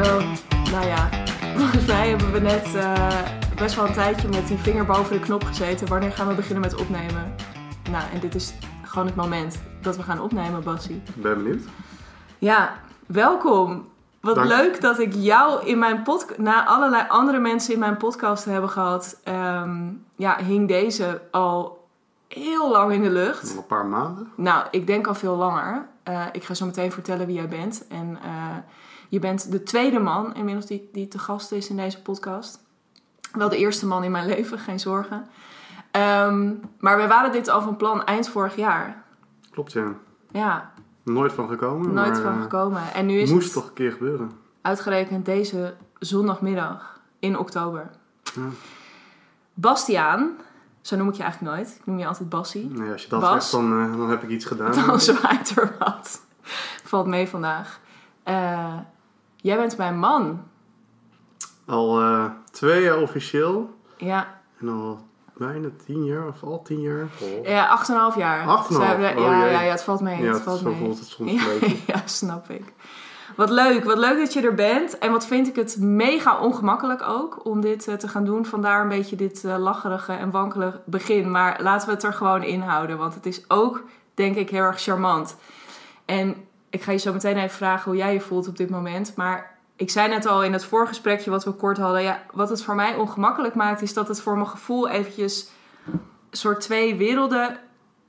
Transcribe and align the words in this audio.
Oh, 0.00 0.22
nou 0.72 0.86
ja, 0.86 1.08
volgens 1.58 1.86
mij 1.86 2.08
hebben 2.08 2.32
we 2.32 2.40
net 2.40 2.74
eh, 2.74 3.22
best 3.56 3.74
wel 3.74 3.86
een 3.86 3.92
tijdje 3.92 4.28
met 4.28 4.46
die 4.46 4.56
vinger 4.56 4.84
boven 4.84 5.12
de 5.12 5.24
knop 5.24 5.44
gezeten. 5.44 5.88
Wanneer 5.88 6.12
gaan 6.12 6.28
we 6.28 6.34
beginnen 6.34 6.60
met 6.60 6.80
opnemen? 6.80 7.34
Nou, 7.90 8.04
en 8.12 8.20
dit 8.20 8.34
is 8.34 8.54
gewoon 8.82 9.06
het 9.06 9.16
moment 9.16 9.62
dat 9.82 9.96
we 9.96 10.02
gaan 10.02 10.20
opnemen, 10.20 10.62
Bassie. 10.62 11.02
Ben 11.14 11.42
benieuwd. 11.42 11.62
Ja, 12.38 12.80
welkom. 13.06 13.88
Wat 14.20 14.34
Dank. 14.34 14.48
leuk 14.48 14.80
dat 14.80 14.98
ik 14.98 15.14
jou 15.14 15.66
in 15.66 15.78
mijn 15.78 16.02
podcast, 16.02 16.38
na 16.38 16.66
allerlei 16.66 17.04
andere 17.08 17.38
mensen 17.38 17.72
in 17.72 17.78
mijn 17.78 17.96
podcast 17.96 18.42
te 18.42 18.50
hebben 18.50 18.70
gehad, 18.70 19.20
ehm, 19.24 19.88
ja, 20.16 20.36
hing 20.36 20.68
deze 20.68 21.20
al 21.30 21.88
heel 22.28 22.70
lang 22.70 22.92
in 22.92 23.02
de 23.02 23.10
lucht. 23.10 23.56
Een 23.56 23.66
paar 23.66 23.86
maanden. 23.86 24.30
Nou, 24.34 24.66
ik 24.70 24.86
denk 24.86 25.06
al 25.06 25.14
veel 25.14 25.36
langer. 25.36 25.86
Eh, 26.02 26.24
ik 26.32 26.44
ga 26.44 26.54
zo 26.54 26.66
meteen 26.66 26.92
vertellen 26.92 27.26
wie 27.26 27.36
jij 27.36 27.48
bent. 27.48 27.86
En 27.88 28.18
eh, 28.22 28.56
je 29.10 29.18
bent 29.18 29.50
de 29.52 29.62
tweede 29.62 29.98
man 29.98 30.34
inmiddels 30.34 30.66
die, 30.66 30.88
die 30.92 31.08
te 31.08 31.18
gast 31.18 31.52
is 31.52 31.68
in 31.70 31.76
deze 31.76 32.02
podcast. 32.02 32.60
Wel 33.32 33.48
de 33.48 33.56
eerste 33.56 33.86
man 33.86 34.04
in 34.04 34.10
mijn 34.10 34.26
leven, 34.34 34.58
geen 34.58 34.80
zorgen. 34.80 35.26
Ehm, 35.90 36.54
maar 36.78 36.96
we 36.96 37.06
waren 37.06 37.32
dit 37.32 37.48
al 37.48 37.62
van 37.62 37.76
plan 37.76 38.04
eind 38.04 38.28
vorig 38.28 38.56
jaar. 38.56 39.02
Klopt, 39.50 39.72
ja. 39.72 39.92
Ja, 40.30 40.72
Nooit 41.02 41.32
van 41.32 41.48
gekomen. 41.48 41.92
nooit 41.94 42.12
maar, 42.12 42.22
van 42.22 42.34
eh, 42.36 42.42
gekomen. 42.42 42.82
En 42.94 43.06
nu 43.06 43.18
is 43.20 43.30
moest 43.30 43.44
het 43.44 43.52
toch 43.54 43.66
een 43.68 43.72
keer 43.74 43.92
gebeuren. 43.92 44.30
uitgerekend 44.62 45.24
deze 45.24 45.74
zondagmiddag 45.98 47.00
in 47.18 47.38
oktober. 47.38 47.90
Ja. 48.34 48.42
Bastiaan, 49.54 50.30
zo 50.80 50.96
noem 50.96 51.08
ik 51.08 51.14
je 51.14 51.22
eigenlijk 51.22 51.54
nooit. 51.56 51.76
Ik 51.78 51.86
noem 51.86 51.98
je 51.98 52.06
altijd 52.06 52.28
Bassie. 52.28 52.70
Nee, 52.70 52.92
als 52.92 53.02
je 53.02 53.08
dat 53.08 53.20
Bas? 53.20 53.50
zegt, 53.50 53.50
dan, 53.50 53.80
eh, 53.82 53.96
dan 53.96 54.10
heb 54.10 54.22
ik 54.22 54.28
iets 54.28 54.44
gedaan. 54.44 54.72
Dan 54.86 55.00
zwaait 55.10 55.56
er 55.56 55.76
wat. 55.78 56.20
Valt 56.84 57.06
mee 57.06 57.28
vandaag. 57.28 57.80
Eh, 58.22 58.74
jij 59.42 59.56
bent 59.56 59.76
mijn 59.76 59.98
man. 59.98 60.42
Al 61.66 62.00
eh, 62.00 62.24
twee 62.50 62.82
jaar 62.82 62.98
officieel. 62.98 63.74
Ja, 63.96 64.26
En 64.60 64.68
al 64.68 64.98
bijna 65.36 65.68
tien 65.86 66.04
jaar, 66.04 66.26
of 66.26 66.42
al 66.42 66.62
tien 66.62 66.80
jaar. 66.80 67.08
Oh. 67.22 67.46
ja 67.46 67.66
acht 67.66 67.88
en 67.88 67.94
een 67.94 68.00
half 68.00 68.16
jaar. 68.16 68.46
8,5? 68.46 68.74
Ze 68.74 68.82
hebben- 68.82 69.10
Oh, 69.16 69.24
ja, 69.24 69.44
ja, 69.46 69.60
ja, 69.60 69.70
het 69.70 69.82
valt 69.82 70.00
mee. 70.00 70.22
ja, 70.22 70.32
het 70.32 70.42
valt 70.42 70.58
zo 70.58 70.64
mee. 70.70 70.78
voelt 70.78 70.98
het 70.98 71.08
soms 71.08 71.32
Ja, 71.32 71.50
een 71.50 71.58
beetje. 71.60 71.76
ja, 71.92 72.02
snap 72.04 72.48
ik. 72.50 72.72
Wat 73.36 73.50
leuk, 73.50 73.84
wat 73.84 73.98
leuk 73.98 74.18
dat 74.18 74.32
je 74.32 74.40
er 74.40 74.54
bent. 74.54 74.98
En 74.98 75.10
wat 75.12 75.26
vind 75.26 75.46
ik 75.48 75.56
het 75.56 75.76
mega 75.78 76.38
ongemakkelijk 76.40 77.02
ook 77.02 77.44
om 77.44 77.60
dit 77.60 77.88
eh, 77.88 77.94
te 77.94 78.08
gaan 78.08 78.24
doen. 78.24 78.46
Vandaar 78.46 78.82
een 78.82 78.88
beetje 78.88 79.16
dit 79.16 79.44
eh, 79.44 79.58
lacherige 79.58 80.12
en 80.12 80.30
wankelige 80.30 80.80
begin. 80.84 81.30
Maar 81.30 81.62
laten 81.62 81.88
we 81.88 81.94
het 81.94 82.02
er 82.02 82.12
gewoon 82.12 82.42
in 82.42 82.60
houden. 82.60 82.98
Want 82.98 83.14
het 83.14 83.26
is 83.26 83.44
ook, 83.50 83.82
denk 84.14 84.36
ik, 84.36 84.50
heel 84.50 84.62
erg 84.62 84.80
charmant. 84.82 85.36
En 86.04 86.34
ik 86.70 86.82
ga 86.82 86.92
je 86.92 86.98
zo 86.98 87.12
meteen 87.12 87.36
even 87.36 87.50
vragen 87.50 87.90
hoe 87.90 88.00
jij 88.00 88.12
je 88.12 88.20
voelt 88.20 88.48
op 88.48 88.56
dit 88.56 88.70
moment. 88.70 89.16
Maar 89.16 89.58
ik 89.76 89.90
zei 89.90 90.08
net 90.08 90.26
al 90.26 90.44
in 90.44 90.52
het 90.52 90.64
voorgesprekje 90.64 91.30
wat 91.30 91.44
we 91.44 91.52
kort 91.52 91.78
hadden. 91.78 92.02
Ja, 92.02 92.22
wat 92.32 92.48
het 92.48 92.62
voor 92.62 92.74
mij 92.74 92.96
ongemakkelijk 92.96 93.54
maakt, 93.54 93.82
is 93.82 93.94
dat 93.94 94.08
het 94.08 94.20
voor 94.20 94.34
mijn 94.34 94.48
gevoel 94.48 94.88
eventjes 94.88 95.50
soort 96.30 96.60
twee 96.60 96.94
werelden 96.94 97.56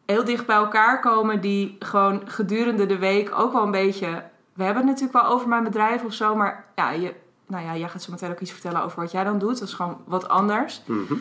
heel 0.06 0.24
dicht 0.24 0.46
bij 0.46 0.56
elkaar 0.56 1.00
komen. 1.00 1.42
Die 1.42 1.76
gewoon 1.80 2.22
gedurende 2.26 2.86
de 2.86 2.98
week 2.98 3.40
ook 3.40 3.54
wel 3.54 3.64
een 3.64 3.72
beetje. 3.72 4.24
We 4.54 4.64
hebben 4.64 4.88
het 4.88 4.92
natuurlijk 4.92 5.26
wel 5.26 5.34
over 5.34 5.48
mijn 5.48 5.64
bedrijf 5.64 6.04
of 6.04 6.14
zo. 6.14 6.36
Maar 6.36 6.66
ja, 6.76 6.92
je, 6.92 7.16
nou 7.48 7.66
ja, 7.66 7.76
jij 7.76 7.90
gaat 7.90 8.02
zo 8.02 8.12
meteen 8.12 8.32
ook 8.32 8.40
iets 8.40 8.52
vertellen 8.52 8.84
over 8.84 9.02
wat 9.02 9.12
jij 9.12 9.24
dan 9.24 9.40
doet. 9.40 9.60
Dat 9.60 9.68
is 9.68 9.74
gewoon 9.74 9.98
wat 10.06 10.28
anders. 10.28 10.82
Mhm. 10.86 11.14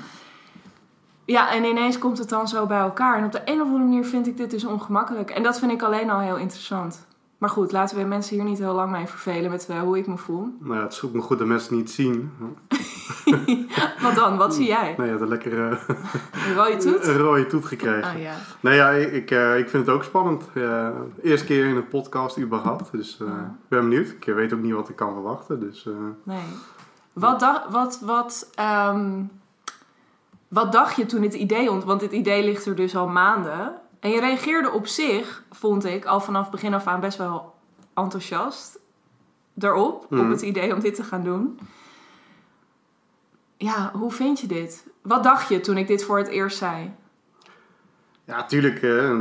Ja, 1.25 1.53
en 1.53 1.65
ineens 1.65 1.99
komt 1.99 2.19
het 2.19 2.29
dan 2.29 2.49
zo 2.49 2.67
bij 2.67 2.81
elkaar. 2.81 3.19
En 3.19 3.25
op 3.25 3.33
de 3.33 3.43
een 3.45 3.61
of 3.61 3.67
andere 3.67 3.85
manier 3.85 4.05
vind 4.05 4.27
ik 4.27 4.37
dit 4.37 4.51
dus 4.51 4.65
ongemakkelijk. 4.65 5.31
En 5.31 5.43
dat 5.43 5.59
vind 5.59 5.73
ik 5.73 5.83
alleen 5.83 6.11
al 6.11 6.21
heel 6.21 6.37
interessant. 6.37 7.07
Maar 7.41 7.51
goed, 7.51 7.73
laten 7.73 7.97
we 7.97 8.05
mensen 8.05 8.37
hier 8.37 8.45
niet 8.45 8.59
heel 8.59 8.75
lang 8.75 8.91
mee 8.91 9.07
vervelen 9.07 9.51
met 9.51 9.69
eh, 9.69 9.81
hoe 9.81 9.99
ik 9.99 10.07
me 10.07 10.17
voel. 10.17 10.49
Nou 10.61 10.75
ja, 10.75 10.83
het 10.83 10.93
is 10.93 11.03
ook 11.05 11.13
maar 11.13 11.23
goed 11.23 11.39
dat 11.39 11.47
mensen 11.47 11.69
het 11.69 11.79
niet 11.79 11.91
zien. 11.91 12.33
Wat 14.03 14.15
dan? 14.15 14.37
Wat 14.37 14.55
zie 14.55 14.67
jij? 14.67 14.95
Nee, 14.99 15.11
ja, 15.11 15.17
de 15.17 15.27
lekkere 15.27 15.79
Een 16.47 16.55
rode 16.55 16.77
toet? 16.77 17.07
een 17.07 17.17
rode 17.17 17.47
toet 17.47 17.65
gekregen. 17.65 18.15
Ah 18.15 18.21
ja. 18.21 18.35
Nee, 18.61 18.77
ja, 18.77 18.91
ik, 18.91 19.13
ik, 19.13 19.31
eh, 19.31 19.59
ik 19.59 19.69
vind 19.69 19.87
het 19.87 19.95
ook 19.95 20.05
spannend. 20.05 20.45
Ja, 20.55 20.93
eerste 21.23 21.47
keer 21.47 21.67
in 21.67 21.77
een 21.77 21.89
podcast 21.89 22.39
überhaupt. 22.39 22.93
Dus 22.93 23.21
eh, 23.21 23.27
ik 23.27 23.69
ben 23.69 23.81
benieuwd. 23.89 24.09
Ik 24.09 24.25
weet 24.25 24.53
ook 24.53 24.63
niet 24.63 24.73
wat 24.73 24.89
ik 24.89 24.97
kan 24.97 25.13
verwachten. 25.13 25.61
Dus 25.61 25.89
Nee. 26.25 26.45
Wat, 27.13 27.41
dacht, 27.41 27.71
wat, 27.71 28.01
wat, 28.05 28.51
ehm, 28.55 29.23
wat 30.49 30.73
dacht 30.73 30.97
je 30.97 31.07
toen 31.07 31.21
dit 31.21 31.35
idee 31.35 31.71
ont... 31.71 31.85
Want 31.85 32.01
dit 32.01 32.13
idee 32.13 32.45
ligt 32.45 32.67
er 32.67 32.77
dus 32.77 32.97
al 32.97 33.09
maanden. 33.09 33.73
En 34.01 34.11
je 34.11 34.21
reageerde 34.21 34.71
op 34.71 34.87
zich, 34.87 35.43
vond 35.51 35.85
ik, 35.85 36.05
al 36.05 36.21
vanaf 36.21 36.51
begin 36.51 36.75
af 36.75 36.87
aan 36.87 37.01
best 37.01 37.19
wel 37.19 37.55
enthousiast 37.95 38.79
daarop. 39.55 40.03
Op 40.05 40.11
Mhm. 40.11 40.31
het 40.31 40.41
idee 40.43 40.75
om 40.75 40.81
dit 40.81 40.95
te 40.95 41.03
gaan 41.05 41.23
doen. 41.25 41.59
Ja, 43.57 43.91
hoe 43.95 44.13
vind 44.13 44.41
je 44.41 44.47
dit? 44.47 44.87
Wat 45.03 45.23
dacht 45.23 45.49
je 45.49 45.61
toen 45.61 45.77
ik 45.77 45.87
dit 45.87 46.05
voor 46.05 46.19
het 46.19 46.29
eerst 46.29 46.59
zei? 46.59 46.91
ja, 48.25 48.37
natuurlijk 48.37 48.83
eh, 48.83 49.15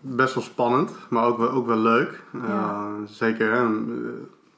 best 0.00 0.34
wel 0.34 0.42
spannend. 0.42 0.92
Maar 1.10 1.24
ook 1.24 1.38
wel, 1.38 1.50
ook 1.50 1.66
wel 1.66 1.76
leuk. 1.76 2.22
Ja. 2.32 2.40
Eh, 2.42 2.92
zeker 3.06 3.52
hè, 3.52 3.62
eh, 3.64 4.08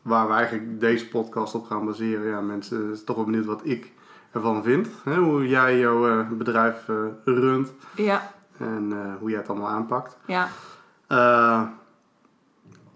waar 0.03 0.27
we 0.29 0.33
eigenlijk 0.35 0.81
deze 0.81 1.09
podcast 1.09 1.55
op 1.55 1.67
gaan 1.67 1.85
baseren. 1.85 2.27
Ja, 2.27 2.41
mensen 2.41 2.93
zijn 2.95 3.07
toch 3.07 3.17
wel 3.17 3.25
benieuwd 3.25 3.45
wat 3.45 3.61
ik 3.65 3.93
ervan 4.33 4.63
vind. 4.63 4.89
Hè, 5.05 5.17
hoe 5.17 5.49
jij 5.49 5.79
jouw 5.79 6.25
bedrijf 6.31 6.85
runt. 7.25 7.73
Ja, 7.95 8.31
En 8.59 8.93
eh, 8.93 9.15
hoe 9.21 9.31
jij 9.31 9.39
het 9.39 9.49
allemaal 9.49 9.69
aanpakt. 9.69 10.17
ja, 10.27 10.49
Eh, 11.07 11.63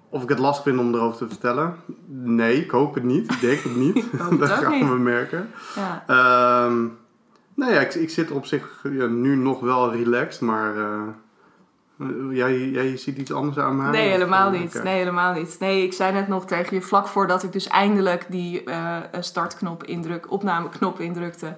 of 0.08 0.22
ik 0.22 0.28
het 0.28 0.38
lastig 0.38 0.64
vind 0.64 0.78
om 0.78 0.94
erover 0.94 1.18
te 1.18 1.28
vertellen? 1.28 1.76
Nee, 2.06 2.64
ik 2.64 2.70
hoop 2.70 2.94
het 2.94 3.04
niet. 3.04 3.32
Ik 3.32 3.40
denk 3.40 3.60
het 3.60 3.76
niet. 3.76 4.04
het 4.16 4.38
dat 4.38 4.50
gaan 4.50 4.72
niet. 4.72 4.88
we 4.88 4.98
merken. 4.98 5.50
ja. 5.74 6.04
Ehm 6.06 6.86
nou 7.54 7.72
ja, 7.72 7.80
ik, 7.80 7.94
ik 7.94 8.10
zit 8.10 8.30
op 8.30 8.46
zich 8.46 8.80
ja, 8.92 9.06
nu 9.06 9.36
nog 9.36 9.60
wel 9.60 9.92
relaxed, 9.92 10.40
maar 10.40 10.76
eh, 10.76 11.02
jij, 12.30 12.68
jij 12.68 12.96
ziet 12.96 13.18
iets 13.18 13.32
anders 13.32 13.58
aan 13.58 13.76
mij? 13.76 13.90
Nee, 13.90 14.08
helemaal 14.10 14.50
niet. 14.50 14.82
Nee, 14.82 14.96
helemaal 14.96 15.32
niet. 15.32 15.56
Nee, 15.60 15.82
ik 15.82 15.92
zei 15.92 16.12
net 16.12 16.28
nog 16.28 16.46
tegen 16.46 16.76
je 16.76 16.82
vlak 16.82 17.06
voordat 17.06 17.42
ik 17.42 17.52
dus 17.52 17.68
eindelijk 17.68 18.26
die 18.28 18.64
startknop 19.20 19.84
indruk, 19.84 20.30
opnameknop 20.30 21.00
indrukte, 21.00 21.54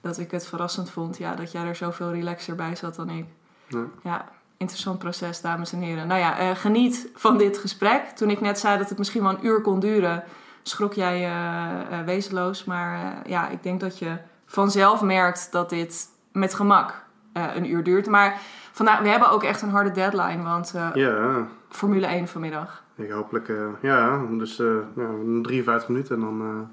dat 0.00 0.18
ik 0.18 0.30
het 0.30 0.46
verrassend 0.46 0.90
vond 0.90 1.18
ja, 1.18 1.34
dat 1.34 1.52
jij 1.52 1.64
er 1.64 1.74
zoveel 1.76 2.10
relaxer 2.10 2.54
bij 2.54 2.76
zat 2.76 2.94
dan 2.94 3.10
ik. 3.10 3.26
Ja. 3.66 3.84
Ja, 4.02 4.24
interessant 4.56 4.98
proces, 4.98 5.40
dames 5.40 5.72
en 5.72 5.80
heren. 5.80 6.06
Nou 6.06 6.20
ja, 6.20 6.38
eh, 6.38 6.50
geniet 6.56 7.10
van 7.14 7.38
dit 7.38 7.58
gesprek. 7.58 8.02
Toen 8.04 8.30
ik 8.30 8.40
net 8.40 8.58
zei 8.58 8.78
dat 8.78 8.88
het 8.88 8.98
misschien 8.98 9.22
wel 9.22 9.30
een 9.30 9.46
uur 9.46 9.60
kon 9.60 9.80
duren, 9.80 10.24
schrok 10.62 10.92
jij 10.92 11.24
eh, 11.24 12.00
wezenloos. 12.04 12.64
Maar 12.64 13.22
ja, 13.26 13.48
ik 13.48 13.62
denk 13.62 13.80
dat 13.80 13.98
je 13.98 14.16
vanzelf 14.46 15.02
merkt 15.02 15.52
dat 15.52 15.70
dit 15.70 16.08
met 16.32 16.54
gemak 16.54 17.06
een 17.32 17.70
uur 17.70 17.82
duurt. 17.84 18.06
Maar 18.06 18.40
vandaag, 18.72 19.00
we 19.00 19.08
hebben 19.08 19.30
ook 19.30 19.42
echt 19.42 19.62
een 19.62 19.70
harde 19.70 19.90
deadline, 19.90 20.42
want 20.42 20.74
Ja, 20.94 21.46
Formule 21.68 22.06
1 22.06 22.28
vanmiddag. 22.28 22.82
ik 22.96 23.10
hopelijk. 23.10 23.52
ja, 23.82 24.20
dus 24.30 24.56
ja, 24.96 25.08
53 25.42 25.88
minuten 25.88 26.14
en 26.14 26.20
dan 26.20 26.68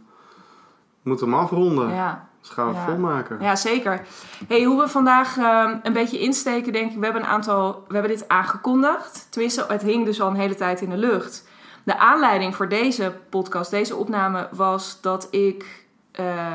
moeten 1.02 1.26
we 1.28 1.34
hem 1.34 1.42
afronden. 1.44 1.94
Ja, 1.94 2.28
Dus 2.46 2.54
gaan 2.54 2.68
we 2.70 2.74
Ja. 2.76 2.86
volmaken. 2.86 3.38
ja 3.42 3.56
zeker. 3.56 4.06
Hey, 4.48 4.64
hoe 4.64 4.82
we 4.82 4.88
vandaag 4.88 5.38
eh, 5.38 5.72
een 5.84 5.94
beetje 5.94 6.20
insteken, 6.20 6.74
denk 6.74 6.92
ik. 6.92 6.98
We 6.98 7.04
hebben 7.04 7.22
een 7.24 7.28
aantal. 7.28 7.84
We 7.88 7.94
hebben 7.94 8.12
dit 8.12 8.28
aangekondigd. 8.28 9.28
Tenminste, 9.30 9.66
het 9.68 9.82
hing 9.82 10.06
dus 10.06 10.22
al 10.22 10.30
een 10.30 10.36
hele 10.36 10.56
tijd 10.56 10.82
in 10.82 10.90
de 10.90 10.98
lucht. 10.98 11.48
De 11.84 11.98
aanleiding 11.98 12.56
voor 12.56 12.70
deze 12.70 13.14
podcast, 13.30 13.72
deze 13.72 13.96
opname, 13.96 14.48
was 14.52 15.02
dat 15.02 15.28
ik. 15.32 15.86
eh, 16.12 16.46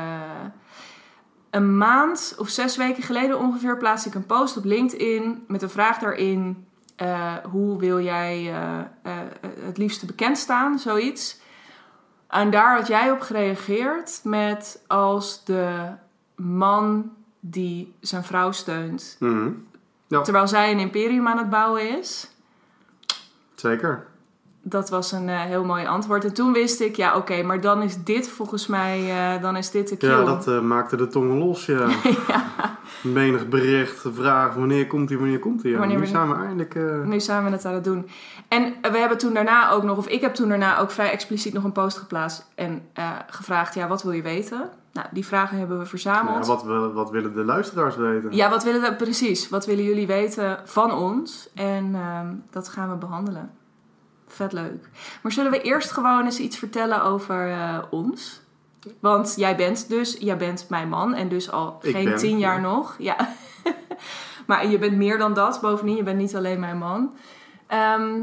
een 1.49 1.77
maand 1.77 2.35
of 2.37 2.49
zes 2.49 2.77
weken 2.77 3.03
geleden 3.03 3.39
ongeveer 3.39 3.77
plaatste 3.77 4.09
ik 4.09 4.15
een 4.15 4.25
post 4.25 4.57
op 4.57 4.63
LinkedIn 4.65 5.43
met 5.47 5.61
een 5.61 5.69
vraag 5.69 5.97
daarin. 5.99 6.65
eh, 6.95 7.33
hoe 7.51 7.79
wil 7.79 7.99
jij 7.99 8.37
eh, 8.53 8.79
eh, 9.03 9.11
het 9.65 9.77
liefste 9.77 10.05
bekend 10.05 10.37
staan? 10.37 10.79
Zoiets. 10.79 11.40
En 12.31 12.49
daar 12.49 12.77
had 12.77 12.87
jij 12.87 13.11
op 13.11 13.21
gereageerd 13.21 14.19
met 14.23 14.83
als 14.87 15.43
de 15.43 15.89
man 16.35 17.11
die 17.39 17.93
zijn 17.99 18.23
vrouw 18.23 18.51
steunt. 18.51 19.15
Mhm. 19.19 19.49
Ja. 20.07 20.21
Terwijl 20.21 20.47
zij 20.47 20.71
een 20.71 20.79
imperium 20.79 21.27
aan 21.27 21.37
het 21.37 21.49
bouwen 21.49 21.99
is. 21.99 22.27
Zeker. 23.55 24.07
Dat 24.63 24.89
was 24.89 25.11
een 25.11 25.29
eh, 25.29 25.39
heel 25.39 25.63
mooi 25.63 25.85
antwoord. 25.85 26.25
En 26.25 26.33
toen 26.33 26.53
wist 26.53 26.79
ik, 26.79 26.95
ja 26.95 27.15
oké, 27.15 27.43
maar 27.43 27.61
dan 27.61 27.81
is 27.81 28.03
dit 28.03 28.29
volgens 28.29 28.67
mij, 28.67 29.09
eh, 29.09 29.41
dan 29.41 29.57
is 29.57 29.71
dit 29.71 29.89
de 29.89 29.97
cue. 29.97 30.09
Ja, 30.09 30.23
dat 30.23 30.47
eh, 30.47 30.59
maakte 30.59 30.95
de 30.95 31.07
tongen 31.07 31.37
los. 31.37 31.65
Ja. 31.65 31.87
ja, 32.27 32.45
Menig 33.03 33.47
bericht, 33.47 34.05
vraag 34.13 34.53
wanneer 34.53 34.87
komt 34.87 35.09
hij, 35.09 35.17
wanneer 35.17 35.39
komt 35.39 35.61
hij. 35.61 35.71
Ja, 35.71 35.77
Wanneer 35.77 35.99
nu 35.99 36.05
zijn 36.05 36.29
we 36.29 36.35
eindelijk... 36.35 36.75
nu 37.05 37.19
zijn 37.19 37.43
we 37.45 37.51
het 37.51 37.65
aan 37.65 37.73
het 37.73 37.83
doen. 37.83 38.09
En 38.47 38.73
we 38.81 38.97
hebben 38.97 39.17
toen 39.17 39.33
daarna 39.33 39.71
ook 39.71 39.83
nog, 39.83 39.97
of 39.97 40.07
ik 40.07 40.21
heb 40.21 40.33
toen 40.33 40.49
daarna 40.49 40.79
ook 40.79 40.91
vrij 40.91 41.11
expliciet 41.11 41.53
nog 41.53 41.63
een 41.63 41.71
post 41.71 41.97
geplaatst 41.97 42.45
en 42.55 42.81
gevraagd, 43.27 43.73
ja, 43.75 43.87
wat 43.87 44.03
wil 44.03 44.11
je 44.11 44.21
weten? 44.21 44.69
Nou, 44.93 45.07
die 45.11 45.25
vragen 45.25 45.57
hebben 45.57 45.79
we 45.79 45.85
verzameld. 45.85 46.45
ja, 46.45 46.55
wat, 46.55 46.93
wat 46.93 47.09
willen 47.09 47.33
de 47.33 47.43
luisteraars 47.43 47.95
weten? 47.95 48.35
Ja, 48.35 48.49
wat 48.49 48.63
willen 48.63 48.81
we 48.81 48.95
precies? 48.95 49.49
Wat 49.49 49.65
willen 49.65 49.83
jullie 49.83 50.07
weten 50.07 50.59
van 50.63 50.93
ons? 50.93 51.49
En 51.55 51.95
ehm, 51.95 52.27
dat 52.49 52.69
gaan 52.69 52.89
we 52.89 52.95
behandelen. 52.95 53.49
Vet 54.31 54.53
leuk. 54.53 54.89
Maar 55.21 55.31
zullen 55.31 55.51
we 55.51 55.61
eerst 55.61 55.91
gewoon 55.91 56.25
eens 56.25 56.39
iets 56.39 56.57
vertellen 56.57 57.03
over 57.03 57.49
eh, 57.49 57.77
ons? 57.89 58.41
Want 58.99 59.33
jij 59.37 59.55
bent 59.55 59.89
dus, 59.89 60.17
jij 60.19 60.37
bent 60.37 60.65
mijn 60.69 60.89
man 60.89 61.13
en 61.13 61.29
dus 61.29 61.51
al 61.51 61.79
Ik 61.81 61.91
geen 61.91 62.05
ben, 62.05 62.17
tien 62.17 62.39
jaar 62.39 62.55
ja. 62.55 62.61
nog. 62.61 62.95
Ja. 62.97 63.33
maar 64.47 64.67
je 64.67 64.79
bent 64.79 64.97
meer 64.97 65.17
dan 65.17 65.33
dat. 65.33 65.61
Bovendien, 65.61 65.95
je 65.95 66.03
bent 66.03 66.17
niet 66.17 66.35
alleen 66.35 66.59
mijn 66.59 66.77
man. 66.77 67.15
Ehm, 67.67 68.21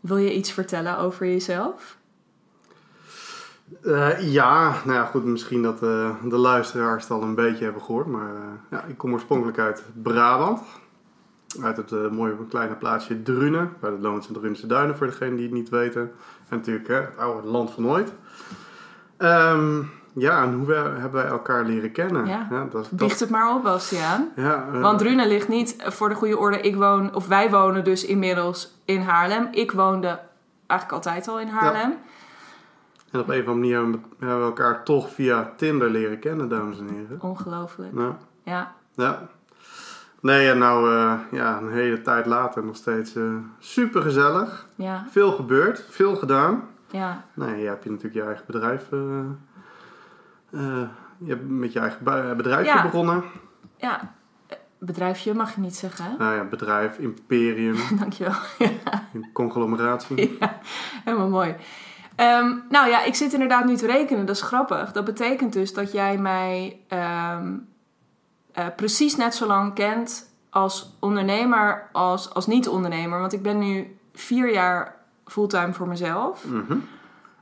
wil 0.00 0.16
je 0.16 0.34
iets 0.34 0.52
vertellen 0.52 0.98
over 0.98 1.26
jezelf? 1.26 1.98
Eh, 3.82 4.32
ja, 4.32 4.74
nou 4.84 4.96
ja, 4.96 5.04
goed, 5.04 5.24
misschien 5.24 5.62
dat 5.62 5.82
eh, 5.82 6.10
de 6.24 6.36
luisteraars 6.36 7.02
het 7.02 7.12
al 7.12 7.22
een 7.22 7.34
beetje 7.34 7.64
hebben 7.64 7.82
gehoord. 7.82 8.06
Maar 8.06 8.32
ja, 8.70 8.84
ik 8.84 8.98
kom 8.98 9.12
oorspronkelijk 9.12 9.58
uit 9.58 9.84
Brabant. 10.02 10.60
Uit 11.62 11.76
het 11.76 11.92
eh, 11.92 12.08
mooie 12.10 12.34
kleine 12.48 12.74
plaatsje 12.74 13.22
Drunen. 13.22 13.72
Bij 13.80 13.90
de 13.90 13.98
Loonse 13.98 14.28
en 14.28 14.34
Drunense 14.34 14.66
Duinen, 14.66 14.96
voor 14.96 15.06
degenen 15.06 15.34
die 15.36 15.44
het 15.44 15.54
niet 15.54 15.68
weten. 15.68 16.00
En 16.48 16.56
natuurlijk 16.56 16.88
hè, 16.88 16.94
het 16.94 17.16
oude 17.18 17.48
land 17.48 17.70
van 17.70 17.86
ooit. 17.88 18.12
Ehm, 19.16 19.82
ja, 20.12 20.42
en 20.42 20.52
hoe 20.54 20.66
we, 20.66 20.74
hebben 20.74 21.12
wij 21.22 21.26
elkaar 21.30 21.64
leren 21.64 21.92
kennen? 21.92 22.26
Ja. 22.26 22.46
dat, 22.50 22.72
dat, 22.72 22.90
Biecht 22.90 23.20
het 23.20 23.30
maar 23.30 23.54
op, 23.54 23.62
Bastiaan. 23.62 24.28
ja, 24.36 24.66
eh, 24.72 24.80
Want 24.80 24.98
Drunen 24.98 25.28
ligt 25.28 25.48
niet, 25.48 25.76
eh, 25.76 25.90
voor 25.90 26.08
de 26.08 26.14
goede 26.14 26.38
orde, 26.38 26.60
ik 26.60 26.76
woon, 26.76 27.14
of 27.14 27.26
wij 27.26 27.50
wonen 27.50 27.84
dus 27.84 28.04
inmiddels 28.04 28.78
in 28.84 29.00
Haarlem. 29.00 29.48
Ik 29.50 29.72
woonde 29.72 30.20
eigenlijk 30.66 30.92
altijd 31.04 31.28
al 31.28 31.40
in 31.40 31.48
Haarlem. 31.48 31.94
En 33.10 33.20
op 33.20 33.28
een 33.28 33.40
of 33.40 33.46
andere 33.48 33.54
manier 33.54 33.76
hebben 34.18 34.38
we- 34.38 34.44
elkaar 34.44 34.84
toch 34.84 35.10
via 35.10 35.52
Tinder 35.56 35.90
leren 35.90 36.18
kennen, 36.18 36.48
dames 36.48 36.78
en 36.78 36.88
heren. 36.88 37.18
Ongelooflijk. 37.20 37.92
Ja. 38.44 38.72
Ja. 38.94 39.28
Nee, 40.20 40.50
en 40.50 40.58
nou 40.58 40.94
eh, 40.94 41.18
ja, 41.30 41.56
een 41.58 41.72
hele 41.72 42.02
tijd 42.02 42.26
later 42.26 42.64
nog 42.64 42.76
steeds 42.76 43.14
eh 43.16 43.22
super 43.58 44.02
gezellig. 44.02 44.66
Ja, 44.74 45.04
Veel 45.10 45.32
gebeurd, 45.32 45.84
veel 45.88 46.16
gedaan. 46.16 46.62
ja, 46.90 47.24
Nee, 47.34 47.62
je 47.62 47.68
hebt 47.68 47.84
je 47.84 47.90
natuurlijk 47.90 48.16
je 48.16 48.22
eigen 48.26 48.44
bedrijf. 48.46 48.82
eh, 48.92 50.82
je 51.18 51.28
hebt 51.28 51.48
met 51.48 51.72
je 51.72 51.78
eigen 51.80 52.04
bedrijfje 52.36 52.72
Ja. 52.72 52.82
begonnen. 52.82 53.22
ja. 53.76 54.12
Bedrijfje 54.82 55.34
mag 55.34 55.54
je 55.54 55.60
niet 55.60 55.76
zeggen, 55.76 56.04
hè? 56.04 56.10
Nou 56.18 56.34
ja, 56.34 56.44
bedrijf, 56.44 56.98
imperium, 56.98 57.76
Dankjewel. 58.00 58.34
een 59.12 59.30
conglomeratie. 59.32 60.36
Ja, 60.40 60.58
helemaal 61.04 61.28
mooi. 61.28 61.54
Ehm, 62.16 62.54
nou 62.68 62.88
ja, 62.88 63.04
ik 63.04 63.14
zit 63.14 63.32
inderdaad 63.32 63.64
nu 63.64 63.76
te 63.76 63.86
rekenen. 63.86 64.26
Dat 64.26 64.36
is 64.36 64.42
grappig. 64.42 64.92
Dat 64.92 65.04
betekent 65.04 65.52
dus 65.52 65.74
dat 65.74 65.92
jij 65.92 66.18
mij 66.18 66.80
ehm, 66.88 67.56
eh, 68.60 68.66
precies 68.76 69.16
net 69.16 69.34
zo 69.34 69.46
lang 69.46 69.74
kent 69.74 70.30
als 70.50 70.96
ondernemer 70.98 71.88
als, 71.92 72.34
als 72.34 72.46
niet-ondernemer. 72.46 73.20
Want 73.20 73.32
ik 73.32 73.42
ben 73.42 73.58
nu 73.58 73.98
vier 74.12 74.52
jaar 74.52 74.96
fulltime 75.24 75.72
voor 75.72 75.88
mezelf. 75.88 76.44
Mhm. 76.44 76.78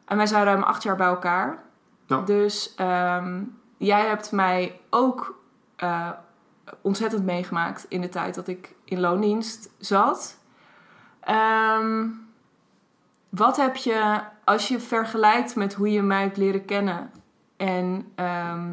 En 0.04 0.16
wij 0.16 0.26
zijn 0.26 0.44
ruim 0.44 0.62
acht 0.62 0.82
jaar 0.82 0.96
bij 0.96 1.06
elkaar. 1.06 1.58
Ja. 2.06 2.20
Dus 2.20 2.74
ehm, 2.74 3.42
jij 3.76 4.06
hebt 4.06 4.32
mij 4.32 4.80
ook 4.90 5.40
eh, 5.76 6.10
ontzettend 6.80 7.24
meegemaakt 7.24 7.86
in 7.88 8.00
de 8.00 8.08
tijd 8.08 8.34
dat 8.34 8.48
ik 8.48 8.74
in 8.84 9.00
loondienst 9.00 9.70
zat. 9.78 10.38
Ehm, 11.20 12.06
wat 13.28 13.56
heb 13.56 13.76
je, 13.76 14.20
als 14.44 14.68
je 14.68 14.80
vergelijkt 14.80 15.56
met 15.56 15.74
hoe 15.74 15.90
je 15.90 16.02
mij 16.02 16.22
hebt 16.22 16.36
leren 16.36 16.64
kennen 16.64 17.10
en 17.56 18.12
ehm, 18.14 18.70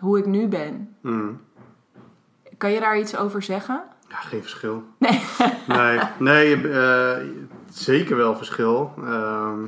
hoe 0.00 0.18
ik 0.18 0.26
nu 0.26 0.48
ben, 0.48 0.96
Mhm. 1.00 1.28
kan 2.58 2.70
je 2.72 2.80
daar 2.80 2.98
iets 2.98 3.16
over 3.16 3.42
zeggen? 3.42 3.82
Ja, 4.08 4.16
geen 4.16 4.40
verschil. 4.40 4.82
Nee. 4.98 5.20
Nee, 5.68 6.00
nee 6.18 6.68
eh, 6.70 7.16
zeker 7.70 8.16
wel 8.16 8.36
verschil. 8.36 8.92
Ehm, 9.04 9.58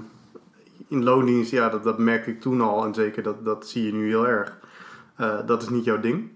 in 0.89 1.03
loondienst, 1.05 1.51
ja, 1.51 1.69
dat, 1.69 1.83
dat 1.85 1.99
merkte 1.99 2.31
ik 2.31 2.41
toen 2.41 2.61
al. 2.61 2.85
En 2.85 2.95
zeker 2.95 3.23
dat, 3.23 3.45
dat 3.45 3.67
zie 3.69 3.87
je 3.87 3.93
nu 3.93 4.07
heel 4.09 4.29
erg. 4.29 4.59
Eh, 5.17 5.39
dat 5.47 5.63
is 5.63 5.69
niet 5.69 5.85
jouw 5.85 6.01
ding. 6.01 6.31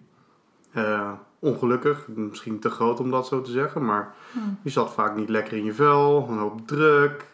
Eh, 0.73 1.13
ongelukkig, 1.39 2.07
misschien 2.09 2.59
te 2.61 2.71
groot 2.71 3.01
om 3.01 3.11
dat 3.11 3.27
zo 3.27 3.41
te 3.41 3.51
zeggen. 3.51 3.85
Maar 3.85 4.15
Hmm. 4.33 4.59
je 4.63 4.71
zat 4.71 4.93
vaak 4.93 5.17
niet 5.17 5.29
lekker 5.29 5.57
in 5.57 5.65
je 5.65 5.73
vel. 5.75 6.27
Een 6.31 6.39
hoop 6.39 6.67
druk. 6.67 7.25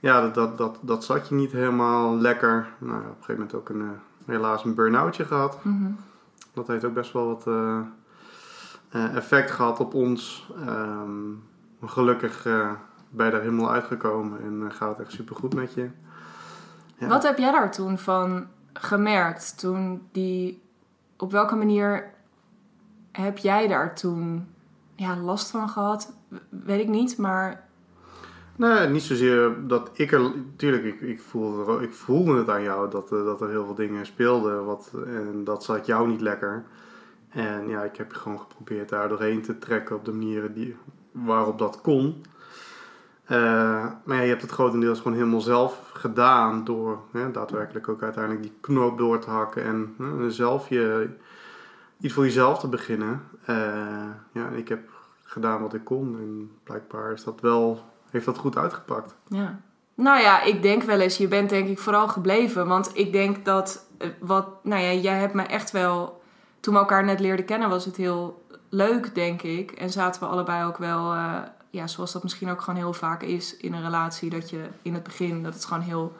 ja, 0.00 0.20
dat, 0.20 0.34
dat, 0.34 0.58
dat, 0.58 0.78
dat 0.80 1.04
zat 1.04 1.28
je 1.28 1.34
niet 1.34 1.52
helemaal 1.52 2.16
lekker. 2.16 2.66
Nou, 2.78 2.98
op 3.00 3.04
een 3.06 3.10
gegeven 3.12 3.34
moment 3.34 3.54
ook 3.54 3.68
een, 3.68 3.90
helaas 4.28 4.64
een 4.64 4.74
burn-outje 4.74 5.24
gehad. 5.24 5.64
Mhm. 5.64 5.90
Dat 6.52 6.66
heeft 6.66 6.84
ook 6.84 6.94
best 6.94 7.12
wel 7.12 7.26
wat 7.26 7.46
eh, 7.46 7.80
eh, 8.88 9.16
effect 9.16 9.50
gehad 9.50 9.80
op 9.80 9.94
ons. 9.94 10.50
Ehm, 10.66 11.32
gelukkig 11.84 12.46
eh, 12.46 12.70
ben 13.10 13.26
je 13.26 13.32
daar 13.32 13.40
helemaal 13.40 13.70
uitgekomen 13.70 14.40
en 14.40 14.72
gaat 14.72 14.96
het 14.96 15.06
echt 15.06 15.16
super 15.16 15.36
goed 15.36 15.54
met 15.54 15.72
je. 15.74 15.90
Ja. 16.98 17.06
Wat 17.06 17.22
heb 17.22 17.38
jij 17.38 17.52
daar 17.52 17.72
toen 17.72 17.98
van 17.98 18.46
gemerkt? 18.72 19.58
Toen 19.58 20.08
die, 20.12 20.62
op 21.16 21.30
welke 21.30 21.56
manier 21.56 22.10
heb 23.12 23.38
jij 23.38 23.68
daar 23.68 23.94
toen 23.94 24.48
ja, 24.94 25.16
last 25.16 25.50
van 25.50 25.68
gehad? 25.68 26.12
Weet 26.48 26.80
ik 26.80 26.88
niet, 26.88 27.18
maar 27.18 27.67
Nee, 28.58 28.88
niet 28.88 29.02
zozeer 29.02 29.66
dat 29.66 29.90
ik 29.92 30.12
er... 30.12 30.32
Tuurlijk, 30.56 30.84
ik, 30.84 31.00
ik, 31.00 31.20
voelde, 31.20 31.82
ik 31.82 31.92
voelde 31.92 32.36
het 32.36 32.48
aan 32.48 32.62
jou 32.62 32.90
dat, 32.90 33.12
eh, 33.12 33.24
dat 33.24 33.40
er 33.40 33.48
heel 33.48 33.64
veel 33.64 33.74
dingen 33.74 34.06
speelden. 34.06 34.64
Wat, 34.64 34.92
en 35.06 35.44
dat 35.44 35.64
zat 35.64 35.86
jou 35.86 36.08
niet 36.08 36.20
lekker. 36.20 36.64
En 37.28 37.68
ja, 37.68 37.82
ik 37.82 37.96
heb 37.96 38.12
gewoon 38.12 38.38
geprobeerd 38.40 38.88
daar 38.88 39.08
doorheen 39.08 39.42
te 39.42 39.58
trekken 39.58 39.96
op 39.96 40.04
de 40.04 40.12
manieren 40.12 40.54
die, 40.54 40.76
waarop 41.12 41.58
dat 41.58 41.80
kon. 41.80 42.22
Eh, 43.24 43.86
maar 44.04 44.16
ja, 44.16 44.22
je 44.22 44.28
hebt 44.28 44.42
het 44.42 44.50
grotendeels 44.50 44.98
gewoon 44.98 45.16
helemaal 45.16 45.40
zelf 45.40 45.90
gedaan 45.92 46.64
door 46.64 47.00
hè, 47.12 47.30
daadwerkelijk 47.30 47.88
ook 47.88 48.02
uiteindelijk 48.02 48.42
die 48.42 48.56
knoop 48.60 48.98
door 48.98 49.18
te 49.18 49.30
hakken 49.30 49.64
en 49.64 49.94
hè, 49.98 50.30
zelf 50.30 50.68
je, 50.68 51.08
iets 52.00 52.14
voor 52.14 52.24
jezelf 52.24 52.58
te 52.58 52.68
beginnen. 52.68 53.22
Eh, 53.44 54.10
ja, 54.32 54.48
ik 54.48 54.68
heb 54.68 54.90
gedaan 55.22 55.60
wat 55.60 55.74
ik 55.74 55.84
kon 55.84 56.16
en 56.18 56.50
blijkbaar 56.62 57.12
is 57.12 57.24
dat 57.24 57.40
wel, 57.40 57.84
heeft 58.10 58.24
dat 58.26 58.38
goed 58.38 58.56
uitgepakt. 58.56 59.14
ja. 59.28 59.58
Nou 59.94 60.20
ja, 60.20 60.42
ik 60.42 60.62
denk 60.62 60.82
wel 60.82 61.00
eens, 61.00 61.16
je 61.16 61.28
bent 61.28 61.48
denk 61.50 61.68
ik 61.68 61.78
vooral 61.78 62.08
gebleven. 62.08 62.66
Want 62.66 62.90
ik 62.94 63.12
denk 63.12 63.44
dat, 63.44 63.84
eh, 63.98 64.08
wat, 64.20 64.46
nou 64.64 64.82
ja, 64.82 64.92
jij 64.92 65.18
hebt 65.18 65.34
me 65.34 65.42
echt 65.42 65.70
wel, 65.70 66.22
toen 66.60 66.74
we 66.74 66.80
elkaar 66.80 67.04
net 67.04 67.20
leerden 67.20 67.44
kennen, 67.44 67.68
was 67.68 67.84
het 67.84 67.96
heel 67.96 68.42
leuk, 68.68 69.14
denk 69.14 69.42
ik. 69.42 69.70
En 69.70 69.90
zaten 69.90 70.20
we 70.22 70.26
allebei 70.28 70.64
ook 70.64 70.76
wel, 70.78 71.12
eh, 71.12 71.34
ja, 71.70 71.86
zoals 71.86 72.12
dat 72.12 72.22
misschien 72.22 72.50
ook 72.50 72.60
gewoon 72.60 72.78
heel 72.80 72.92
vaak 72.92 73.22
is 73.22 73.56
in 73.56 73.72
een 73.74 73.82
relatie, 73.82 74.30
dat 74.30 74.50
je 74.50 74.68
in 74.82 74.94
het 74.94 75.02
begin, 75.02 75.42
dat 75.42 75.54
het 75.54 75.64
gewoon 75.64 75.82
heel 75.82 76.16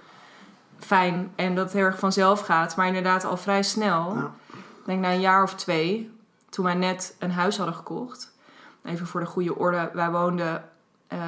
fijn 0.78 1.32
en 1.36 1.54
dat 1.54 1.64
het 1.64 1.72
heel 1.74 1.84
erg 1.84 1.98
vanzelf 1.98 2.40
gaat. 2.40 2.76
Maar 2.76 2.86
inderdaad 2.86 3.24
al 3.24 3.36
vrij 3.36 3.62
snel, 3.62 4.14
Ja. 4.14 4.30
ik 4.52 4.84
denk 4.84 5.00
na 5.00 5.12
een 5.12 5.20
jaar 5.20 5.42
of 5.42 5.54
twee, 5.54 6.10
toen 6.48 6.64
wij 6.64 6.74
net 6.74 7.16
een 7.18 7.32
huis 7.32 7.56
hadden 7.56 7.74
gekocht. 7.74 8.32
Even 8.84 9.06
voor 9.06 9.20
de 9.20 9.26
goede 9.26 9.56
orde, 9.56 9.90
wij 9.92 10.10
woonden... 10.10 10.64
eh, 11.08 11.18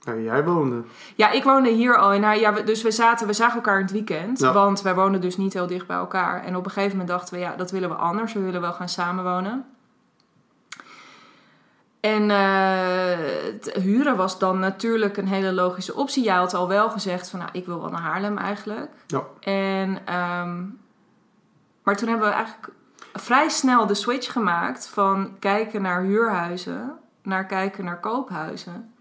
Ja, 0.00 0.14
jij 0.14 0.44
woonde. 0.44 0.82
ja, 1.14 1.30
ik 1.30 1.44
woonde 1.44 1.70
hier 1.70 1.96
al. 1.96 2.12
En 2.12 2.20
nou, 2.20 2.38
ja, 2.40 2.52
we- 2.52 2.64
dus 2.64 2.82
we, 2.82 2.90
zaten, 2.90 3.26
we 3.26 3.32
zagen 3.32 3.54
elkaar 3.56 3.76
in 3.76 3.82
het 3.82 3.92
weekend. 3.92 4.38
Ja. 4.38 4.52
Want 4.52 4.82
wij 4.82 4.94
woonden 4.94 5.20
dus 5.20 5.36
niet 5.36 5.52
heel 5.52 5.66
dicht 5.66 5.86
bij 5.86 5.96
elkaar. 5.96 6.44
En 6.44 6.56
op 6.56 6.64
een 6.64 6.70
gegeven 6.70 6.96
moment 6.98 7.08
dachten 7.18 7.34
we, 7.34 7.40
ja, 7.40 7.56
dat 7.56 7.70
willen 7.70 7.88
we 7.88 7.94
anders. 7.94 8.32
We 8.32 8.40
willen 8.40 8.60
wel 8.60 8.72
gaan 8.72 8.88
samenwonen. 8.88 9.64
En 12.00 12.30
eh, 12.30 13.82
huren 13.82 14.16
was 14.16 14.38
dan 14.38 14.58
natuurlijk 14.58 15.16
een 15.16 15.28
hele 15.28 15.52
logische 15.52 15.94
optie. 15.94 16.24
Jij 16.24 16.34
had 16.36 16.54
al 16.54 16.68
wel 16.68 16.90
gezegd 16.90 17.30
van, 17.30 17.38
nou, 17.38 17.50
ik 17.52 17.66
wil 17.66 17.80
wel 17.80 17.90
naar 17.90 18.00
Haarlem 18.00 18.38
eigenlijk. 18.38 18.90
Ja. 19.06 19.22
En, 19.40 19.98
ehm, 20.04 20.64
maar 21.82 21.96
toen 21.96 22.08
hebben 22.08 22.28
we 22.28 22.34
eigenlijk 22.34 22.68
vrij 23.12 23.48
snel 23.48 23.86
de 23.86 23.94
switch 23.94 24.32
gemaakt 24.32 24.88
van 24.88 25.36
kijken 25.38 25.82
naar 25.82 26.02
huurhuizen 26.02 26.92
naar 27.26 27.46
kijken 27.46 27.84
naar 27.84 28.00
koophuizen. 28.00 28.94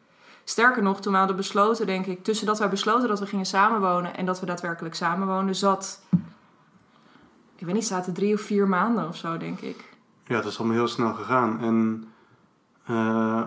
Sterker 0.43 0.83
nog, 0.83 1.01
toen 1.01 1.11
we 1.11 1.17
hadden 1.17 1.35
besloten, 1.35 1.85
denk 1.85 2.05
ik, 2.05 2.23
tussen 2.23 2.45
dat 2.45 2.59
wij 2.59 2.69
besloten 2.69 3.07
dat 3.07 3.19
we 3.19 3.25
gingen 3.25 3.45
samenwonen 3.45 4.17
en 4.17 4.25
dat 4.25 4.39
we 4.39 4.45
daadwerkelijk 4.45 4.95
samenwoonden, 4.95 5.55
zat, 5.55 6.01
ik 7.55 7.65
weet 7.65 7.73
niet, 7.75 7.85
zaten 7.85 8.13
drie 8.13 8.33
of 8.33 8.41
vier 8.41 8.67
maanden 8.67 9.07
of 9.07 9.15
zo, 9.17 9.37
denk 9.37 9.59
ik. 9.59 9.93
Ja, 10.23 10.35
het 10.35 10.45
is 10.45 10.57
allemaal 10.59 10.77
heel 10.77 10.87
snel 10.87 11.13
gegaan. 11.13 11.59
En 11.59 12.07
eh, 12.85 13.41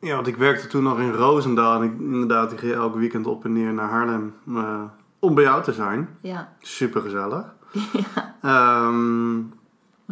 ja, 0.00 0.14
want 0.14 0.26
ik 0.26 0.36
werkte 0.36 0.66
toen 0.66 0.82
nog 0.82 0.98
in 0.98 1.12
Roosendaal. 1.12 1.82
En 1.82 1.82
ik, 1.82 1.98
inderdaad, 1.98 2.52
ik 2.52 2.58
ging 2.58 2.72
elk 2.72 2.94
weekend 2.94 3.26
op 3.26 3.44
en 3.44 3.52
neer 3.52 3.72
naar 3.72 3.88
Haarlem 3.88 4.34
eh, 4.48 4.82
om 5.18 5.34
bij 5.34 5.44
jou 5.44 5.62
te 5.62 5.72
zijn. 5.72 6.18
Ja, 6.20 6.52
Super 6.60 7.02
gezellig. 7.02 7.54
ja. 8.42 8.88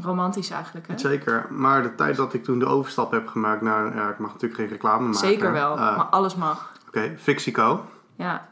Romantisch 0.02 0.50
eigenlijk, 0.50 0.88
hè? 0.88 0.98
zeker. 0.98 1.46
Maar 1.50 1.82
de 1.82 1.94
tijd 1.94 2.16
dat 2.16 2.34
ik 2.34 2.44
toen 2.44 2.58
de 2.58 2.66
overstap 2.66 3.10
heb 3.10 3.26
gemaakt 3.28 3.62
naar... 3.62 3.94
Ja, 3.94 4.08
ik 4.08 4.18
mag 4.18 4.32
natuurlijk 4.32 4.60
geen 4.60 4.68
reclame 4.68 5.04
maken. 5.04 5.18
Zeker 5.18 5.52
wel, 5.52 5.72
Eh, 5.72 5.96
maar 5.96 6.04
alles 6.06 6.34
mag. 6.34 6.72
Oké, 6.88 7.14
Fixico. 7.18 7.84
Ja. 8.16 8.48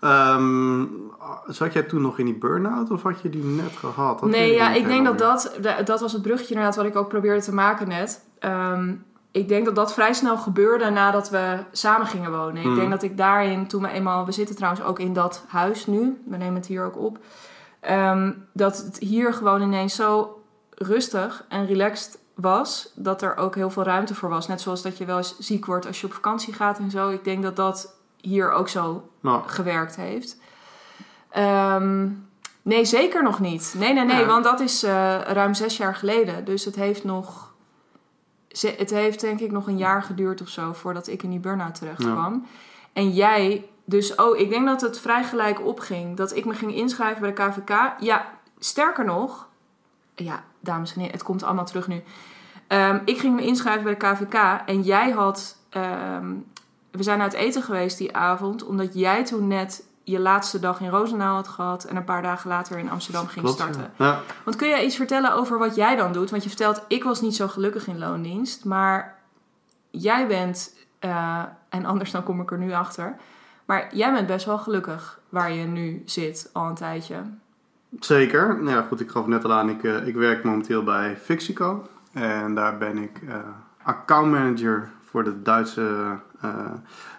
Ehm, 0.00 0.84
zat 1.46 1.72
jij 1.72 1.82
toen 1.82 2.02
nog 2.02 2.18
in 2.18 2.24
die 2.24 2.38
burn-out 2.38 2.90
of 2.90 3.02
had 3.02 3.20
je 3.20 3.30
die 3.30 3.44
net 3.44 3.76
gehad? 3.76 4.22
Nee, 4.24 4.54
ja, 4.54 4.72
ik 4.74 4.86
denk 4.86 5.04
dat 5.06 5.18
dat, 5.18 5.56
da- 5.60 5.82
dat 5.82 6.00
was 6.00 6.12
het 6.12 6.22
bruggetje 6.22 6.54
inderdaad 6.54 6.76
wat 6.76 6.84
ik 6.86 6.96
ook 6.96 7.08
probeerde 7.08 7.42
te 7.42 7.54
maken 7.54 7.88
net. 7.88 8.24
Ehm, 8.38 8.94
ik 9.30 9.48
denk 9.48 9.64
dat 9.64 9.74
dat 9.74 9.92
vrij 9.94 10.12
snel 10.12 10.36
gebeurde 10.36 10.90
nadat 10.90 11.30
we 11.30 11.58
samen 11.72 12.06
gingen 12.06 12.30
wonen. 12.30 12.56
Ik 12.62 12.68
Mm. 12.68 12.74
denk 12.74 12.90
dat 12.90 13.02
ik 13.02 13.16
daarin, 13.16 13.66
toen 13.66 13.82
we 13.82 13.88
eenmaal... 13.88 14.24
We 14.26 14.32
zitten 14.32 14.56
trouwens 14.56 14.84
ook 14.84 14.98
in 14.98 15.12
dat 15.12 15.44
huis 15.48 15.86
nu. 15.86 16.22
We 16.28 16.36
nemen 16.36 16.54
het 16.54 16.66
hier 16.66 16.84
ook 16.84 16.98
op. 16.98 17.18
Ehm, 17.80 18.32
dat 18.52 18.76
het 18.78 18.98
hier 18.98 19.34
gewoon 19.34 19.62
ineens 19.62 19.94
zo 19.94 20.41
rustig 20.82 21.44
en 21.48 21.66
relaxed 21.66 22.18
was... 22.34 22.92
dat 22.94 23.22
er 23.22 23.36
ook 23.36 23.54
heel 23.54 23.70
veel 23.70 23.82
ruimte 23.82 24.14
voor 24.14 24.28
was. 24.28 24.48
Net 24.48 24.60
zoals 24.60 24.82
dat 24.82 24.98
je 24.98 25.04
wel 25.04 25.16
eens 25.16 25.38
ziek 25.38 25.66
wordt 25.66 25.86
als 25.86 26.00
je 26.00 26.06
op 26.06 26.12
vakantie 26.12 26.52
gaat 26.52 26.78
en 26.78 26.90
zo. 26.90 27.08
Ik 27.08 27.24
denk 27.24 27.42
dat 27.42 27.56
dat 27.56 27.94
hier 28.20 28.50
ook 28.52 28.68
zo 28.68 29.08
Nou, 29.20 29.42
gewerkt 29.48 29.96
heeft. 29.96 30.36
Ehm, 31.30 32.08
nee, 32.62 32.84
zeker 32.84 33.22
nog 33.22 33.40
niet. 33.40 33.74
Nee, 33.78 33.92
nee, 33.92 34.04
nee, 34.04 34.20
Ja. 34.20 34.26
want 34.26 34.44
dat 34.44 34.60
is 34.60 34.82
eh, 34.82 35.20
ruim 35.20 35.54
zes 35.54 35.76
jaar 35.76 35.94
geleden. 35.94 36.44
Dus 36.44 36.64
het 36.64 36.74
heeft 36.74 37.04
nog... 37.04 37.50
Het 38.60 38.90
heeft 38.90 39.20
denk 39.20 39.40
ik 39.40 39.50
nog 39.50 39.66
een 39.66 39.76
jaar 39.78 40.02
geduurd 40.02 40.40
of 40.40 40.48
zo... 40.48 40.72
voordat 40.72 41.06
ik 41.06 41.22
in 41.22 41.30
die 41.30 41.38
burn-out 41.38 41.74
terecht 41.74 42.02
Ja. 42.02 42.12
kwam. 42.12 42.46
En 42.92 43.10
jij... 43.10 43.66
Dus, 43.84 44.14
oh, 44.14 44.38
ik 44.38 44.48
denk 44.50 44.66
dat 44.66 44.80
het 44.80 44.98
vrij 45.00 45.24
gelijk 45.24 45.60
opging. 45.66 46.16
Dat 46.16 46.36
ik 46.36 46.44
me 46.44 46.54
ging 46.54 46.74
inschrijven 46.74 47.20
bij 47.20 47.32
de 47.34 47.42
KVK. 47.50 47.92
Ja, 48.00 48.26
sterker 48.58 49.04
nog... 49.04 49.48
Ja, 50.14 50.42
dames 50.62 50.92
en 50.92 50.98
heren, 51.00 51.14
het 51.14 51.22
komt 51.22 51.42
allemaal 51.42 51.64
terug 51.64 51.88
nu. 51.88 52.02
Ehm, 52.66 52.98
ik 53.04 53.18
ging 53.18 53.34
me 53.34 53.42
inschrijven 53.42 53.82
bij 53.84 53.96
de 53.96 53.98
KVK. 53.98 54.60
En 54.66 54.82
jij 54.82 55.10
had... 55.10 55.56
ehm, 55.70 56.34
we 56.90 57.02
zijn 57.02 57.20
uit 57.20 57.32
eten 57.32 57.62
geweest 57.62 57.98
die 57.98 58.16
avond... 58.16 58.64
omdat 58.64 58.94
jij 58.94 59.24
toen 59.24 59.46
net 59.46 59.84
je 60.04 60.20
laatste 60.20 60.58
dag 60.58 60.80
in 60.80 60.88
Roosendaal 60.88 61.34
had 61.34 61.48
gehad... 61.48 61.84
en 61.84 61.96
een 61.96 62.04
paar 62.04 62.22
dagen 62.22 62.48
later 62.48 62.78
in 62.78 62.90
Amsterdam 62.90 63.26
ging 63.26 63.44
klopt, 63.44 63.60
starten. 63.60 63.92
Ja. 63.96 64.06
Ja. 64.06 64.20
Want 64.44 64.56
kun 64.56 64.68
jij 64.68 64.84
iets 64.84 64.96
vertellen 64.96 65.34
over 65.34 65.58
wat 65.58 65.74
jij 65.74 65.96
dan 65.96 66.12
doet? 66.12 66.30
Want 66.30 66.42
je 66.42 66.48
vertelt, 66.48 66.82
ik 66.88 67.04
was 67.04 67.20
niet 67.20 67.36
zo 67.36 67.48
gelukkig 67.48 67.86
in 67.86 67.98
loondienst. 67.98 68.64
Maar 68.64 69.18
jij 69.90 70.26
bent, 70.26 70.76
eh, 70.98 71.42
en 71.68 71.84
anders 71.84 72.10
dan 72.10 72.22
kom 72.22 72.40
ik 72.40 72.50
er 72.50 72.58
nu 72.58 72.72
achter... 72.72 73.16
maar 73.64 73.94
jij 73.94 74.12
bent 74.12 74.26
best 74.26 74.46
wel 74.46 74.58
gelukkig 74.58 75.20
waar 75.28 75.52
je 75.52 75.64
nu 75.64 76.02
zit 76.06 76.50
al 76.52 76.66
een 76.66 76.74
tijdje. 76.74 77.16
Zeker. 78.00 78.62
Nou 78.62 78.76
ja, 78.76 78.82
goed, 78.82 79.00
ik 79.00 79.10
gaf 79.10 79.26
net 79.26 79.44
al 79.44 79.52
aan, 79.52 79.68
ik, 79.68 79.84
eh, 79.84 80.06
ik 80.06 80.14
werk 80.14 80.44
momenteel 80.44 80.82
bij 80.82 81.16
Fixico. 81.16 81.86
En 82.12 82.54
daar 82.54 82.78
ben 82.78 82.98
ik 82.98 83.20
eh 83.28 83.36
accountmanager 83.84 84.88
voor 85.04 85.24
de 85.24 85.42
Duitse, 85.42 86.18
eh, 86.40 86.50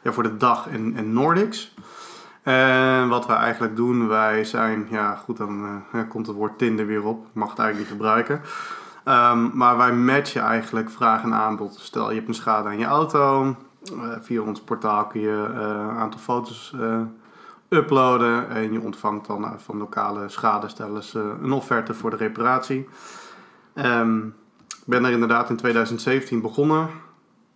ja, 0.03 0.11
voor 0.11 0.23
de 0.23 0.37
DAG 0.37 0.67
en, 0.67 0.93
en 0.95 1.13
Nordics. 1.13 1.75
En 2.43 3.07
wat 3.07 3.27
wij 3.27 3.35
eigenlijk 3.35 3.75
doen, 3.75 4.07
wij 4.07 4.43
zijn, 4.43 4.87
ja 4.89 5.15
goed, 5.15 5.37
dan 5.37 5.83
komt 6.09 6.27
het 6.27 6.35
woord 6.35 6.57
Tinder 6.57 6.85
weer 6.85 7.03
op. 7.03 7.27
Mag 7.33 7.49
het 7.49 7.59
eigenlijk 7.59 7.89
niet 7.89 7.99
gebruiken. 7.99 8.41
Ehm, 9.03 9.57
maar 9.57 9.77
wij 9.77 9.93
matchen 9.93 10.41
eigenlijk 10.41 10.89
vraag 10.89 11.23
en 11.23 11.33
aanbod. 11.33 11.75
Stel 11.79 12.09
je 12.09 12.15
hebt 12.15 12.27
een 12.27 12.33
schade 12.33 12.67
aan 12.67 12.77
je 12.77 12.85
auto. 12.85 13.55
via 14.21 14.41
ons 14.41 14.61
portaal 14.61 15.07
kun 15.07 15.21
je 15.21 15.49
een 15.53 15.97
aantal 15.97 16.19
foto's 16.19 16.75
uploaden. 17.69 18.49
En 18.49 18.71
je 18.71 18.81
ontvangt 18.81 19.27
dan 19.27 19.43
eh, 19.43 19.51
van 19.57 19.77
lokale 19.77 20.29
schadestellers 20.29 21.15
eh, 21.15 21.21
een 21.41 21.51
offerte 21.51 21.93
voor 21.93 22.09
de 22.09 22.15
reparatie. 22.15 22.87
Ehm, 23.73 24.25
ik 24.67 24.85
ben 24.85 25.01
daar 25.01 25.11
inderdaad 25.11 25.49
in 25.49 25.55
2017 25.55 26.41
begonnen. 26.41 26.89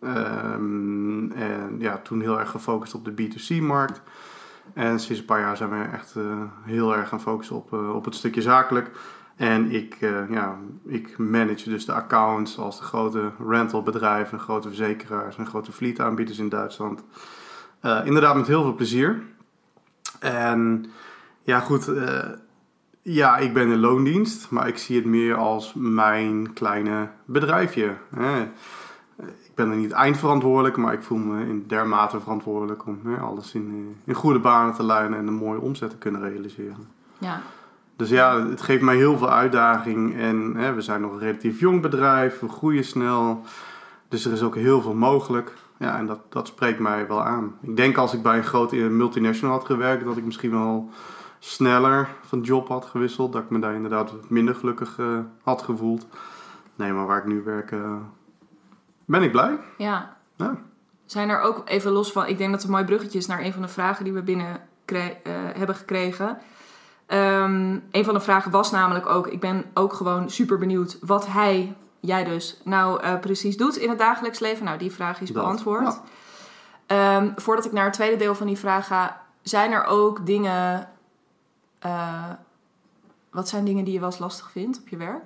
Ehm, 0.02 1.32
en 1.32 1.76
ja, 1.80 1.98
toen 2.04 2.22
heel 2.22 2.40
erg 2.40 2.50
gefocust 2.50 2.94
op 2.94 3.06
de 3.06 3.12
B2C-markt. 3.12 4.02
En 4.74 5.00
sinds 5.00 5.20
een 5.20 5.26
paar 5.26 5.40
jaar 5.40 5.58
zijn 5.58 5.70
we 5.70 5.86
echt 5.94 6.16
eh, 6.16 6.24
heel 6.64 6.96
erg 6.96 7.10
gaan 7.10 7.22
focussen 7.22 7.56
op, 7.56 7.74
op 7.74 8.06
het 8.06 8.16
stukje 8.16 8.42
zakelijk. 8.42 8.92
En 9.36 9.72
ik, 9.72 9.98
ja, 10.30 10.58
ik 10.86 11.18
manage 11.18 11.70
dus 11.70 11.86
de 11.86 11.94
accounts 11.94 12.58
als 12.58 12.78
de 12.78 12.84
grote 12.84 13.32
rentalbedrijven, 13.48 14.40
grote 14.40 14.68
verzekeraars 14.68 15.38
en 15.38 15.46
grote 15.46 15.72
fleetaanbieders 15.72 16.38
in 16.38 16.50
Duitsland. 16.50 17.04
Inderdaad 18.04 18.36
met 18.36 18.48
heel 18.48 18.62
veel 18.62 18.76
plezier. 18.76 19.24
En 20.20 20.86
ja, 21.42 21.60
goed. 21.60 21.88
eh, 21.88 22.24
ja, 23.02 23.38
ik 23.38 23.54
ben 23.54 23.72
in 23.72 23.80
loondienst, 23.80 24.50
maar 24.50 24.68
ik 24.68 24.78
zie 24.78 24.96
het 24.96 25.06
meer 25.06 25.36
als 25.36 25.74
mijn 25.76 26.54
kleine 26.54 27.10
bedrijfje. 27.26 27.96
Hè. 28.16 28.42
Ik 29.22 29.52
ben 29.56 29.70
er 29.70 29.76
niet 29.78 29.92
eindverantwoordelijk, 29.92 30.78
maar 30.78 30.94
ik 30.94 31.04
voel 31.04 31.18
me 31.18 31.46
in 31.46 31.64
dermate 31.68 32.20
verantwoordelijk 32.20 32.86
om 32.86 33.00
hè, 33.06 33.18
alles 33.18 33.54
in, 33.54 33.68
eh, 33.74 34.08
in 34.10 34.14
goede 34.14 34.40
banen 34.40 34.74
te 34.74 34.84
leiden 34.84 35.18
en 35.18 35.28
een 35.28 35.34
mooie 35.34 35.60
omzet 35.62 35.90
te 35.90 35.98
kunnen 35.98 36.22
realiseren. 36.22 36.88
Ja, 37.18 37.42
Dus 37.96 38.10
ja, 38.10 38.48
het 38.48 38.62
geeft 38.62 38.82
mij 38.82 38.96
heel 38.96 39.18
veel 39.18 39.30
uitdaging. 39.32 40.18
En 40.18 40.56
hè, 40.56 40.74
we 40.74 40.82
zijn 40.82 41.02
nog 41.02 41.12
een 41.12 41.20
relatief 41.20 41.60
jong 41.60 41.82
bedrijf, 41.82 42.40
we 42.40 42.50
groeien 42.50 42.84
snel. 42.84 43.42
Dus 44.08 44.26
er 44.26 44.32
is 44.32 44.42
ook 44.42 44.56
heel 44.56 44.82
veel 44.82 44.94
mogelijk. 44.94 45.54
Ja, 45.80 45.98
en 45.98 46.06
dat, 46.06 46.20
dat 46.30 46.48
spreekt 46.48 46.80
mij 46.80 47.08
wel 47.08 47.24
aan. 47.24 47.58
Ik 47.62 47.76
denk 47.76 47.98
als 47.98 48.14
ik 48.14 48.22
bij 48.22 48.38
een 48.38 48.44
grote 48.44 48.76
multinational 48.76 49.56
had 49.58 49.66
gewerkt, 49.66 50.06
dat 50.06 50.18
ik 50.18 50.24
misschien 50.24 50.52
wel 50.52 50.90
sneller 51.40 52.10
van 52.22 52.42
job 52.42 52.68
had 52.68 52.86
gewisseld. 52.86 53.34
Dat 53.34 53.44
ik 53.44 53.50
me 53.50 53.60
daar 53.60 53.74
inderdaad 53.74 54.14
minder 54.30 54.56
gelukkig 54.56 55.00
eh, 55.00 55.20
had 55.44 55.62
gevoeld. 55.62 56.08
Nee, 56.76 56.94
maar 56.94 57.06
waar 57.06 57.18
ik 57.18 57.26
nu 57.26 57.44
werk, 57.44 57.72
eh, 57.72 57.96
ben 59.06 59.24
ik 59.24 59.32
blij. 59.32 59.58
ja. 59.78 60.16
Ja. 60.36 60.58
Zijn 61.06 61.30
er 61.30 61.42
ook 61.42 61.62
even 61.66 61.92
los 61.92 62.12
van... 62.12 62.28
Ik 62.28 62.38
denk 62.38 62.52
dat 62.52 62.60
het 62.60 62.70
een 62.70 62.76
mooi 62.76 62.86
bruggetje 62.86 63.18
is 63.18 63.26
naar 63.26 63.42
een 63.42 63.54
van 63.54 63.62
de 63.62 63.68
vragen 63.68 64.04
die 64.04 64.14
we 64.14 64.22
binnen 64.22 64.62
eh, 64.86 65.02
hebben 65.34 65.76
gekregen. 65.76 66.38
Ehm, 67.06 67.80
een 67.92 68.06
van 68.06 68.14
de 68.14 68.20
vragen 68.20 68.52
was 68.52 68.72
namelijk 68.72 69.06
ook... 69.06 69.28
Ik 69.28 69.40
ben 69.40 69.66
ook 69.74 69.94
gewoon 69.94 70.30
super 70.30 70.58
benieuwd 70.58 70.98
wat 71.02 71.28
hij, 71.28 71.76
jij 72.00 72.24
dus, 72.24 72.62
nou 72.64 73.02
eh, 73.02 73.20
precies 73.20 73.58
doet 73.58 73.76
in 73.78 73.90
het 73.90 73.98
dagelijks 74.00 74.40
leven. 74.40 74.66
Nou, 74.66 74.78
die 74.78 74.92
vraag 74.92 75.22
is 75.22 75.32
Dat, 75.32 75.44
beantwoord. 75.44 75.84
ja. 75.84 76.02
Ehm, 76.86 77.32
voordat 77.36 77.66
ik 77.66 77.72
naar 77.72 77.86
het 77.86 77.94
tweede 77.94 78.16
deel 78.18 78.36
van 78.36 78.48
die 78.48 78.58
vraag 78.58 78.88
ga... 78.88 79.22
Zijn 79.42 79.72
er 79.72 79.86
ook 79.86 80.26
dingen... 80.26 80.90
eh, 81.80 82.30
wat 83.32 83.48
zijn 83.50 83.66
dingen 83.66 83.84
die 83.84 83.94
je 83.94 84.00
wel 84.00 84.10
eens 84.10 84.20
lastig 84.20 84.52
vindt 84.52 84.80
op 84.80 84.88
je 84.88 84.98
werk? 84.98 85.24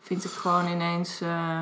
Vind 0.00 0.24
ik 0.24 0.30
gewoon 0.30 0.66
ineens... 0.68 1.20
eh, 1.20 1.60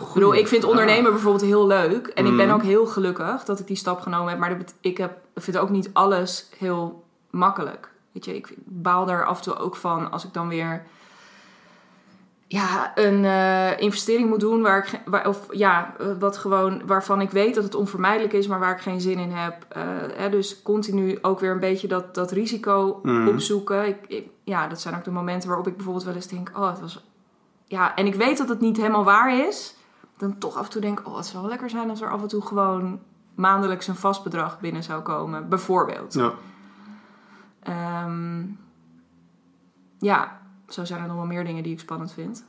ik 0.00 0.12
bedoel, 0.14 0.34
ik 0.34 0.48
vind 0.48 0.64
ondernemen 0.64 1.10
bijvoorbeeld 1.12 1.44
heel 1.44 1.66
leuk. 1.66 2.06
En 2.06 2.26
ik 2.26 2.36
ben 2.36 2.46
Mhm. 2.46 2.54
ook 2.54 2.62
heel 2.62 2.86
gelukkig 2.86 3.44
dat 3.44 3.60
ik 3.60 3.66
die 3.66 3.76
stap 3.76 4.00
genomen 4.00 4.28
heb. 4.30 4.38
Maar 4.38 4.56
ik, 4.80 4.96
heb, 4.98 5.18
vind 5.34 5.58
ook 5.58 5.70
niet 5.70 5.90
alles 5.92 6.48
heel 6.58 7.04
makkelijk. 7.30 7.90
Weet 8.12 8.24
je, 8.24 8.34
ik 8.36 8.54
baal 8.64 9.08
er 9.08 9.24
af 9.26 9.36
en 9.36 9.42
toe 9.42 9.56
ook 9.56 9.76
van 9.76 10.10
als 10.10 10.24
ik 10.24 10.32
dan 10.32 10.48
weer 10.48 10.86
ja, 12.52 12.92
een 12.94 13.24
eh, 13.24 13.80
investering 13.80 14.28
moet 14.28 14.40
doen 14.40 14.62
waar 14.62 14.78
ik 14.78 15.00
waar, 15.04 15.28
of 15.28 15.46
ja, 15.50 15.94
eh, 15.98 16.06
wat 16.18 16.36
gewoon 16.36 16.86
waarvan 16.86 17.20
ik 17.20 17.30
weet 17.30 17.54
dat 17.54 17.64
het 17.64 17.74
onvermijdelijk 17.74 18.32
is, 18.32 18.46
maar 18.46 18.58
waar 18.58 18.72
ik 18.74 18.80
geen 18.80 19.00
zin 19.00 19.18
in 19.18 19.30
heb. 19.30 19.66
Eh, 19.68 19.82
hè, 20.14 20.30
dus 20.30 20.62
continu 20.62 21.18
ook 21.22 21.40
weer 21.40 21.50
een 21.50 21.60
beetje 21.60 21.88
dat, 21.88 22.14
dat 22.14 22.30
risico 22.30 23.00
Mhm. 23.02 23.28
opzoeken. 23.28 23.86
Ik, 23.86 23.96
ik- 24.08 24.28
ja, 24.44 24.68
dat 24.68 24.80
zijn 24.80 24.94
ook 24.96 25.04
de 25.04 25.10
momenten 25.10 25.48
waarop 25.48 25.66
ik 25.66 25.74
bijvoorbeeld 25.76 26.04
wel 26.04 26.14
eens 26.14 26.26
denk, 26.26 26.50
oh, 26.54 26.68
het 26.70 26.80
was 26.80 27.04
ja, 27.64 27.94
en 27.94 28.06
ik 28.06 28.14
weet 28.14 28.38
dat 28.38 28.48
het 28.48 28.60
niet 28.60 28.76
helemaal 28.76 29.04
waar 29.04 29.38
is. 29.48 29.74
Dan 30.16 30.38
toch 30.38 30.56
af 30.56 30.64
en 30.64 30.70
toe 30.70 30.80
denk 30.80 31.00
ik, 31.00 31.06
oh, 31.06 31.16
het 31.16 31.26
zou 31.26 31.40
wel 31.40 31.50
lekker 31.50 31.70
zijn 31.70 31.90
als 31.90 32.00
er 32.00 32.10
af 32.10 32.22
en 32.22 32.28
toe 32.28 32.42
gewoon 32.46 33.00
maandelijks 33.34 33.86
een 33.88 33.94
vast 33.96 34.22
bedrag 34.24 34.60
binnen 34.60 34.82
zou 34.82 35.02
komen, 35.02 35.48
bijvoorbeeld. 35.48 36.14
Ja. 36.14 36.32
Ehm, 37.62 38.42
ja, 39.98 40.39
zo 40.72 40.84
zijn 40.84 41.00
er 41.00 41.06
nog 41.06 41.16
wel 41.16 41.26
meer 41.26 41.44
dingen 41.44 41.62
die 41.62 41.72
ik 41.72 41.80
spannend 41.80 42.12
vind. 42.12 42.44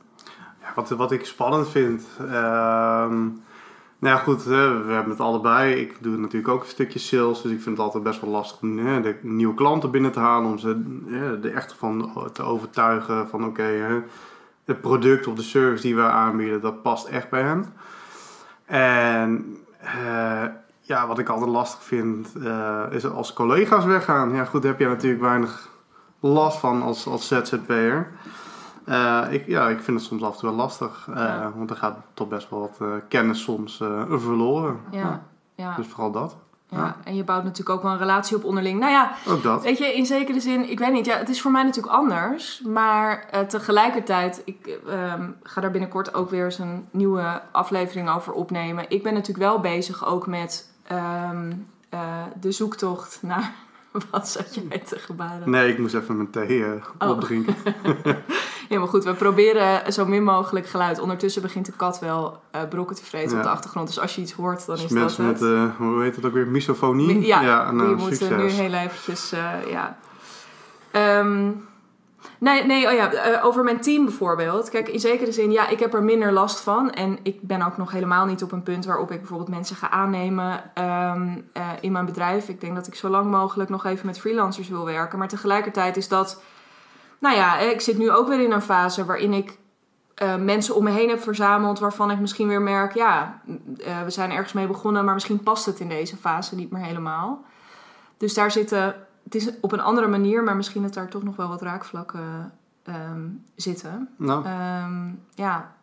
Ja, 0.60 0.72
wat, 0.74 0.90
wat 0.90 1.12
ik 1.12 1.24
spannend 1.24 1.68
vind. 1.68 2.06
ehm, 2.18 3.28
nou 3.98 4.16
ja, 4.16 4.16
goed, 4.16 4.44
we 4.44 4.84
hebben 4.88 5.10
het 5.10 5.20
allebei. 5.20 5.74
Ik 5.74 5.96
doe 6.00 6.16
natuurlijk 6.16 6.52
ook 6.52 6.62
een 6.62 6.68
stukje 6.68 6.98
sales. 6.98 7.42
Dus 7.42 7.52
ik 7.52 7.60
vind 7.60 7.76
het 7.76 7.86
altijd 7.86 8.02
best 8.02 8.20
wel 8.20 8.30
lastig 8.30 8.60
om 8.60 8.76
de 8.76 9.16
nieuwe 9.22 9.54
klanten 9.54 9.90
binnen 9.90 10.12
te 10.12 10.20
halen. 10.20 10.50
Om 10.50 10.58
ze 10.58 11.00
hè, 11.06 11.42
er 11.42 11.54
echt 11.54 11.72
van 11.72 12.12
te 12.32 12.42
overtuigen 12.42 13.28
van 13.28 13.44
oké, 13.44 14.02
het 14.64 14.80
product 14.80 15.26
of 15.26 15.34
de 15.34 15.42
service 15.42 15.82
die 15.82 15.96
we 15.96 16.02
aanbieden, 16.02 16.60
dat 16.60 16.82
past 16.82 17.06
echt 17.06 17.30
bij 17.30 17.42
hen. 17.42 17.64
En 18.64 19.56
eh, 19.78 20.44
ja, 20.80 21.06
wat 21.06 21.18
ik 21.18 21.28
altijd 21.28 21.50
lastig 21.50 21.82
vind, 21.82 22.32
eh, 22.44 22.82
is 22.90 23.06
als 23.06 23.32
collega's 23.32 23.84
weggaan. 23.84 24.34
Ja, 24.34 24.44
goed, 24.44 24.62
heb 24.62 24.78
je 24.78 24.86
natuurlijk 24.86 25.22
weinig 25.22 25.71
last 26.22 26.58
van 26.58 26.82
als, 26.82 27.06
als 27.06 27.26
ZZP'er. 27.28 28.12
Eh, 28.84 29.22
ik, 29.30 29.46
ja, 29.46 29.68
ik 29.68 29.80
vind 29.80 29.98
het 29.98 30.06
soms 30.08 30.22
af 30.22 30.32
en 30.32 30.38
toe 30.38 30.48
wel 30.48 30.58
lastig. 30.58 31.06
eh, 31.10 31.14
Ja. 31.16 31.52
Want 31.56 31.70
er 31.70 31.76
gaat 31.76 31.96
toch 32.14 32.28
best 32.28 32.50
wel 32.50 32.60
wat 32.60 32.76
eh, 32.80 32.88
kennis 33.08 33.42
soms 33.42 33.76
verloren. 34.08 34.80
Ja, 34.90 35.22
ja, 35.54 35.74
Dus 35.76 35.86
vooral 35.86 36.10
dat. 36.10 36.36
ja. 36.68 36.96
En 37.04 37.14
je 37.16 37.24
bouwt 37.24 37.42
natuurlijk 37.44 37.76
ook 37.76 37.82
wel 37.82 37.92
een 37.92 37.98
relatie 37.98 38.36
op 38.36 38.44
onderling. 38.44 38.80
Nou 38.80 38.92
ja, 38.92 39.12
Ook 39.28 39.42
dat. 39.42 39.62
Weet 39.62 39.78
je, 39.78 39.94
in 39.94 40.06
zekere 40.06 40.40
zin, 40.40 40.70
ik 40.70 40.78
weet 40.78 40.92
niet, 40.92 41.06
ja, 41.06 41.16
het 41.16 41.28
is 41.28 41.40
voor 41.42 41.50
mij 41.50 41.62
natuurlijk 41.62 41.94
anders. 41.94 42.60
Maar 42.60 43.26
tegelijkertijd, 43.48 44.42
ik 44.44 44.78
ehm, 44.88 45.30
ga 45.42 45.60
daar 45.60 45.70
binnenkort 45.70 46.14
ook 46.14 46.30
weer 46.30 46.44
eens 46.44 46.58
een 46.58 46.86
nieuwe 46.90 47.42
aflevering 47.52 48.10
over 48.10 48.32
opnemen. 48.32 48.84
Ik 48.88 49.02
ben 49.02 49.12
natuurlijk 49.14 49.48
wel 49.50 49.60
bezig 49.60 50.06
ook 50.06 50.26
met 50.26 50.70
ehm, 50.86 51.52
eh, 51.88 52.00
de 52.40 52.52
zoektocht 52.52 53.18
naar. 53.22 53.52
Wat 54.10 54.28
zat 54.28 54.54
je 54.54 54.62
met 54.68 54.86
te 54.88 54.98
gebaren? 54.98 55.50
Nee, 55.50 55.68
ik 55.72 55.78
moest 55.78 55.94
even 55.94 56.16
mijn 56.16 56.30
thee 56.30 56.64
eh, 56.64 56.70
Oh. 56.98 57.08
opdrinken. 57.10 57.54
Ja, 58.68 58.78
maar 58.78 58.88
goed, 58.88 59.04
we 59.04 59.14
proberen 59.14 59.92
zo 59.92 60.06
min 60.06 60.22
mogelijk 60.24 60.66
geluid. 60.66 60.98
Ondertussen 61.00 61.42
begint 61.42 61.66
de 61.66 61.72
kat 61.72 61.98
wel 62.00 62.40
eh, 62.50 62.60
brokken 62.68 62.96
te 62.96 63.04
vreten 63.04 63.30
Ja. 63.30 63.36
op 63.36 63.42
de 63.42 63.48
achtergrond. 63.48 63.86
Dus 63.86 63.98
als 64.00 64.14
je 64.14 64.20
iets 64.22 64.32
hoort, 64.32 64.66
dan 64.66 64.74
Dus 64.74 64.84
is 64.84 64.90
dat 64.90 64.98
mensen 65.00 65.24
het. 65.24 65.40
met, 65.40 65.50
eh, 65.52 65.76
hoe 65.76 66.02
heet 66.02 66.16
het 66.16 66.24
ook 66.24 66.32
weer, 66.32 66.46
misofonie? 66.48 67.26
Ja, 67.26 67.70
nou, 67.72 67.86
die 67.88 67.96
moeten 67.96 68.16
succes. 68.16 68.36
nu 68.42 68.48
heel 68.62 68.72
eventjes, 68.72 69.32
eh, 69.32 69.50
ja. 69.70 69.96
Ehm, 70.90 71.48
nee, 72.42 72.64
nee, 72.64 72.86
oh 72.86 72.92
ja, 72.92 73.12
eh, 73.12 73.44
over 73.44 73.64
mijn 73.64 73.80
team 73.80 74.04
bijvoorbeeld. 74.04 74.68
Kijk, 74.68 74.88
in 74.88 75.00
zekere 75.00 75.32
zin, 75.32 75.50
ja, 75.50 75.68
ik 75.68 75.78
heb 75.78 75.94
er 75.94 76.02
minder 76.02 76.32
last 76.32 76.60
van. 76.60 76.90
En 76.90 77.18
ik 77.22 77.42
ben 77.42 77.62
ook 77.62 77.76
nog 77.76 77.90
helemaal 77.90 78.26
niet 78.26 78.42
op 78.42 78.52
een 78.52 78.62
punt 78.62 78.84
waarop 78.84 79.10
ik 79.10 79.18
bijvoorbeeld 79.18 79.48
mensen 79.48 79.76
ga 79.76 79.90
aannemen 79.90 80.70
ehm, 80.74 81.38
eh, 81.52 81.68
in 81.80 81.92
mijn 81.92 82.04
bedrijf. 82.04 82.48
Ik 82.48 82.60
denk 82.60 82.74
dat 82.74 82.86
ik 82.86 82.94
zo 82.94 83.08
lang 83.08 83.30
mogelijk 83.30 83.70
nog 83.70 83.84
even 83.84 84.06
met 84.06 84.20
freelancers 84.20 84.68
wil 84.68 84.84
werken. 84.84 85.18
Maar 85.18 85.28
tegelijkertijd 85.28 85.96
is 85.96 86.08
dat, 86.08 86.42
nou 87.18 87.36
ja, 87.36 87.58
eh, 87.58 87.70
ik 87.70 87.80
zit 87.80 87.98
nu 87.98 88.10
ook 88.10 88.28
weer 88.28 88.40
in 88.40 88.52
een 88.52 88.62
fase 88.62 89.04
waarin 89.04 89.32
ik 89.32 89.60
mensen 90.38 90.74
om 90.74 90.84
me 90.84 90.90
heen 90.90 91.08
heb 91.08 91.22
verzameld 91.22 91.78
waarvan 91.78 92.10
ik 92.10 92.18
misschien 92.18 92.48
weer 92.48 92.62
merk, 92.62 92.94
ja, 92.94 93.40
eh, 93.78 94.02
we 94.02 94.10
zijn 94.10 94.30
ergens 94.30 94.52
mee 94.52 94.66
begonnen, 94.66 95.04
maar 95.04 95.14
misschien 95.14 95.42
past 95.42 95.66
het 95.66 95.80
in 95.80 95.88
deze 95.88 96.16
fase 96.16 96.54
niet 96.54 96.70
meer 96.70 96.84
helemaal. 96.84 97.44
Dus 98.16 98.34
daar 98.34 98.50
zitten, 98.50 98.94
het 99.24 99.34
is 99.34 99.50
op 99.60 99.72
een 99.72 99.80
andere 99.80 100.08
manier, 100.08 100.42
maar 100.42 100.56
misschien 100.56 100.82
dat 100.82 100.94
daar 100.94 101.08
toch 101.08 101.22
nog 101.22 101.36
wel 101.36 101.48
wat 101.48 101.62
raakvlakken 101.62 102.52
ehm, 102.82 103.28
zitten. 103.54 104.08
Nou, 104.16 104.44
Ehm, 104.44 105.10
ja, 105.34 105.74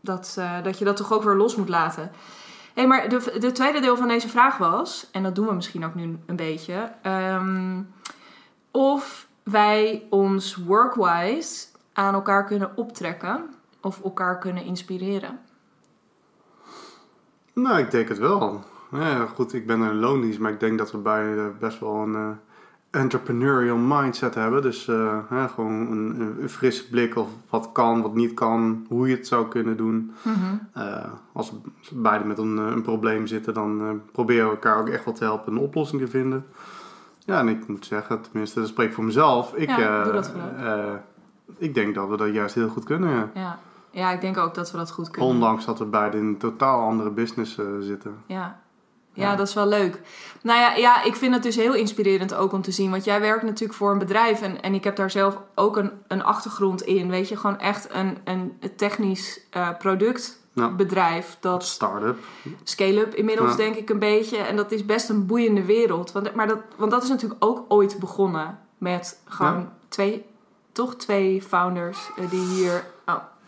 dat, 0.00 0.34
eh, 0.38 0.62
dat 0.62 0.78
je 0.78 0.84
dat 0.84 0.96
toch 0.96 1.12
ook 1.12 1.22
weer 1.22 1.34
los 1.36 1.56
moet 1.56 1.68
laten. 1.68 2.10
Hé, 2.74 2.86
maar 2.86 3.08
de, 3.08 3.36
de 3.38 3.52
tweede 3.52 3.80
deel 3.80 3.96
van 3.96 4.08
deze 4.08 4.28
vraag 4.28 4.56
was, 4.58 5.08
en 5.12 5.22
dat 5.22 5.34
doen 5.34 5.46
we 5.46 5.54
misschien 5.54 5.84
ook 5.84 5.94
nu 5.94 6.18
een 6.26 6.36
beetje, 6.36 6.92
ehm, 7.02 7.82
of 8.70 9.28
wij 9.42 10.06
ons 10.10 10.56
workwise 10.56 11.66
aan 11.92 12.14
elkaar 12.14 12.44
kunnen 12.44 12.76
optrekken 12.76 13.44
of 13.80 14.02
elkaar 14.02 14.38
kunnen 14.38 14.64
inspireren. 14.64 15.38
nou, 17.52 17.78
ik 17.78 17.90
denk 17.90 18.08
het 18.08 18.18
wel. 18.18 18.64
Ja, 18.92 19.26
goed, 19.26 19.52
ik 19.54 19.66
ben 19.66 19.80
een 19.80 19.98
loondienst, 19.98 20.38
maar 20.38 20.52
ik 20.52 20.60
denk 20.60 20.78
dat 20.78 20.90
we 20.92 20.98
beide 20.98 21.52
best 21.58 21.80
wel 21.80 21.94
een 21.94 22.14
eh, 22.14 22.30
entrepreneurial 22.98 23.76
mindset 23.76 24.34
hebben. 24.34 24.62
Dus 24.62 24.88
eh, 24.88 25.18
hè, 25.28 25.48
gewoon 25.48 25.72
een, 25.72 26.20
een, 26.40 26.48
frisse 26.48 26.88
blik 26.88 27.16
op 27.16 27.28
wat 27.50 27.72
kan, 27.72 28.02
wat 28.02 28.14
niet 28.14 28.34
kan, 28.34 28.86
hoe 28.88 29.08
je 29.08 29.16
het 29.16 29.26
zou 29.26 29.48
kunnen 29.48 29.76
doen. 29.76 30.12
Eh, 30.72 31.04
als 31.32 31.50
we 31.50 31.56
beide 31.92 32.24
met 32.24 32.38
een, 32.38 32.58
eh, 32.58 32.66
een 32.66 32.82
probleem 32.82 33.26
zitten, 33.26 33.54
dan 33.54 33.80
eh, 33.80 33.90
proberen 34.12 34.44
we 34.44 34.50
elkaar 34.50 34.78
ook 34.78 34.88
echt 34.88 35.04
wel 35.04 35.14
te 35.14 35.24
helpen 35.24 35.52
een 35.52 35.58
oplossing 35.58 36.00
te 36.00 36.08
vinden. 36.08 36.46
Ja, 37.18 37.38
en 37.38 37.48
ik 37.48 37.68
moet 37.68 37.86
zeggen, 37.86 38.20
tenminste, 38.20 38.60
dat 38.60 38.68
spreek 38.68 38.88
ik 38.88 38.94
voor 38.94 39.04
mezelf. 39.04 39.54
Ik, 39.54 39.68
Ja, 39.68 40.04
doe 40.04 40.12
dat 40.12 40.30
vooral. 40.30 41.00
ik 41.56 41.74
denk 41.74 41.94
dat 41.94 42.08
we 42.08 42.16
dat 42.16 42.32
juist 42.32 42.54
heel 42.54 42.68
goed 42.68 42.84
kunnen. 42.84 43.10
Ja. 43.10 43.28
Ja. 43.34 43.58
ja, 43.90 44.10
ik 44.10 44.20
denk 44.20 44.36
ook 44.36 44.54
dat 44.54 44.70
we 44.70 44.76
dat 44.76 44.90
goed 44.90 45.10
kunnen. 45.10 45.30
Ondanks 45.30 45.64
dat 45.64 45.78
we 45.78 45.84
beide 45.84 46.16
in 46.16 46.26
een 46.26 46.38
totaal 46.38 46.80
andere 46.80 47.10
business 47.10 47.58
zitten. 47.80 48.14
Ja. 48.26 48.60
Ja, 49.18 49.36
dat 49.36 49.48
is 49.48 49.54
wel 49.54 49.66
leuk. 49.66 50.00
Nou 50.42 50.60
ja, 50.60 50.74
ja, 50.74 51.02
ik 51.02 51.16
vind 51.16 51.34
het 51.34 51.42
dus 51.42 51.56
heel 51.56 51.74
inspirerend 51.74 52.34
ook 52.34 52.52
om 52.52 52.62
te 52.62 52.70
zien. 52.70 52.90
Want 52.90 53.04
jij 53.04 53.20
werkt 53.20 53.42
natuurlijk 53.42 53.78
voor 53.78 53.92
een 53.92 53.98
bedrijf. 53.98 54.42
En, 54.42 54.62
en 54.62 54.74
ik 54.74 54.84
heb 54.84 54.96
daar 54.96 55.10
zelf 55.10 55.38
ook 55.54 55.76
een, 55.76 55.90
een 56.08 56.22
achtergrond 56.24 56.82
in. 56.82 57.10
Weet 57.10 57.28
je, 57.28 57.36
gewoon 57.36 57.58
echt 57.58 57.88
een, 57.94 58.18
een 58.24 58.58
technisch 58.76 59.40
eh, 59.50 59.68
productbedrijf. 59.78 61.36
Dat 61.40 61.64
Start-up. 61.64 62.18
scale-up 62.64 63.14
inmiddels 63.14 63.50
Ja. 63.50 63.56
denk 63.56 63.74
ik 63.74 63.90
een 63.90 63.98
beetje. 63.98 64.36
En 64.36 64.56
dat 64.56 64.72
is 64.72 64.84
best 64.86 65.08
een 65.08 65.26
boeiende 65.26 65.64
wereld. 65.64 66.12
Want, 66.12 66.34
maar 66.34 66.46
dat, 66.46 66.58
want 66.76 66.90
dat 66.90 67.02
is 67.02 67.08
natuurlijk 67.08 67.44
ook 67.44 67.64
ooit 67.68 67.98
begonnen. 67.98 68.58
Met 68.78 69.20
gewoon 69.24 69.54
Ja. 69.58 69.72
twee, 69.88 70.24
toch 70.72 70.94
twee 70.96 71.42
founders 71.42 71.98
eh, 72.16 72.30
die 72.30 72.44
hier... 72.46 72.84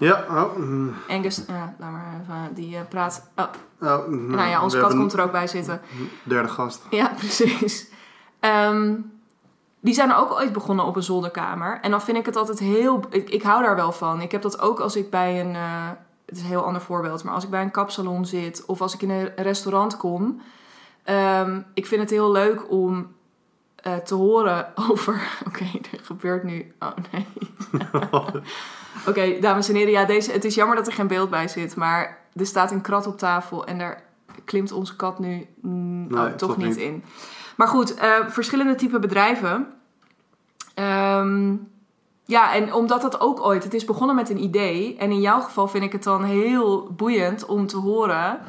Ja, 0.00 0.24
oh, 0.30 0.56
mm, 0.56 0.94
eh, 1.08 1.22
laat 1.78 1.78
maar 1.78 2.20
even, 2.20 2.54
die 2.54 2.76
eh, 2.76 2.82
praat... 2.88 3.30
Oh, 3.36 3.44
oh, 3.80 4.06
mm, 4.06 4.30
nou 4.30 4.48
ja, 4.48 4.62
onze 4.62 4.78
kat 4.78 4.94
komt 4.94 5.12
er 5.12 5.22
ook 5.22 5.32
bij 5.32 5.46
zitten. 5.46 5.80
Derde 6.22 6.48
gast. 6.48 6.82
Ja, 6.90 7.12
precies. 7.18 7.90
Ehm, 8.40 8.94
die 9.80 9.94
zijn 9.94 10.14
ook 10.14 10.32
ooit 10.32 10.52
begonnen 10.52 10.84
op 10.84 10.96
een 10.96 11.02
zolderkamer. 11.02 11.78
En 11.82 11.90
dan 11.90 12.02
vind 12.02 12.16
ik 12.16 12.26
het 12.26 12.36
altijd 12.36 12.58
heel... 12.58 13.04
Ik, 13.10 13.30
ik 13.30 13.42
hou 13.42 13.62
daar 13.62 13.76
wel 13.76 13.92
van. 13.92 14.20
Ik 14.20 14.32
heb 14.32 14.42
dat 14.42 14.60
ook 14.60 14.80
als 14.80 14.96
ik 14.96 15.10
bij 15.10 15.40
een... 15.40 15.54
eh, 15.54 15.88
het 16.26 16.36
is 16.36 16.42
een 16.42 16.48
heel 16.48 16.64
ander 16.64 16.82
voorbeeld. 16.82 17.24
Maar 17.24 17.34
als 17.34 17.44
ik 17.44 17.50
bij 17.50 17.62
een 17.62 17.70
kapsalon 17.70 18.26
zit... 18.26 18.66
Of 18.66 18.80
als 18.80 18.94
ik 18.94 19.02
in 19.02 19.10
een 19.10 19.32
restaurant 19.36 19.96
kom... 19.96 20.40
ehm, 21.04 21.60
ik 21.74 21.86
vind 21.86 22.00
het 22.00 22.10
heel 22.10 22.30
leuk 22.30 22.70
om 22.70 23.06
eh, 23.82 23.94
te 23.96 24.14
horen 24.14 24.72
over... 24.90 25.22
Oké, 25.46 25.64
er 25.92 26.00
gebeurt 26.02 26.44
nu... 26.44 26.74
Oh, 26.78 26.90
nee. 27.12 27.26
Oké, 29.08 29.40
dames 29.40 29.68
en 29.68 29.74
heren. 29.74 29.92
Ja, 29.92 30.04
deze, 30.04 30.32
het 30.32 30.44
is 30.44 30.54
jammer 30.54 30.76
dat 30.76 30.86
er 30.86 30.92
geen 30.92 31.06
beeld 31.06 31.30
bij 31.30 31.48
zit. 31.48 31.76
Maar 31.76 32.18
er 32.34 32.46
staat 32.46 32.70
een 32.70 32.80
krat 32.80 33.06
op 33.06 33.18
tafel. 33.18 33.66
En 33.66 33.78
daar 33.78 34.02
klimt 34.44 34.72
onze 34.72 34.96
kat 34.96 35.18
nu 35.18 35.46
mm, 35.60 36.06
Nee, 36.06 36.26
oh, 36.26 36.32
toch 36.32 36.56
niet. 36.56 36.76
in. 36.76 37.04
Maar 37.56 37.68
goed, 37.68 37.94
eh, 37.94 38.10
verschillende 38.28 38.74
type 38.74 38.98
bedrijven. 38.98 39.66
Ehm, 40.74 41.54
ja, 42.24 42.54
en 42.54 42.74
omdat 42.74 43.02
dat 43.02 43.20
ook 43.20 43.40
ooit... 43.40 43.64
Het 43.64 43.74
is 43.74 43.84
begonnen 43.84 44.16
met 44.16 44.30
een 44.30 44.42
idee. 44.42 44.96
En 44.96 45.10
in 45.10 45.20
jouw 45.20 45.40
geval 45.40 45.68
vind 45.68 45.84
ik 45.84 45.92
het 45.92 46.02
dan 46.02 46.24
heel 46.24 46.92
boeiend 46.92 47.46
om 47.46 47.66
te 47.66 47.76
horen... 47.76 48.40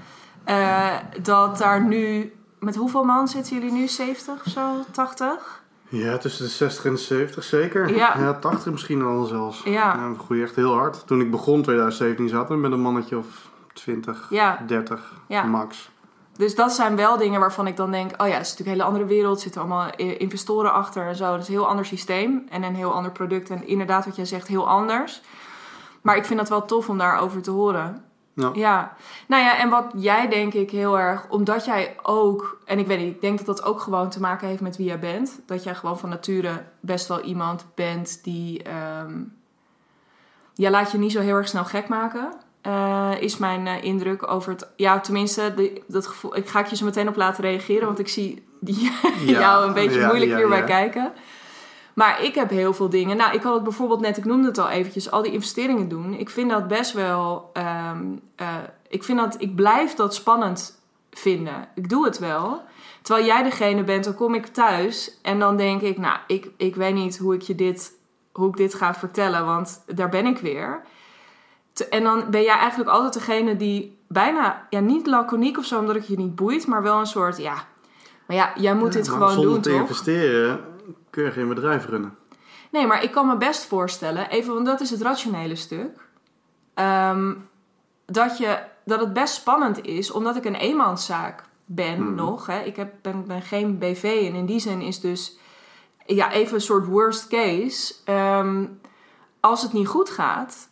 eh, 0.43 0.95
dat 1.21 1.57
daar 1.57 1.83
nu... 1.83 2.33
Met 2.61 2.75
hoeveel 2.75 3.03
man 3.03 3.27
zitten 3.27 3.53
jullie 3.55 3.71
nu? 3.71 3.87
70 3.87 4.45
of 4.45 4.51
zo? 4.51 4.83
80? 4.91 5.61
Ja, 5.89 6.17
tussen 6.17 6.43
de 6.45 6.51
60 6.51 6.85
en 6.85 6.91
de 6.93 6.97
70 6.99 7.43
zeker. 7.43 7.95
Ja. 7.95 8.33
80 8.33 8.71
misschien 8.71 9.01
al 9.01 9.25
zelfs. 9.25 9.61
Ja. 9.63 10.09
we 10.09 10.19
groeien 10.19 10.43
echt 10.43 10.55
heel 10.55 10.73
hard. 10.73 11.07
Toen 11.07 11.21
ik 11.21 11.31
begon 11.31 11.61
2017 11.61 12.29
zaten 12.29 12.55
we 12.55 12.61
met 12.61 12.71
een 12.71 12.81
mannetje 12.81 13.17
of 13.17 13.49
20, 13.73 14.27
Ja, 14.29 14.63
30 14.67 15.13
Ja. 15.27 15.43
max. 15.43 15.89
dus 16.35 16.55
dat 16.55 16.71
zijn 16.73 16.95
wel 16.95 17.17
dingen 17.17 17.39
waarvan 17.39 17.67
ik 17.67 17.75
dan 17.75 17.91
denk... 17.91 18.11
Oh 18.21 18.27
ja, 18.27 18.33
het 18.33 18.45
is 18.45 18.49
natuurlijk 18.49 18.59
een 18.59 18.73
hele 18.73 18.83
andere 18.83 19.05
wereld. 19.05 19.35
Er 19.35 19.41
zitten 19.41 19.61
allemaal 19.61 19.89
investoren 19.95 20.73
achter 20.73 21.07
en 21.07 21.15
zo. 21.15 21.31
Dat 21.31 21.41
is 21.41 21.47
een 21.47 21.53
heel 21.53 21.67
ander 21.67 21.85
systeem 21.85 22.45
en 22.49 22.63
een 22.63 22.75
heel 22.75 22.93
ander 22.93 23.11
product. 23.11 23.49
En 23.49 23.67
inderdaad, 23.67 24.05
wat 24.05 24.15
jij 24.15 24.25
zegt, 24.25 24.47
heel 24.47 24.67
anders. 24.69 25.21
Maar 26.01 26.15
ik 26.15 26.25
vind 26.25 26.39
dat 26.39 26.49
wel 26.49 26.65
tof 26.65 26.89
om 26.89 26.97
daarover 26.97 27.41
te 27.41 27.51
horen. 27.51 28.03
Ja. 28.33 28.51
Ja, 28.53 28.95
nou 29.27 29.43
ja, 29.43 29.59
en 29.59 29.69
wat 29.69 29.91
jij 29.95 30.27
denk 30.27 30.53
ik 30.53 30.71
heel 30.71 30.99
erg, 30.99 31.29
omdat 31.29 31.65
jij 31.65 31.95
ook, 32.01 32.61
en 32.65 32.79
ik 32.79 32.87
weet 32.87 32.99
niet, 32.99 33.15
ik 33.15 33.21
denk 33.21 33.37
dat 33.37 33.45
dat 33.45 33.63
ook 33.63 33.79
gewoon 33.79 34.09
te 34.09 34.19
maken 34.19 34.47
heeft 34.47 34.61
met 34.61 34.77
wie 34.77 34.85
jij 34.85 34.99
bent. 34.99 35.39
Dat 35.45 35.63
jij 35.63 35.75
gewoon 35.75 35.99
van 35.99 36.09
nature 36.09 36.63
best 36.79 37.07
wel 37.07 37.21
iemand 37.21 37.65
bent 37.75 38.23
die, 38.23 38.61
ja, 40.53 40.69
laat 40.69 40.91
je 40.91 40.97
niet 40.97 41.11
zo 41.11 41.19
heel 41.21 41.35
erg 41.35 41.47
snel 41.47 41.65
gek 41.65 41.87
maken. 41.87 42.31
eh, 42.61 43.11
is 43.19 43.37
mijn 43.37 43.67
eh, 43.67 43.83
indruk 43.83 44.31
over 44.31 44.51
het, 44.51 44.67
ja, 44.75 44.99
tenminste, 44.99 45.53
de, 45.55 45.81
dat 45.87 46.07
gevoel, 46.07 46.35
ik 46.35 46.47
ga 46.49 46.59
ik 46.59 46.65
je 46.65 46.75
zo 46.75 46.85
meteen 46.85 47.07
op 47.07 47.15
laten 47.15 47.43
reageren, 47.43 47.85
want 47.85 47.99
ik 47.99 48.07
zie 48.07 48.47
die, 48.59 48.91
Ja, 49.25 49.39
jou 49.39 49.65
een 49.67 49.73
beetje 49.73 49.99
ja, 49.99 50.07
moeilijk 50.07 50.35
hierbij 50.35 50.63
kijken. 50.63 51.13
Maar 51.93 52.23
ik 52.23 52.35
heb 52.35 52.49
heel 52.49 52.73
veel 52.73 52.89
dingen. 52.89 53.17
Nou, 53.17 53.33
ik 53.33 53.41
had 53.43 53.53
het 53.53 53.63
bijvoorbeeld 53.63 53.99
net, 53.99 54.17
ik 54.17 54.25
noemde 54.25 54.47
het 54.47 54.57
al 54.57 54.69
eventjes, 54.69 55.11
al 55.11 55.21
die 55.21 55.31
investeringen 55.31 55.87
doen. 55.87 56.13
Ik 56.13 56.29
vind 56.29 56.49
dat 56.49 56.67
best 56.67 56.93
wel. 56.93 57.49
ehm, 57.53 58.05
eh, 58.35 58.47
ik 58.89 59.03
vind 59.03 59.19
dat, 59.19 59.35
ik 59.37 59.55
blijf 59.55 59.93
dat 59.93 60.15
spannend 60.15 60.79
vinden. 61.11 61.67
Ik 61.75 61.89
doe 61.89 62.05
het 62.05 62.19
wel. 62.19 62.61
Terwijl 63.01 63.25
jij 63.25 63.43
degene 63.43 63.83
bent, 63.83 64.03
dan 64.03 64.15
kom 64.15 64.35
ik 64.35 64.45
thuis 64.47 65.17
en 65.21 65.39
dan 65.39 65.57
denk 65.57 65.81
ik, 65.81 65.97
nou, 65.97 66.17
ik, 66.27 66.49
ik 66.57 66.75
weet 66.75 66.93
niet 66.93 67.17
hoe 67.17 67.33
ik 67.33 67.41
je 67.41 67.55
dit, 67.55 67.91
hoe 68.31 68.47
ik 68.49 68.57
dit 68.57 68.73
ga 68.73 68.93
vertellen, 68.93 69.45
want 69.45 69.83
daar 69.87 70.09
ben 70.09 70.25
ik 70.25 70.37
weer. 70.37 70.81
Te- 71.73 71.87
En 71.87 72.03
dan 72.03 72.23
ben 72.29 72.41
jij 72.41 72.57
eigenlijk 72.57 72.89
altijd 72.89 73.13
degene 73.13 73.55
die 73.55 73.97
bijna, 74.07 74.67
ja, 74.69 74.79
niet 74.79 75.07
laconiek 75.07 75.57
of 75.57 75.65
zo, 75.65 75.79
omdat 75.79 75.95
het 75.95 76.07
je 76.07 76.17
niet 76.17 76.35
boeit, 76.35 76.67
maar 76.67 76.81
wel 76.83 76.99
een 76.99 77.05
soort, 77.05 77.37
ja, 77.37 77.53
maar 78.27 78.37
ja, 78.37 78.51
jij 78.55 78.75
moet 78.75 78.93
dit 78.93 79.07
Maar 79.07 79.15
gewoon 79.17 79.31
zonder 79.33 79.51
doen, 79.53 79.61
te 79.61 79.69
toch? 79.69 79.79
investeren 79.79 80.59
kun 81.09 81.23
je 81.23 81.31
geen 81.31 81.47
bedrijf 81.47 81.85
runnen. 81.85 82.15
Nee, 82.71 82.87
maar 82.87 83.03
ik 83.03 83.11
kan 83.11 83.27
me 83.27 83.37
best 83.37 83.65
voorstellen, 83.65 84.29
even, 84.29 84.53
want 84.53 84.65
dat 84.65 84.81
is 84.81 84.89
het 84.89 85.01
rationele 85.01 85.55
stuk. 85.55 86.09
ehm, 86.73 87.33
dat, 88.05 88.37
je, 88.37 88.59
dat 88.85 88.99
het 88.99 89.13
best 89.13 89.33
spannend 89.33 89.85
is, 89.85 90.11
omdat 90.11 90.35
ik 90.35 90.45
een 90.45 90.55
eenmanszaak 90.55 91.43
ben 91.65 92.03
Mhm. 92.03 92.15
nog. 92.15 92.45
Hè. 92.45 92.59
Ik 92.59 92.75
heb, 92.75 92.93
ben, 93.01 93.25
ben 93.27 93.41
geen 93.41 93.77
BV 93.77 94.03
en 94.29 94.35
in 94.35 94.45
die 94.45 94.59
zin 94.59 94.81
is 94.81 94.99
dus 94.99 95.37
ja, 96.05 96.31
even 96.31 96.55
een 96.55 96.61
soort 96.61 96.85
worst 96.85 97.27
case. 97.27 97.93
Ehm, 98.05 98.65
als 99.39 99.61
het 99.61 99.73
niet 99.73 99.87
goed 99.87 100.09
gaat, 100.09 100.69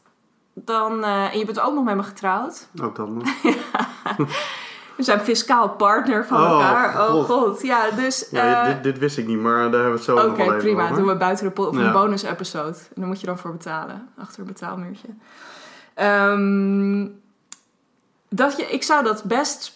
dan. 0.54 1.04
eh, 1.04 1.34
en 1.34 1.40
je 1.40 1.46
bent 1.46 1.60
ook 1.60 1.74
nog 1.74 1.84
met 1.84 1.96
me 1.96 2.04
getrouwd. 2.04 2.68
Ook 2.82 2.96
dat 2.96 3.10
nog. 3.10 3.24
We 5.00 5.06
zijn 5.06 5.20
fiscaal 5.20 5.70
partner 5.70 6.26
van 6.26 6.42
Oh, 6.42 6.52
elkaar. 6.52 7.10
Oh 7.10 7.24
God. 7.24 7.62
Ja, 7.62 7.92
dus. 7.92 8.28
Ja, 8.32 8.62
eh, 8.64 8.74
dit, 8.74 8.84
dit 8.84 8.98
wist 8.98 9.18
ik 9.18 9.28
niet, 9.28 9.40
maar 9.40 9.54
daar 9.54 9.82
hebben 9.82 9.90
we 9.90 9.96
het 9.96 10.04
zo 10.04 10.16
Oké, 10.16 10.28
nog 10.28 10.38
wel 10.38 10.46
even 10.46 10.58
prima. 10.58 10.84
over. 10.84 10.96
Doen 10.96 11.06
we 11.08 11.16
buiten 11.16 11.54
de 11.54 11.62
of 11.62 11.78
een 11.78 11.92
bonus 11.92 12.24
episode. 12.24 12.78
En 12.78 12.96
dan 12.96 13.08
moet 13.08 13.20
je 13.20 13.26
dan 13.26 13.38
voor 13.38 13.52
betalen. 13.52 14.10
Achter 14.18 14.40
een 14.40 14.46
betaalmuurtje. 14.46 15.08
Ehm, 15.94 17.08
dat 18.30 18.58
je, 18.58 18.64
ik 18.64 18.84
zou 18.84 19.04
dat 19.04 19.24
best... 19.24 19.76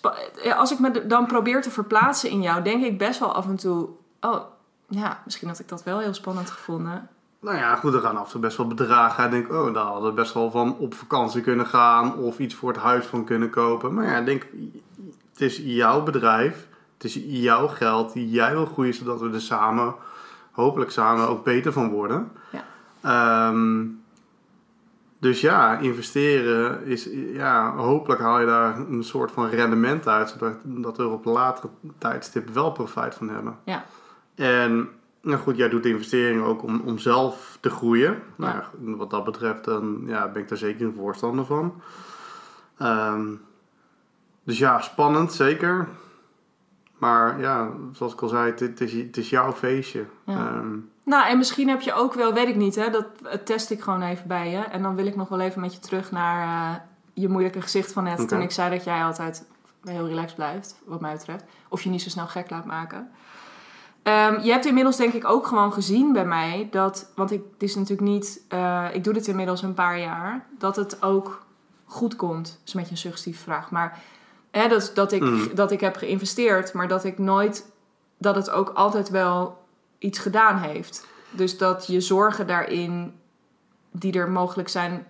Als 0.57 0.71
ik 0.71 0.79
me 0.79 1.07
dan 1.07 1.25
probeer 1.25 1.61
te 1.61 1.71
verplaatsen 1.71 2.29
in 2.29 2.41
jou... 2.41 2.61
denk 2.61 2.83
ik 2.83 2.97
best 2.97 3.19
wel 3.19 3.33
af 3.33 3.45
en 3.45 3.55
toe... 3.55 3.89
Oh, 4.21 4.41
ja, 4.87 5.21
misschien 5.25 5.47
had 5.47 5.59
ik 5.59 5.67
dat 5.67 5.83
wel 5.83 5.99
heel 5.99 6.13
spannend 6.13 6.49
gevonden. 6.49 7.09
Nou 7.43 7.57
ja, 7.57 7.75
goed, 7.75 7.93
er 7.93 8.01
gaan 8.01 8.17
af 8.17 8.25
en 8.25 8.31
toe 8.31 8.41
best 8.41 8.57
wel 8.57 8.67
bedragen. 8.67 9.25
Ik 9.25 9.31
denk, 9.31 9.51
oh, 9.51 9.73
daar 9.73 9.83
hadden 9.83 10.09
we 10.09 10.15
best 10.15 10.33
wel 10.33 10.51
van 10.51 10.77
op 10.77 10.93
vakantie 10.93 11.41
kunnen 11.41 11.65
gaan 11.65 12.17
of 12.17 12.39
iets 12.39 12.55
voor 12.55 12.69
het 12.69 12.81
huis 12.81 13.05
van 13.05 13.25
kunnen 13.25 13.49
kopen. 13.49 13.93
Maar 13.93 14.05
ja, 14.05 14.17
ik 14.17 14.25
denk, 14.25 14.47
het 15.31 15.41
is 15.41 15.57
jouw 15.63 16.03
bedrijf, 16.03 16.67
het 16.93 17.03
is 17.03 17.19
jouw 17.25 17.67
geld, 17.67 18.11
jij 18.13 18.51
wil 18.51 18.65
groeien 18.65 18.93
zodat 18.93 19.19
we 19.19 19.29
er 19.33 19.41
samen, 19.41 19.95
hopelijk 20.51 20.91
samen, 20.91 21.27
ook 21.27 21.43
beter 21.43 21.73
van 21.73 21.89
worden. 21.89 22.31
Ja. 22.51 22.63
Ehm, 23.01 23.85
dus 25.19 25.41
ja, 25.41 25.77
investeren 25.77 26.85
is, 26.85 27.07
ja, 27.33 27.75
hopelijk 27.75 28.21
haal 28.21 28.39
je 28.39 28.45
daar 28.45 28.77
een 28.77 29.03
soort 29.03 29.31
van 29.31 29.49
rendement 29.49 30.07
uit, 30.07 30.29
zodat 30.29 30.53
dat 30.63 30.97
we 30.97 31.03
er 31.03 31.09
op 31.09 31.25
latere 31.25 31.69
tijdstip 31.97 32.49
wel 32.49 32.71
profijt 32.71 33.15
van 33.15 33.29
hebben. 33.29 33.57
Ja. 33.63 33.85
En 34.35 34.89
nou 35.23 35.39
goed, 35.39 35.57
jij 35.57 35.69
doet 35.69 35.83
de 35.83 35.89
investeringen 35.89 36.43
ook 36.43 36.63
om, 36.63 36.81
om 36.85 36.97
zelf 36.97 37.57
te 37.61 37.69
groeien. 37.69 38.23
Nou, 38.35 38.53
Ja. 38.55 38.69
wat 38.95 39.09
dat 39.09 39.23
betreft 39.23 39.63
dan, 39.63 40.03
ja, 40.05 40.27
ben 40.31 40.41
ik 40.41 40.47
daar 40.49 40.57
zeker 40.57 40.85
een 40.85 40.95
voorstander 40.95 41.45
van. 41.45 41.81
Ehm, 42.77 43.27
dus 44.43 44.57
ja, 44.57 44.81
spannend, 44.81 45.33
zeker. 45.33 45.87
Maar 46.97 47.39
ja, 47.39 47.69
zoals 47.91 48.13
ik 48.13 48.21
al 48.21 48.27
zei, 48.27 48.51
het, 48.55 48.81
is, 48.81 48.93
het 48.93 49.17
is 49.17 49.29
jouw 49.29 49.51
feestje. 49.51 50.05
Ja. 50.23 50.37
Ehm, 50.47 50.75
Nou, 51.05 51.27
en 51.27 51.37
misschien 51.37 51.69
heb 51.69 51.81
je 51.81 51.93
ook 51.93 52.13
wel, 52.13 52.33
weet 52.33 52.47
ik 52.47 52.55
niet, 52.55 52.75
hè, 52.75 52.89
dat 52.89 53.05
eh, 53.23 53.33
test 53.37 53.69
ik 53.71 53.81
gewoon 53.81 54.01
even 54.01 54.27
bij 54.27 54.49
je. 54.49 54.57
En 54.57 54.81
dan 54.81 54.95
wil 54.95 55.05
ik 55.05 55.15
nog 55.15 55.29
wel 55.29 55.39
even 55.39 55.61
met 55.61 55.73
je 55.73 55.79
terug 55.79 56.11
naar 56.11 56.71
eh, 56.73 56.79
je 57.13 57.29
moeilijke 57.29 57.61
gezicht 57.61 57.91
van 57.93 58.03
net. 58.03 58.27
Toen 58.27 58.41
ik 58.41 58.51
zei 58.51 58.69
dat 58.75 58.83
jij 58.83 59.03
altijd 59.03 59.45
heel 59.83 60.07
relaxed 60.07 60.35
blijft, 60.35 60.81
wat 60.85 61.01
mij 61.01 61.13
betreft. 61.13 61.43
Of 61.69 61.81
je 61.81 61.89
niet 61.89 62.01
zo 62.01 62.09
snel 62.09 62.27
gek 62.27 62.49
laat 62.49 62.65
maken. 62.65 63.11
Ehm, 64.03 64.39
je 64.41 64.51
hebt 64.51 64.65
inmiddels 64.65 64.97
denk 64.97 65.13
ik 65.13 65.29
ook 65.29 65.47
gewoon 65.47 65.73
gezien 65.73 66.13
bij 66.13 66.25
mij 66.25 66.67
dat, 66.71 67.11
want 67.15 67.31
ik, 67.31 67.41
het 67.53 67.63
is 67.63 67.75
natuurlijk 67.75 68.09
niet, 68.09 68.41
eh, 68.47 68.87
ik 68.93 69.03
doe 69.03 69.13
dit 69.13 69.27
inmiddels 69.27 69.61
een 69.61 69.73
paar 69.73 69.99
jaar, 69.99 70.45
dat 70.57 70.75
het 70.75 71.03
ook 71.03 71.45
goed 71.85 72.15
komt. 72.15 72.45
Dat 72.45 72.59
is 72.65 72.73
een 72.73 72.79
beetje 72.79 72.95
een 72.95 73.01
suggestieve 73.01 73.43
vraag, 73.43 73.71
maar 73.71 73.99
hè, 74.51 74.67
dat, 74.67 74.91
dat, 74.93 75.11
ik, 75.11 75.21
Mm. 75.21 75.55
dat 75.55 75.71
ik 75.71 75.79
heb 75.79 75.95
geïnvesteerd, 75.95 76.73
maar 76.73 76.87
dat 76.87 77.03
ik 77.03 77.17
nooit, 77.17 77.71
dat 78.17 78.35
het 78.35 78.49
ook 78.49 78.69
altijd 78.69 79.09
wel 79.09 79.63
iets 79.99 80.19
gedaan 80.19 80.57
heeft. 80.57 81.07
Dus 81.31 81.57
dat 81.57 81.87
je 81.87 82.01
zorgen 82.01 82.47
daarin, 82.47 83.13
die 83.91 84.13
er 84.13 84.29
mogelijk 84.29 84.69
zijn, 84.69 85.07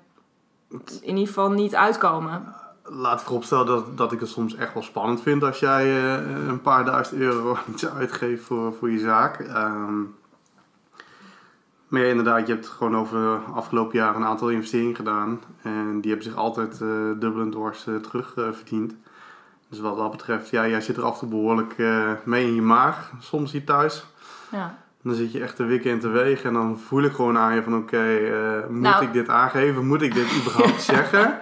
in 1.01 1.09
ieder 1.09 1.27
geval 1.27 1.51
niet 1.51 1.75
uitkomen. 1.75 2.55
Laat 2.83 3.23
vooropstellen 3.23 3.65
dat, 3.65 3.97
dat 3.97 4.11
ik 4.11 4.19
het 4.19 4.29
soms 4.29 4.55
echt 4.55 4.73
wel 4.73 4.83
spannend 4.83 5.21
vind 5.21 5.43
als 5.43 5.59
jij 5.59 5.83
eh, 5.83 6.47
een 6.47 6.61
paar 6.61 6.85
duizend 6.85 7.19
euro 7.21 7.57
iets 7.73 7.87
uitgeeft 7.87 8.43
voor, 8.43 8.73
voor 8.73 8.91
je 8.91 8.99
zaak. 8.99 9.39
Ehm, 9.39 10.01
maar 11.87 12.01
ja, 12.01 12.07
inderdaad, 12.07 12.47
je 12.47 12.53
hebt 12.53 12.67
gewoon 12.67 12.97
over 12.97 13.19
de 13.19 13.51
afgelopen 13.53 13.97
jaren 13.97 14.21
een 14.21 14.27
aantal 14.27 14.49
investeringen 14.49 14.95
gedaan. 14.95 15.39
En 15.61 16.01
die 16.01 16.11
hebben 16.11 16.29
zich 16.29 16.35
altijd 16.39 16.81
eh 16.81 16.87
dubbel 17.19 17.41
en 17.41 17.51
dwars 17.51 17.87
eh, 17.87 17.95
terug 17.95 18.33
eh, 18.37 18.43
verdiend. 18.51 18.95
Dus 19.69 19.79
wat 19.79 19.97
dat 19.97 20.11
betreft, 20.11 20.49
ja, 20.49 20.67
jij 20.67 20.81
zit 20.81 20.97
er 20.97 21.03
af 21.03 21.13
en 21.13 21.19
toe 21.19 21.29
behoorlijk 21.29 21.73
eh, 21.77 22.11
mee 22.23 22.45
in 22.47 22.55
je 22.55 22.61
maag, 22.61 23.11
soms 23.19 23.51
hier 23.51 23.65
thuis. 23.65 24.05
Ja. 24.51 24.77
Dan 25.01 25.13
zit 25.15 25.31
je 25.31 25.41
echt 25.41 25.55
te 25.55 25.63
wikken 25.63 25.91
en 25.91 25.99
te 25.99 26.07
wegen 26.07 26.45
en 26.45 26.53
dan 26.53 26.79
voel 26.79 27.03
ik 27.03 27.11
gewoon 27.13 27.37
aan 27.37 27.55
je 27.55 27.63
van 27.63 27.75
oké, 27.75 28.19
moet 28.69 28.81
Nou. 28.81 29.03
ik 29.03 29.13
dit 29.13 29.29
aangeven? 29.29 29.87
Moet 29.87 30.01
ik 30.01 30.13
dit 30.13 30.35
überhaupt 30.41 30.81
zeggen? 30.95 31.39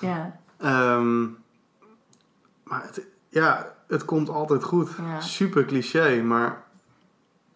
Ja. 0.00 0.36
Ehm, 0.64 1.22
maar 2.62 2.82
het, 2.82 3.06
ja, 3.28 3.74
het 3.86 4.04
komt 4.04 4.28
altijd 4.28 4.64
goed. 4.64 4.90
Ja. 4.98 5.20
Super 5.20 5.64
cliché, 5.64 6.22
maar 6.22 6.62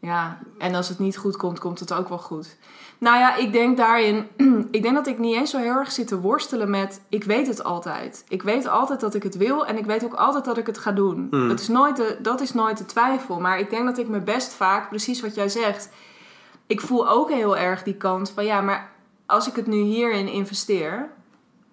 Ja, 0.01 0.39
en 0.59 0.75
als 0.75 0.89
het 0.89 0.99
niet 0.99 1.17
goed 1.17 1.37
komt, 1.37 1.59
komt 1.59 1.81
het 1.81 1.93
ook 1.93 2.09
wel 2.09 2.19
goed. 2.19 2.57
Nou 2.99 3.19
ja, 3.19 3.37
ik 3.37 3.53
denk 3.53 3.77
daarin, 3.77 4.29
ik 4.71 4.83
denk 4.83 4.95
dat 4.95 5.07
ik 5.07 5.19
niet 5.19 5.35
eens 5.35 5.51
zo 5.51 5.59
heel 5.59 5.75
erg 5.75 5.93
zit 5.93 6.07
te 6.07 6.21
worstelen 6.21 6.71
met, 6.71 7.01
ik 7.09 7.25
weet 7.25 7.47
het 7.47 7.65
altijd. 7.65 8.25
Ik 8.29 8.43
weet 8.43 8.69
altijd 8.69 9.01
dat 9.01 9.15
ik 9.15 9.23
het 9.23 9.37
wil 9.37 9.67
en 9.67 9.79
ik 9.79 9.85
weet 9.85 10.05
ook 10.05 10.15
altijd 10.15 10.45
dat 10.45 10.59
ik 10.59 10.67
het 10.67 10.79
ga 10.79 10.93
doen. 10.93 11.27
Hmm. 11.31 11.49
Dat, 11.49 11.61
is 11.61 11.69
nooit 11.69 11.97
de, 11.97 12.19
dat 12.23 12.41
is 12.41 12.55
nooit 12.55 12.79
de 12.79 12.87
twijfel. 12.87 13.41
Maar 13.41 13.59
ik 13.59 13.71
denk 13.71 13.85
dat 13.85 13.99
ik 13.99 14.09
me 14.09 14.21
best 14.21 14.53
vaak, 14.53 14.89
precies 14.89 15.21
wat 15.21 15.35
jij 15.35 15.49
zegt, 15.49 15.91
ik 16.67 16.81
voel 16.81 17.09
ook 17.09 17.31
heel 17.31 17.57
erg 17.57 17.83
die 17.83 17.97
kant 17.97 18.31
van, 18.31 18.45
ja, 18.45 18.61
maar 18.61 18.91
als 19.27 19.49
ik 19.49 19.57
het 19.57 19.67
nu 19.67 19.81
hierin 19.81 20.29
investeer, 20.29 21.11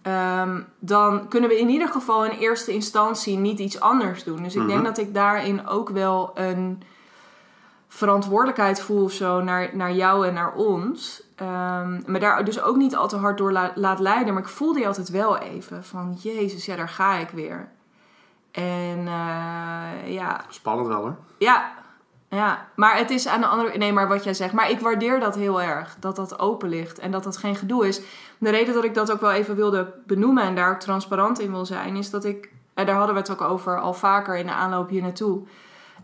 ehm, 0.06 0.62
dan 0.80 1.28
kunnen 1.28 1.50
we 1.50 1.60
in 1.60 1.70
ieder 1.70 1.88
geval 1.88 2.26
in 2.26 2.32
eerste 2.38 2.72
instantie 2.74 3.38
niet 3.38 3.60
iets 3.60 3.80
anders 3.80 4.24
doen. 4.24 4.44
Dus 4.44 4.56
ik 4.56 4.68
denk 4.68 4.80
Mhm. 4.80 4.84
dat 4.84 4.98
ik 4.98 5.14
daarin 5.14 5.68
ook 5.68 5.90
wel 5.90 6.32
een 6.34 6.82
verantwoordelijkheid 7.88 8.82
voel 8.82 9.04
of 9.04 9.12
zo 9.12 9.42
naar, 9.42 9.70
naar 9.74 9.92
jou 9.94 10.28
en 10.28 10.34
naar 10.34 10.54
ons. 10.54 11.24
Ehm, 11.36 12.02
maar 12.12 12.20
daar 12.20 12.46
dus 12.46 12.62
ook 12.62 12.76
niet 12.76 12.96
al 12.96 13.08
te 13.08 13.16
hard 13.18 13.38
door 13.38 13.52
la- 13.52 13.72
laat 13.76 14.00
leiden. 14.00 14.34
Maar 14.34 14.44
ik 14.44 14.50
voelde 14.50 14.80
je 14.80 14.88
altijd 14.88 15.10
wel 15.10 15.38
even 15.38 15.84
van... 15.84 16.18
Jezus, 16.22 16.66
ja, 16.66 16.76
daar 16.76 16.90
ga 16.90 17.14
ik 17.16 17.30
weer. 17.30 17.70
En 18.52 18.98
eh, 19.08 20.14
ja, 20.14 20.42
spannend 20.50 20.88
wel 20.88 21.02
hoor. 21.02 21.16
ja, 21.38 21.72
ja, 22.30 22.68
maar 22.76 22.98
het 22.98 23.10
is 23.10 23.28
aan 23.28 23.42
de 23.42 23.48
andere... 23.48 23.78
Nee, 23.78 23.94
maar 23.94 24.08
wat 24.08 24.24
jij 24.24 24.34
zegt. 24.34 24.54
Maar 24.54 24.70
ik 24.70 24.80
waardeer 24.80 25.20
dat 25.20 25.36
heel 25.36 25.62
erg. 25.62 25.98
Dat 26.00 26.16
dat 26.16 26.40
open 26.40 26.70
ligt 26.70 27.00
en 27.00 27.12
dat 27.12 27.24
dat 27.24 27.38
geen 27.38 27.56
gedoe 27.56 27.88
is. 27.88 28.02
De 28.38 28.50
reden 28.50 28.74
dat 28.74 28.84
ik 28.84 28.94
dat 28.94 29.12
ook 29.12 29.22
wel 29.22 29.32
even 29.32 29.56
wilde 29.56 29.94
benoemen... 30.06 30.44
en 30.44 30.56
daar 30.56 30.72
ook 30.72 30.80
transparant 30.80 31.40
in 31.40 31.52
wil 31.52 31.66
zijn... 31.66 31.96
is 31.96 32.10
dat 32.10 32.26
ik... 32.26 32.52
En 32.74 32.86
daar 32.86 32.96
hadden 32.96 33.16
we 33.16 33.22
het 33.22 33.32
ook 33.32 33.42
over 33.42 33.80
al 33.80 33.94
vaker 33.94 34.38
in 34.38 34.46
de 34.46 34.52
aanloop 34.52 34.90
hier 34.90 35.02
naartoe. 35.02 35.42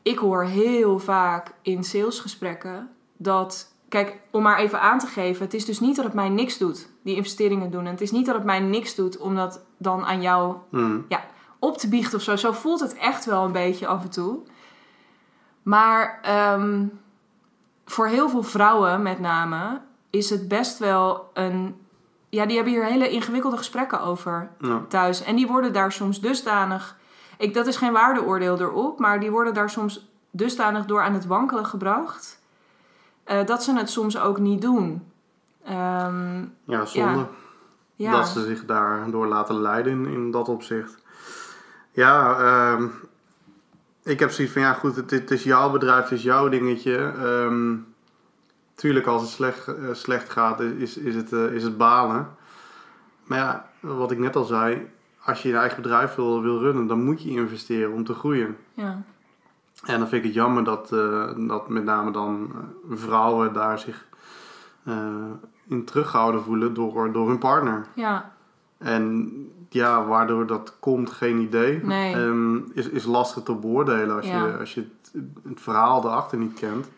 Ik 0.01 0.17
hoor 0.17 0.43
heel 0.43 0.99
vaak 0.99 1.51
in 1.61 1.83
salesgesprekken 1.83 2.89
dat... 3.17 3.73
Kijk, 3.89 4.19
om 4.31 4.41
maar 4.41 4.59
even 4.59 4.81
aan 4.81 4.99
te 4.99 5.07
geven... 5.07 5.45
Het 5.45 5.53
is 5.53 5.65
dus 5.65 5.79
niet 5.79 5.95
dat 5.95 6.05
het 6.05 6.13
mij 6.13 6.29
niks 6.29 6.57
doet, 6.57 6.89
die 7.03 7.15
investeringen 7.15 7.71
doen. 7.71 7.85
En 7.85 7.91
het 7.91 8.01
is 8.01 8.11
niet 8.11 8.25
dat 8.25 8.35
het 8.35 8.43
mij 8.43 8.59
niks 8.59 8.95
doet 8.95 9.17
om 9.17 9.35
dat 9.35 9.61
dan 9.77 10.05
aan 10.05 10.21
jou 10.21 10.55
Hmm. 10.69 11.05
op 11.59 11.77
te 11.77 11.89
biechten 11.89 12.17
of 12.17 12.23
zo. 12.23 12.35
Zo 12.35 12.51
voelt 12.51 12.79
het 12.79 12.93
echt 12.93 13.25
wel 13.25 13.45
een 13.45 13.51
beetje 13.51 13.87
af 13.87 14.03
en 14.03 14.09
toe. 14.09 14.39
Maar 15.63 16.19
ehm, 16.21 16.85
voor 17.85 18.07
heel 18.07 18.29
veel 18.29 18.43
vrouwen 18.43 19.01
met 19.01 19.19
name 19.19 19.81
is 20.09 20.29
het 20.29 20.47
best 20.47 20.77
wel 20.79 21.29
een... 21.33 21.75
Ja, 22.29 22.45
die 22.45 22.55
hebben 22.55 22.73
hier 22.73 22.85
hele 22.85 23.09
ingewikkelde 23.09 23.57
gesprekken 23.57 24.01
over 24.01 24.49
Ja. 24.59 24.81
thuis. 24.87 25.23
En 25.23 25.35
die 25.35 25.47
worden 25.47 25.73
daar 25.73 25.91
soms 25.91 26.21
dusdanig... 26.21 26.97
Ik, 27.37 27.53
dat 27.53 27.67
is 27.67 27.77
geen 27.77 27.91
waardeoordeel 27.93 28.59
erop, 28.59 28.99
maar 28.99 29.19
die 29.19 29.31
worden 29.31 29.53
daar 29.53 29.69
soms 29.69 30.09
dusdanig 30.31 30.85
door 30.85 31.01
aan 31.01 31.13
het 31.13 31.25
wankelen 31.25 31.65
gebracht... 31.65 32.39
eh, 33.23 33.45
dat 33.45 33.63
ze 33.63 33.73
het 33.77 33.89
soms 33.89 34.19
ook 34.19 34.39
niet 34.39 34.61
doen. 34.61 35.11
Ehm, 35.63 36.45
ja, 36.63 36.85
zonde. 36.85 37.25
ja. 37.95 38.11
Dat 38.11 38.27
ze 38.27 38.43
zich 38.45 38.65
daardoor 38.65 39.27
laten 39.27 39.61
leiden 39.61 39.91
in, 39.93 40.05
in 40.05 40.31
dat 40.31 40.49
opzicht. 40.49 40.97
Ja, 41.91 42.37
ehm, 42.39 42.87
ik 44.03 44.19
heb 44.19 44.31
zoiets 44.31 44.53
van, 44.53 44.61
ja 44.61 44.73
goed, 44.73 44.95
het, 44.95 45.11
het 45.11 45.31
is 45.31 45.43
jouw 45.43 45.71
bedrijf, 45.71 46.03
het 46.03 46.11
is 46.11 46.23
jouw 46.23 46.49
dingetje. 46.49 46.97
Ehm, 46.97 47.75
tuurlijk, 48.75 49.05
als 49.05 49.21
het 49.21 49.31
slecht, 49.31 49.67
eh, 49.67 49.75
slecht 49.91 50.29
gaat, 50.29 50.59
is, 50.59 50.97
is, 50.97 51.15
het, 51.15 51.33
eh, 51.33 51.53
is 51.53 51.63
het 51.63 51.77
balen. 51.77 52.27
Maar 53.23 53.37
ja, 53.37 53.69
wat 53.79 54.11
ik 54.11 54.17
net 54.17 54.35
al 54.35 54.43
zei, 54.43 54.89
als 55.23 55.41
je 55.41 55.49
je 55.49 55.57
eigen 55.57 55.81
bedrijf 55.81 56.15
wil, 56.15 56.41
wil 56.41 56.59
runnen, 56.59 56.87
dan 56.87 57.03
moet 57.03 57.23
je 57.23 57.29
investeren 57.29 57.91
om 57.91 58.03
te 58.03 58.13
groeien. 58.13 58.57
ja. 58.73 59.03
En 59.81 59.99
dan 59.99 60.07
vind 60.07 60.21
ik 60.21 60.23
het 60.23 60.33
jammer 60.33 60.63
dat, 60.63 60.91
eh, 60.91 61.31
dat 61.47 61.69
met 61.69 61.83
name 61.83 62.11
dan 62.11 62.51
vrouwen 62.89 63.53
daar 63.53 63.79
zich 63.79 64.05
in 65.67 65.85
teruggehouden 65.85 66.43
voelen 66.43 66.73
door, 66.73 67.11
door 67.11 67.27
hun 67.27 67.37
partner. 67.37 67.85
ja. 67.95 68.33
En 68.77 69.31
ja, 69.73 70.05
waardoor 70.05 70.47
dat 70.47 70.73
komt, 70.79 71.11
geen 71.11 71.39
idee. 71.39 71.83
Nee. 71.83 72.13
Ehm, 72.13 72.55
is, 72.73 72.89
is 72.89 73.03
lastig 73.05 73.43
te 73.43 73.55
beoordelen 73.55 74.15
als 74.15 74.25
Ja. 74.27 74.45
je, 74.45 74.57
als 74.57 74.73
je 74.73 74.79
het, 75.11 75.23
het 75.47 75.61
verhaal 75.61 76.03
erachter 76.05 76.37
niet 76.37 76.59
kent. 76.59 76.89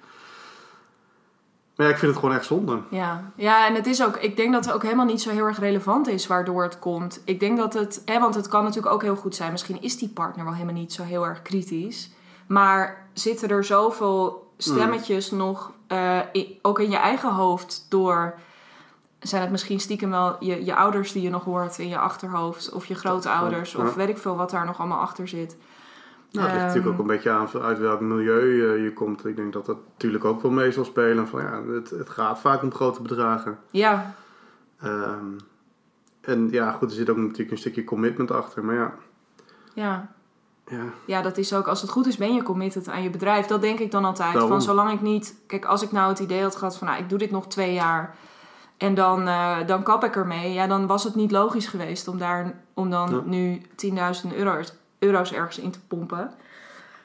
Maar 1.75 1.85
ja, 1.85 1.91
ik 1.91 1.97
vind 1.99 2.11
het 2.11 2.19
gewoon 2.19 2.35
echt 2.35 2.45
zonde. 2.45 2.79
Ja. 2.89 3.31
ja, 3.35 3.67
en 3.67 3.75
het 3.75 3.87
is 3.87 4.03
ook, 4.03 4.17
ik 4.17 4.35
denk 4.35 4.53
dat 4.53 4.65
het 4.65 4.73
ook 4.73 4.83
helemaal 4.83 5.05
niet 5.05 5.21
zo 5.21 5.29
heel 5.29 5.45
erg 5.45 5.59
relevant 5.59 6.07
is 6.07 6.27
waardoor 6.27 6.63
het 6.63 6.79
komt. 6.79 7.21
Ik 7.25 7.39
denk 7.39 7.57
dat 7.57 7.73
het, 7.73 8.01
hè, 8.05 8.19
want 8.19 8.35
het 8.35 8.47
kan 8.47 8.63
natuurlijk 8.63 8.93
ook 8.93 9.01
heel 9.01 9.15
goed 9.15 9.35
zijn, 9.35 9.51
misschien 9.51 9.81
is 9.81 9.97
die 9.97 10.09
partner 10.09 10.45
wel 10.45 10.53
helemaal 10.53 10.73
niet 10.73 10.93
zo 10.93 11.03
heel 11.03 11.25
erg 11.25 11.41
kritisch. 11.41 12.11
Maar 12.47 13.07
zitten 13.13 13.49
er 13.49 13.63
zoveel 13.63 14.51
stemmetjes 14.57 15.31
nog, 15.31 15.71
eh, 15.87 16.19
ook 16.61 16.79
in 16.79 16.89
je 16.89 16.97
eigen 16.97 17.33
hoofd, 17.33 17.85
door. 17.89 18.33
Zijn 19.23 19.41
het 19.41 19.51
misschien 19.51 19.79
stiekem 19.79 20.09
wel 20.09 20.35
je, 20.39 20.65
je 20.65 20.75
ouders 20.75 21.11
die 21.11 21.21
je 21.21 21.29
nog 21.29 21.43
hoort 21.43 21.77
in 21.77 21.87
je 21.87 21.97
achterhoofd, 21.97 22.71
of 22.71 22.85
je 22.85 22.95
grootouders, 22.95 23.71
Ja. 23.71 23.79
of 23.83 23.95
weet 23.95 24.09
ik 24.09 24.17
veel 24.17 24.35
wat 24.35 24.49
daar 24.49 24.65
nog 24.65 24.79
allemaal 24.79 24.99
achter 24.99 25.27
zit. 25.27 25.57
Nou, 26.31 26.45
het 26.47 26.53
ligt 26.55 26.55
Ehm, 26.55 26.59
natuurlijk 26.67 26.93
ook 26.93 26.99
een 26.99 27.07
beetje 27.15 27.29
aan 27.31 27.47
uit 27.61 27.79
welk 27.79 27.99
milieu 27.99 28.75
eh, 28.75 28.83
je 28.83 28.93
komt. 28.93 29.25
Ik 29.25 29.35
denk 29.35 29.53
dat 29.53 29.65
dat 29.65 29.77
natuurlijk 29.91 30.25
ook 30.25 30.41
wel 30.41 30.51
mee 30.51 30.71
zal 30.71 30.85
spelen. 30.85 31.27
Van, 31.27 31.41
ja, 31.41 31.61
het, 31.73 31.89
het 31.89 32.09
gaat 32.09 32.39
vaak 32.39 32.61
om 32.63 32.73
grote 32.73 33.01
bedragen. 33.01 33.59
Ja, 33.71 34.13
Ehm, 34.81 35.25
en 36.21 36.49
ja, 36.51 36.71
goed, 36.71 36.89
er 36.89 36.95
zit 36.95 37.09
ook 37.09 37.17
natuurlijk 37.17 37.51
een 37.51 37.57
stukje 37.57 37.83
commitment 37.83 38.31
achter. 38.31 38.63
Maar 38.65 38.75
ja, 38.75 38.93
ja. 39.73 40.11
Ja, 40.67 40.83
ja, 41.05 41.21
dat 41.21 41.37
is 41.37 41.53
ook, 41.53 41.67
als 41.67 41.81
het 41.81 41.89
goed 41.89 42.07
is, 42.07 42.17
ben 42.17 42.33
je 42.33 42.43
committed 42.43 42.87
aan 42.89 43.03
je 43.03 43.09
bedrijf. 43.09 43.45
Dat 43.45 43.61
denk 43.61 43.79
ik 43.79 43.91
dan 43.91 44.05
altijd. 44.05 44.31
Daarom. 44.31 44.49
Van 44.51 44.61
zolang 44.61 44.91
ik 44.91 45.01
niet, 45.01 45.35
kijk, 45.47 45.65
als 45.65 45.81
ik 45.81 45.91
nou 45.91 46.09
het 46.09 46.19
idee 46.19 46.41
had 46.41 46.55
gehad 46.55 46.77
van, 46.77 46.87
nou, 46.87 46.99
ik 47.01 47.09
doe 47.09 47.17
dit 47.17 47.31
nog 47.31 47.47
twee 47.47 47.73
jaar 47.73 48.15
en 48.83 48.93
dan, 48.95 49.27
eh, 49.27 49.57
dan 49.65 49.83
kap 49.83 50.03
ik 50.03 50.15
ermee, 50.15 50.53
ja, 50.53 50.67
dan 50.67 50.87
was 50.87 51.03
het 51.03 51.15
niet 51.15 51.31
logisch 51.31 51.67
geweest 51.67 52.07
om 52.07 52.17
daar, 52.17 52.53
om 52.73 52.89
dan 52.89 53.09
Ja. 53.11 53.21
nu 53.25 53.61
10.000 53.75 54.33
euro's, 54.35 54.73
euro's 54.99 55.31
ergens 55.33 55.59
in 55.59 55.71
te 55.71 55.79
pompen. 55.87 56.31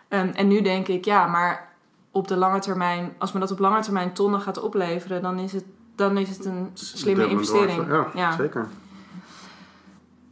Ehm, 0.09 0.29
en 0.35 0.49
nu 0.49 0.61
denk 0.63 0.89
ik, 0.89 1.05
ja, 1.05 1.27
maar 1.27 1.69
op 2.11 2.29
de 2.29 2.37
lange 2.37 2.59
termijn, 2.59 3.13
als 3.19 3.33
me 3.33 3.41
dat 3.41 3.51
op 3.51 3.59
lange 3.59 3.81
termijn 3.81 4.13
tonnen 4.13 4.41
gaat 4.41 4.61
opleveren, 4.63 5.23
dan 5.23 5.39
is 5.39 5.53
het, 5.53 5.65
dan 5.97 6.17
is 6.19 6.29
het 6.29 6.45
een 6.45 6.71
slimme 6.75 7.27
investering. 7.29 7.87
Ja, 7.89 8.07
Ja. 8.15 8.33
zeker. 8.33 8.69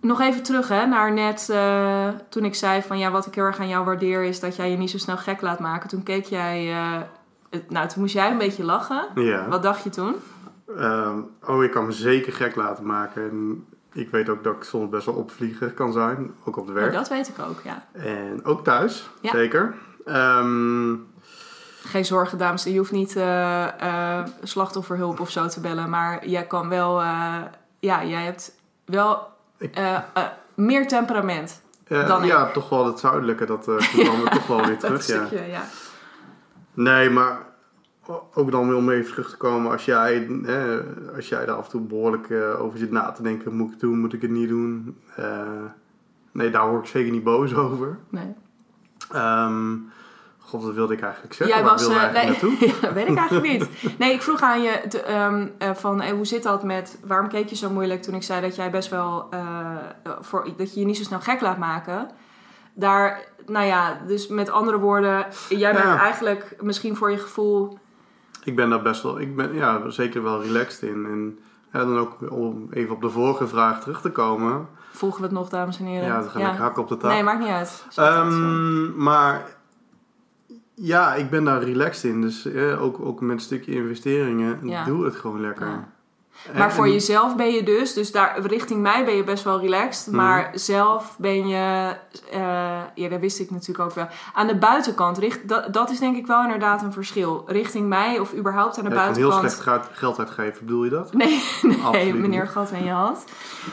Nog 0.00 0.20
even 0.20 0.42
terug 0.42 0.68
hè, 0.68 0.87
naar 0.87 1.12
net 1.12 1.48
eh, 1.50 2.09
toen 2.28 2.44
ik 2.44 2.54
zei 2.54 2.82
van 2.82 2.98
ja, 2.98 3.11
wat 3.11 3.26
ik 3.26 3.35
heel 3.35 3.44
erg 3.44 3.59
aan 3.61 3.68
jou 3.68 3.85
waardeer 3.85 4.22
is 4.24 4.40
dat 4.40 4.56
jij 4.56 4.70
je 4.70 4.76
niet 4.76 4.90
zo 4.90 4.98
snel 4.98 5.16
gek 5.16 5.40
laat 5.40 5.59
maken. 5.61 5.88
Toen 5.88 6.02
keek 6.02 6.24
jij, 6.24 6.70
eh, 6.72 7.00
het- 7.50 7.70
nou 7.70 7.88
toen 7.88 8.00
moest 8.02 8.14
jij 8.14 8.30
een 8.30 8.38
beetje 8.38 8.64
lachen. 8.64 9.06
Ja. 9.14 9.48
Wat 9.48 9.62
dacht 9.62 9.85
je 9.85 9.90
toen? 9.90 10.14
Ehm, 10.76 11.18
oh, 11.46 11.64
ik 11.64 11.70
kan 11.70 11.87
me 11.87 11.92
zeker 11.92 12.33
gek 12.33 12.57
laten 12.57 12.87
maken. 12.87 13.22
En 13.31 13.66
ik 13.92 14.11
weet 14.11 14.29
ook 14.29 14.44
dat 14.44 14.55
ik 14.57 14.62
soms 14.62 14.88
best 14.90 15.07
wel 15.07 15.14
opvlieger 15.14 15.72
kan 15.72 15.92
zijn, 15.92 16.35
ook 16.44 16.57
op 16.57 16.66
de 16.66 16.72
werk. 16.72 16.88
Oh, 16.92 16.96
dat 16.98 17.09
weet 17.09 17.29
ik 17.29 17.38
ook, 17.38 17.61
ja. 17.64 17.87
En 17.92 18.44
ook 18.44 18.64
thuis, 18.64 19.11
Ja. 19.20 19.31
zeker. 19.31 19.74
Ehm, 20.05 20.94
Geen 21.85 22.05
zorgen 22.05 22.38
dames, 22.38 22.64
je 22.64 22.79
hoeft 22.79 22.92
niet 22.92 23.16
eh, 23.16 23.64
eh, 23.81 24.26
slachtofferhulp 24.42 25.20
of 25.20 25.31
zo 25.31 25.46
te 25.46 25.61
bellen. 25.61 25.90
Maar 25.90 26.26
jij 26.29 26.46
kan 26.46 26.68
wel, 26.68 27.00
eh, 27.00 27.37
ja, 27.79 28.05
jij 28.05 28.24
hebt 28.24 28.52
wel 28.85 29.29
meer 30.55 30.88
temperament. 30.88 31.62
Dan 31.88 32.22
ik. 32.22 32.29
ja, 32.29 32.50
toch 32.50 32.68
wel 32.68 32.87
het 32.87 32.98
zuidelijke, 32.98 33.44
dat 33.46 33.68
eh 33.68 33.76
kwam 33.76 34.24
er 34.24 34.31
toch 34.38 34.46
wel 34.46 34.57
weer 34.57 34.68
Dat 34.68 34.81
terug. 34.81 35.07
Ja. 35.07 35.26
stukje, 35.26 35.46
ja. 35.46 35.62
Nee, 36.74 37.11
maar 37.11 37.38
ook 38.34 38.50
dan 38.50 38.68
weer 38.68 38.76
om 38.76 38.90
even 38.90 39.10
terug 39.12 39.30
te 39.30 39.36
komen, 39.36 39.70
als 39.72 39.84
jij, 39.84 40.28
hè, 40.42 40.80
als 41.16 41.28
jij 41.28 41.46
daar 41.46 41.56
af 41.56 41.64
en 41.64 41.70
toe 41.70 41.80
behoorlijk 41.80 42.30
eh, 42.30 42.60
over 42.62 42.78
zit 42.78 42.90
na 42.90 43.12
te 43.12 43.22
denken, 43.22 43.54
moet 43.56 43.66
ik 43.66 43.72
het 43.72 43.80
doen, 43.80 43.98
moet 44.00 44.12
ik 44.12 44.22
het 44.22 44.30
niet 44.30 44.48
doen? 44.48 44.96
Eh, 45.16 45.40
nee, 46.32 46.50
daar 46.50 46.68
word 46.70 46.82
ik 46.82 46.88
zeker 46.90 47.12
niet 47.12 47.24
boos 47.24 47.54
over. 47.64 47.98
Nee. 48.08 48.34
Ehm, 49.12 49.74
God, 50.38 50.62
wat 50.64 50.74
wilde 50.74 50.94
ik 50.94 51.00
eigenlijk 51.00 51.34
zeggen? 51.34 51.56
Jij 51.56 51.64
Waar 51.64 51.74
was. 51.74 51.88
nee, 51.88 52.26
naartoe? 52.26 52.52
ja, 52.82 52.92
weet 52.92 53.08
ik 53.08 53.16
eigenlijk 53.16 53.48
niet. 53.52 53.98
Nee, 53.98 54.12
ik 54.12 54.22
vroeg 54.22 54.40
aan 54.40 54.62
je 54.62 54.80
te- 54.88 55.02
ehm, 55.02 55.46
eh, 55.58 55.74
van 55.74 56.08
hoe 56.08 56.24
zit 56.26 56.42
dat 56.42 56.62
met. 56.62 56.98
Waarom 57.04 57.28
keek 57.28 57.48
je 57.48 57.56
zo 57.56 57.70
moeilijk 57.70 58.02
toen 58.02 58.14
ik 58.14 58.22
zei 58.22 58.40
dat 58.40 58.56
jij 58.56 58.70
best 58.70 58.90
wel. 58.90 59.28
voor, 60.20 60.48
dat 60.56 60.74
je 60.74 60.80
je 60.80 60.86
niet 60.86 60.96
zo 60.96 61.02
snel 61.02 61.20
gek 61.20 61.40
laat 61.40 61.58
maken? 61.58 62.08
Daar, 62.74 63.24
nou 63.46 63.66
ja, 63.66 63.98
dus 64.06 64.28
met 64.28 64.50
andere 64.50 64.78
woorden, 64.78 65.26
jij 65.48 65.72
bent 65.72 65.84
Ja. 65.84 65.98
eigenlijk 66.00 66.56
misschien 66.60 66.96
voor 66.96 67.10
je 67.10 67.18
gevoel. 67.18 67.78
Ik 68.46 68.56
ben 68.56 68.70
daar 68.70 68.82
best 68.82 69.02
wel, 69.02 69.20
ik 69.20 69.37
ben 69.37 69.54
ja, 69.54 69.90
zeker 69.90 70.22
wel 70.22 70.42
relaxed 70.42 70.82
in. 70.90 71.06
En 71.06 71.38
ja, 71.72 71.78
dan 71.85 71.98
ook 71.98 72.30
om 72.30 72.66
even 72.70 72.94
op 72.94 73.00
de 73.00 73.11
vorige 73.11 73.46
vraag 73.46 73.80
terug 73.80 74.00
te 74.00 74.11
komen. 74.11 74.68
Volgen 74.92 75.20
we 75.20 75.26
het 75.26 75.35
nog, 75.37 75.48
dames 75.48 75.78
en 75.78 75.85
heren? 75.85 76.06
Ja, 76.06 76.20
dan 76.20 76.28
ga 76.30 76.52
ik 76.52 76.59
hakken 76.59 76.82
op 76.82 76.88
de 76.88 76.96
taal. 76.96 77.11
Nee, 77.11 77.22
maakt 77.22 77.38
niet 77.38 77.48
uit. 77.48 77.87
Ehm, 77.96 78.96
maar 79.02 79.56
ja, 80.74 81.14
ik 81.14 81.30
ben 81.30 81.44
daar 81.44 81.62
relaxed 81.62 82.11
in. 82.11 82.20
Dus 82.20 82.44
eh, 82.46 82.82
ook, 82.82 83.00
ook 83.00 83.20
met 83.20 83.30
een 83.30 83.40
stukje 83.40 83.72
investeringen, 83.72 84.59
Ja. 84.62 84.85
doe 84.85 85.04
het 85.04 85.16
gewoon 85.16 85.40
lekker. 85.40 85.85
Maar 86.54 86.72
voor 86.72 86.88
jezelf 86.88 87.37
ben 87.37 87.50
je 87.52 87.62
dus, 87.62 87.92
dus 87.92 88.12
daar 88.12 88.40
richting 88.40 88.80
mij 88.80 89.04
ben 89.04 89.14
je 89.16 89.24
best 89.24 89.44
wel 89.44 89.61
relaxed. 89.61 90.06
Mhm. 90.06 90.16
Maar 90.16 90.50
zelf 90.54 91.14
ben 91.18 91.48
je, 91.48 91.96
eh, 92.32 92.40
ja, 92.94 93.09
dat 93.09 93.20
wist 93.20 93.40
ik 93.40 93.50
natuurlijk 93.50 93.88
ook 93.88 93.94
wel. 93.94 94.09
Aan 94.35 94.46
de 94.46 94.56
buitenkant, 94.56 95.18
richt, 95.18 95.48
dat, 95.48 95.72
dat 95.72 95.90
is 95.90 95.98
denk 95.98 96.16
ik 96.16 96.26
wel 96.26 96.42
inderdaad 96.42 96.82
een 96.82 96.92
verschil. 96.92 97.44
Richting 97.46 97.88
mij 97.88 98.18
of 98.18 98.35
überhaupt 98.35 98.78
aan 98.78 98.85
de 98.85 98.90
Ja, 98.90 98.96
kan 98.96 99.14
heel 99.14 99.28
buitenkant. 99.28 99.62
slecht 99.62 99.88
geld- 99.92 100.18
uitgeven, 100.18 100.66
bedoel 100.66 100.85
je 100.85 100.90
dat? 100.90 101.12
Nee, 101.12 101.42
nee 101.92 102.14
meneer. 102.14 102.46
Gat 102.46 102.70
en 102.70 102.85
je 102.85 102.90
had. 102.90 103.24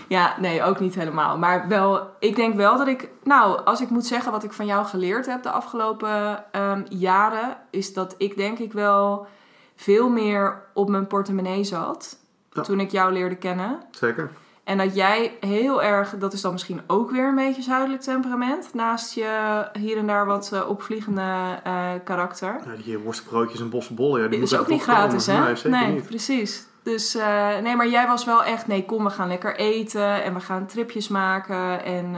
Ja, 0.08 0.36
nee, 0.40 0.64
ook 0.64 0.80
niet 0.80 0.96
helemaal. 0.96 1.38
Maar 1.38 1.68
wel, 1.68 2.10
ik 2.20 2.36
denk 2.36 2.56
wel 2.56 2.78
dat 2.78 2.88
ik, 2.88 3.10
nou, 3.24 3.64
als 3.66 3.82
ik 3.82 3.90
moet 3.90 4.06
zeggen 4.06 4.32
wat 4.32 4.44
ik 4.44 4.54
van 4.54 4.66
jou 4.66 4.86
geleerd 4.86 5.26
heb 5.26 5.44
de 5.44 5.52
afgelopen 5.52 6.44
ehm, 6.52 6.82
jaren, 6.90 7.58
is 7.70 7.94
dat 7.94 8.16
ik 8.18 8.38
denk 8.38 8.60
ik 8.60 8.74
wel 8.74 9.28
veel 9.76 10.10
meer 10.10 10.62
op 10.74 10.90
mijn 10.90 11.08
portemonnee 11.08 11.64
zat 11.64 12.18
Ja. 12.54 12.62
toen 12.62 12.80
ik 12.80 12.92
jou 12.92 13.14
leerde 13.14 13.36
kennen. 13.36 13.80
Zeker. 13.92 14.32
En 14.64 14.78
dat 14.78 14.96
jij 14.96 15.38
heel 15.40 15.84
erg, 15.84 16.16
dat 16.18 16.34
is 16.34 16.42
dan 16.42 16.52
misschien 16.52 16.82
ook 16.88 17.12
weer 17.12 17.28
een 17.28 17.36
beetje 17.36 17.62
zuidelijk 17.62 18.02
temperament, 18.02 18.74
naast 18.74 19.14
je 19.14 19.66
hier 19.80 19.98
en 19.98 20.08
daar 20.08 20.26
wat 20.26 20.52
eh, 20.54 20.70
opvliegende 20.70 21.60
eh, 21.64 21.90
karakter. 22.04 22.60
Ja, 22.66 22.84
die 22.84 22.98
worstbroodjes 22.98 23.60
en 23.60 23.70
bossenbollen, 23.70 24.22
ja, 24.22 24.28
die 24.28 24.42
is 24.42 24.58
ook 24.58 24.68
niet 24.68 24.82
gratis, 24.82 25.26
hè? 25.26 25.70
Nee, 25.70 25.94
niet. 25.94 26.06
precies. 26.06 26.68
Dus 26.84 27.16
eh, 27.16 27.58
nee, 27.62 27.76
maar 27.76 27.90
jij 27.90 28.08
was 28.08 28.26
wel 28.26 28.44
echt, 28.44 28.68
nee, 28.68 28.86
kom, 28.86 29.04
we 29.04 29.10
gaan 29.10 29.28
lekker 29.28 29.56
eten 29.56 30.24
en 30.24 30.34
we 30.34 30.40
gaan 30.40 30.66
tripjes 30.66 31.08
maken. 31.08 31.84
En 31.84 32.16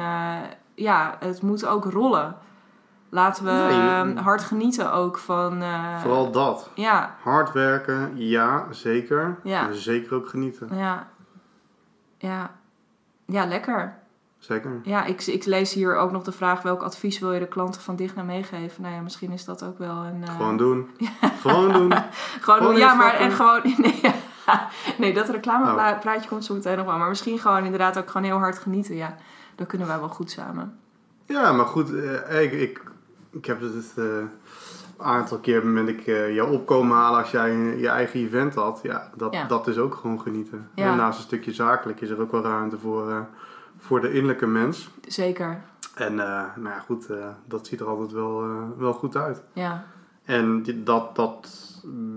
ja, 0.76 1.18
het 1.20 1.42
moet 1.42 1.66
ook 1.66 1.86
rollen. 1.86 2.36
Laten 3.16 3.44
we 3.46 3.52
Nee, 3.52 3.74
je- 3.74 4.14
eh, 4.16 4.24
hard 4.24 4.42
genieten 4.44 4.94
ook 4.94 5.18
van. 5.18 5.62
eh, 5.62 6.00
Vooral 6.02 6.32
dat. 6.32 6.70
Ja, 6.74 7.16
Hard 7.24 7.52
werken, 7.52 8.12
ja, 8.16 8.66
zeker. 8.72 9.38
Ja. 9.44 9.72
Zeker 9.72 10.16
ook 10.16 10.30
genieten. 10.30 10.70
ja, 10.78 11.08
ja, 12.18 12.52
ja, 13.26 13.46
lekker. 13.46 13.98
Zeker. 14.38 14.80
Ja, 14.84 15.04
ik, 15.06 15.26
ik 15.26 15.46
lees 15.46 15.74
hier 15.74 15.96
ook 15.96 16.12
nog 16.12 16.24
de 16.24 16.32
vraag: 16.32 16.62
welk 16.62 16.82
advies 16.82 17.20
wil 17.20 17.34
je 17.34 17.40
de 17.40 17.48
klanten 17.48 17.82
van 17.82 17.96
Digna 17.96 18.24
meegeven? 18.24 18.82
Nou 18.82 18.94
ja, 18.96 19.02
misschien 19.02 19.32
is 19.32 19.46
dat 19.46 19.64
ook 19.64 19.78
wel 19.78 19.96
een. 20.06 20.24
eh, 20.24 20.36
Gewoon 20.36 20.58
doen. 20.58 20.90
Gewoon 21.42 21.74
doen. 21.74 21.94
Gewoon, 22.42 22.60
Gewoon 22.60 22.76
ja, 22.78 22.94
maar 22.94 23.14
en 23.14 23.32
gewoon. 23.32 23.62
Nee, 23.78 24.02
nee 24.98 25.14
dat 25.14 25.30
reclameplaatje 25.30 26.30
komt 26.30 26.46
zo 26.46 26.54
meteen 26.54 26.78
nog 26.78 26.86
wel. 26.86 26.98
Maar 26.98 27.10
misschien 27.10 27.40
gewoon 27.40 27.64
inderdaad 27.64 27.98
ook 27.98 28.10
gewoon 28.10 28.28
heel 28.28 28.38
hard 28.38 28.58
genieten. 28.58 28.96
Ja, 28.96 29.16
dan 29.56 29.66
kunnen 29.68 29.88
wij 29.88 30.00
wel 30.00 30.10
goed 30.10 30.32
samen. 30.32 30.80
Ja, 31.26 31.52
maar 31.52 31.66
goed, 31.66 31.94
eh, 31.94 32.42
ik, 32.44 32.52
ik, 32.52 32.82
ik 33.38 33.46
heb 33.46 33.62
het 33.62 33.94
eh, 33.96 34.04
een 34.06 34.30
aantal 35.06 35.38
keer 35.38 35.66
met 35.68 35.88
ik 35.88 36.08
eh, 36.08 36.34
jou 36.34 36.52
opkomen 36.52 36.98
halen 36.98 37.20
als 37.20 37.32
jij 37.32 37.52
je 37.56 37.88
eigen 37.88 38.20
event 38.20 38.56
had. 38.56 38.80
Ja, 38.84 39.10
dat, 39.16 39.34
Ja. 39.34 39.48
dat 39.48 39.68
is 39.68 39.78
ook 39.78 39.96
gewoon 39.96 40.22
genieten. 40.22 40.70
Ja. 40.76 40.92
En 40.92 40.98
naast 40.98 41.18
een 41.18 41.24
stukje 41.24 41.54
zakelijk 41.54 42.02
is 42.02 42.10
er 42.10 42.22
ook 42.22 42.32
wel 42.32 42.42
ruimte 42.44 42.78
voor, 42.78 43.10
eh, 43.10 43.20
voor 43.78 44.02
de 44.02 44.12
innerlijke 44.12 44.48
mens. 44.48 44.90
Zeker. 45.08 45.62
En 45.96 46.20
eh, 46.20 46.44
nou 46.56 46.68
ja, 46.70 46.80
goed, 46.86 47.10
eh, 47.10 47.18
dat 47.46 47.68
ziet 47.68 47.80
er 47.80 47.88
altijd 47.88 48.12
wel, 48.12 48.42
eh, 48.44 48.62
wel 48.78 48.94
goed 48.94 49.16
uit. 49.16 49.44
Ja, 49.54 49.84
En 50.26 50.64
dat, 50.84 51.16
dat 51.16 51.50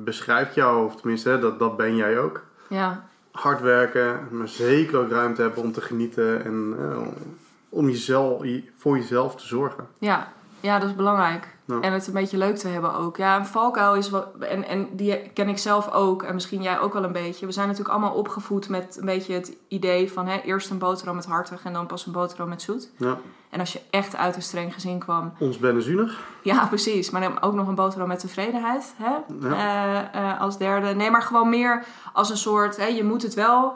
beschrijft 0.04 0.54
jou, 0.54 0.84
of 0.84 0.96
tenminste, 0.96 1.28
hè, 1.28 1.38
dat, 1.38 1.58
dat 1.58 1.76
ben 1.76 1.96
jij 1.96 2.18
ook. 2.18 2.42
ja, 2.68 3.06
Hard 3.32 3.60
werken, 3.60 4.20
maar 4.30 4.48
zeker 4.48 4.98
ook 4.98 5.10
ruimte 5.10 5.42
hebben 5.42 5.62
om 5.62 5.72
te 5.72 5.80
genieten 5.80 6.44
en 6.44 6.74
eh, 6.78 6.98
om 7.68 7.86
jezelf, 7.88 8.42
voor 8.76 8.96
jezelf 8.96 9.36
te 9.36 9.46
zorgen. 9.46 9.86
ja. 9.98 10.32
Ja, 10.60 10.78
dat 10.78 10.88
is 10.88 10.94
belangrijk. 10.94 11.56
Ja. 11.64 11.80
En 11.80 11.92
het 11.92 12.06
een 12.06 12.12
beetje 12.12 12.38
leuk 12.38 12.56
te 12.56 12.68
hebben 12.68 12.94
ook. 12.94 13.16
Ja, 13.16 13.36
een 13.36 13.46
valkuil 13.46 13.94
is 13.94 14.10
wat. 14.10 14.26
En, 14.40 14.64
en 14.68 14.88
die 14.92 15.30
ken 15.34 15.48
ik 15.48 15.58
zelf 15.58 15.90
ook. 15.92 16.22
En 16.22 16.34
misschien 16.34 16.62
jij 16.62 16.80
ook 16.80 16.92
wel 16.92 17.04
een 17.04 17.12
beetje. 17.12 17.46
We 17.46 17.52
zijn 17.52 17.66
natuurlijk 17.66 17.94
allemaal 17.94 18.14
opgevoed 18.14 18.68
met 18.68 18.96
een 19.00 19.06
beetje 19.06 19.34
het 19.34 19.56
idee 19.68 20.12
van 20.12 20.26
hè, 20.26 20.40
eerst 20.40 20.70
een 20.70 20.78
boterham 20.78 21.14
met 21.16 21.26
hartig 21.26 21.64
en 21.64 21.72
dan 21.72 21.86
pas 21.86 22.06
een 22.06 22.12
boterham 22.12 22.48
met 22.48 22.62
zoet. 22.62 22.90
Ja. 22.96 23.18
En 23.50 23.60
als 23.60 23.72
je 23.72 23.80
echt 23.90 24.16
uit 24.16 24.36
een 24.36 24.42
streng 24.42 24.74
gezin 24.74 24.98
kwam, 24.98 25.32
Ons 25.38 25.58
ben 25.58 25.82
zuinig. 25.82 26.20
Ja, 26.42 26.66
precies. 26.66 27.10
Maar 27.10 27.20
dan 27.20 27.42
ook 27.42 27.54
nog 27.54 27.68
een 27.68 27.74
boterham 27.74 28.08
met 28.08 28.18
tevredenheid 28.18 28.94
hè? 28.96 29.14
Ja. 29.48 30.12
Eh, 30.12 30.30
eh, 30.30 30.40
als 30.40 30.58
derde. 30.58 30.94
Nee, 30.94 31.10
maar 31.10 31.22
gewoon 31.22 31.48
meer 31.48 31.84
als 32.12 32.30
een 32.30 32.36
soort... 32.36 32.76
Hè, 32.76 32.86
je 32.86 33.04
moet 33.04 33.22
het 33.22 33.34
wel... 33.34 33.74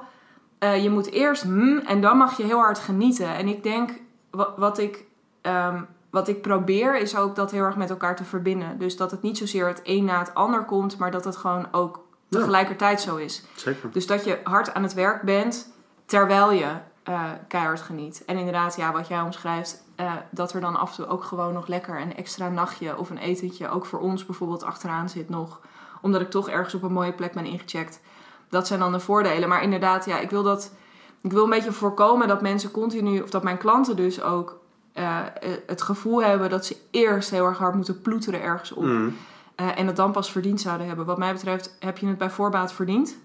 eh, 0.58 0.82
je 0.82 0.90
moet 0.90 1.10
eerst 1.10 1.42
hmm, 1.42 1.78
en 1.78 2.00
dan 2.00 2.16
mag 2.16 2.36
je 2.36 2.42
heel 2.44 2.58
hard 2.58 2.78
genieten. 2.78 3.34
En 3.34 3.48
ik 3.48 3.62
denk, 3.62 3.90
wat, 4.30 4.52
wat 4.56 4.78
ik... 4.78 5.04
ehm, 5.40 5.82
wat 6.12 6.28
ik 6.28 6.42
probeer 6.42 6.98
is 6.98 7.16
ook 7.16 7.36
dat 7.36 7.50
heel 7.50 7.64
erg 7.64 7.76
met 7.76 7.90
elkaar 7.90 8.16
te 8.16 8.24
verbinden. 8.24 8.78
Dus 8.78 8.96
dat 8.96 9.10
het 9.10 9.22
niet 9.22 9.38
zozeer 9.38 9.66
het 9.66 9.80
een 9.84 10.04
na 10.04 10.18
het 10.18 10.34
ander 10.34 10.64
komt, 10.64 10.98
maar 10.98 11.10
dat 11.10 11.24
het 11.24 11.36
gewoon 11.36 11.66
ook 11.70 12.04
tegelijkertijd 12.28 13.00
zo 13.00 13.16
is. 13.16 13.44
Zeker. 13.54 13.90
Dus 13.92 14.06
dat 14.06 14.24
je 14.24 14.40
hard 14.44 14.74
aan 14.74 14.82
het 14.82 14.94
werk 14.94 15.22
bent 15.22 15.72
terwijl 16.06 16.52
je 16.52 16.76
eh, 17.02 17.30
keihard 17.48 17.80
geniet. 17.80 18.24
En 18.26 18.36
inderdaad, 18.36 18.76
ja, 18.76 18.92
wat 18.92 19.08
jij 19.08 19.20
omschrijft, 19.20 19.84
eh, 19.96 20.12
dat 20.30 20.52
er 20.52 20.60
dan 20.60 20.76
af 20.76 20.90
en 20.90 20.96
toe 20.96 21.06
ook 21.06 21.24
gewoon 21.24 21.52
nog 21.52 21.66
lekker 21.66 22.00
een 22.00 22.16
extra 22.16 22.48
nachtje 22.48 22.98
of 22.98 23.10
een 23.10 23.18
etentje, 23.18 23.68
ook 23.68 23.86
voor 23.86 24.00
ons 24.00 24.26
bijvoorbeeld, 24.26 24.62
achteraan 24.62 25.08
zit 25.08 25.28
nog. 25.28 25.60
Omdat 26.00 26.20
ik 26.20 26.30
toch 26.30 26.48
ergens 26.48 26.74
op 26.74 26.82
een 26.82 26.92
mooie 26.92 27.12
plek 27.12 27.32
ben 27.32 27.44
ingecheckt. 27.44 28.00
Dat 28.48 28.66
zijn 28.66 28.80
dan 28.80 28.92
de 28.92 29.00
voordelen. 29.00 29.48
Maar 29.48 29.62
inderdaad, 29.62 30.04
ja, 30.04 30.18
ik 30.18 30.30
wil 30.30 30.42
dat. 30.42 30.72
Ik 31.20 31.32
wil 31.32 31.44
een 31.44 31.50
beetje 31.50 31.72
voorkomen 31.72 32.28
dat 32.28 32.42
mensen 32.42 32.70
continu, 32.70 33.20
of 33.20 33.30
dat 33.30 33.42
mijn 33.42 33.58
klanten 33.58 33.96
dus 33.96 34.22
ook 34.22 34.60
eh, 34.92 35.18
eh, 35.18 35.50
het 35.66 35.82
gevoel 35.82 36.22
hebben 36.22 36.50
dat 36.50 36.66
ze 36.66 36.76
eerst 36.90 37.30
heel 37.30 37.46
erg 37.46 37.58
hard 37.58 37.74
moeten 37.74 38.00
ploeteren 38.00 38.42
ergens 38.42 38.72
op. 38.72 38.82
Mm. 38.82 39.16
Eh, 39.54 39.78
en 39.78 39.86
het 39.86 39.96
dan 39.96 40.12
pas 40.12 40.32
verdiend 40.32 40.60
zouden 40.60 40.86
hebben. 40.86 41.06
Wat 41.06 41.18
mij 41.18 41.32
betreft 41.32 41.76
heb 41.78 41.98
je 41.98 42.06
het 42.06 42.18
bij 42.18 42.30
voorbaat 42.30 42.72
verdiend. 42.72 43.16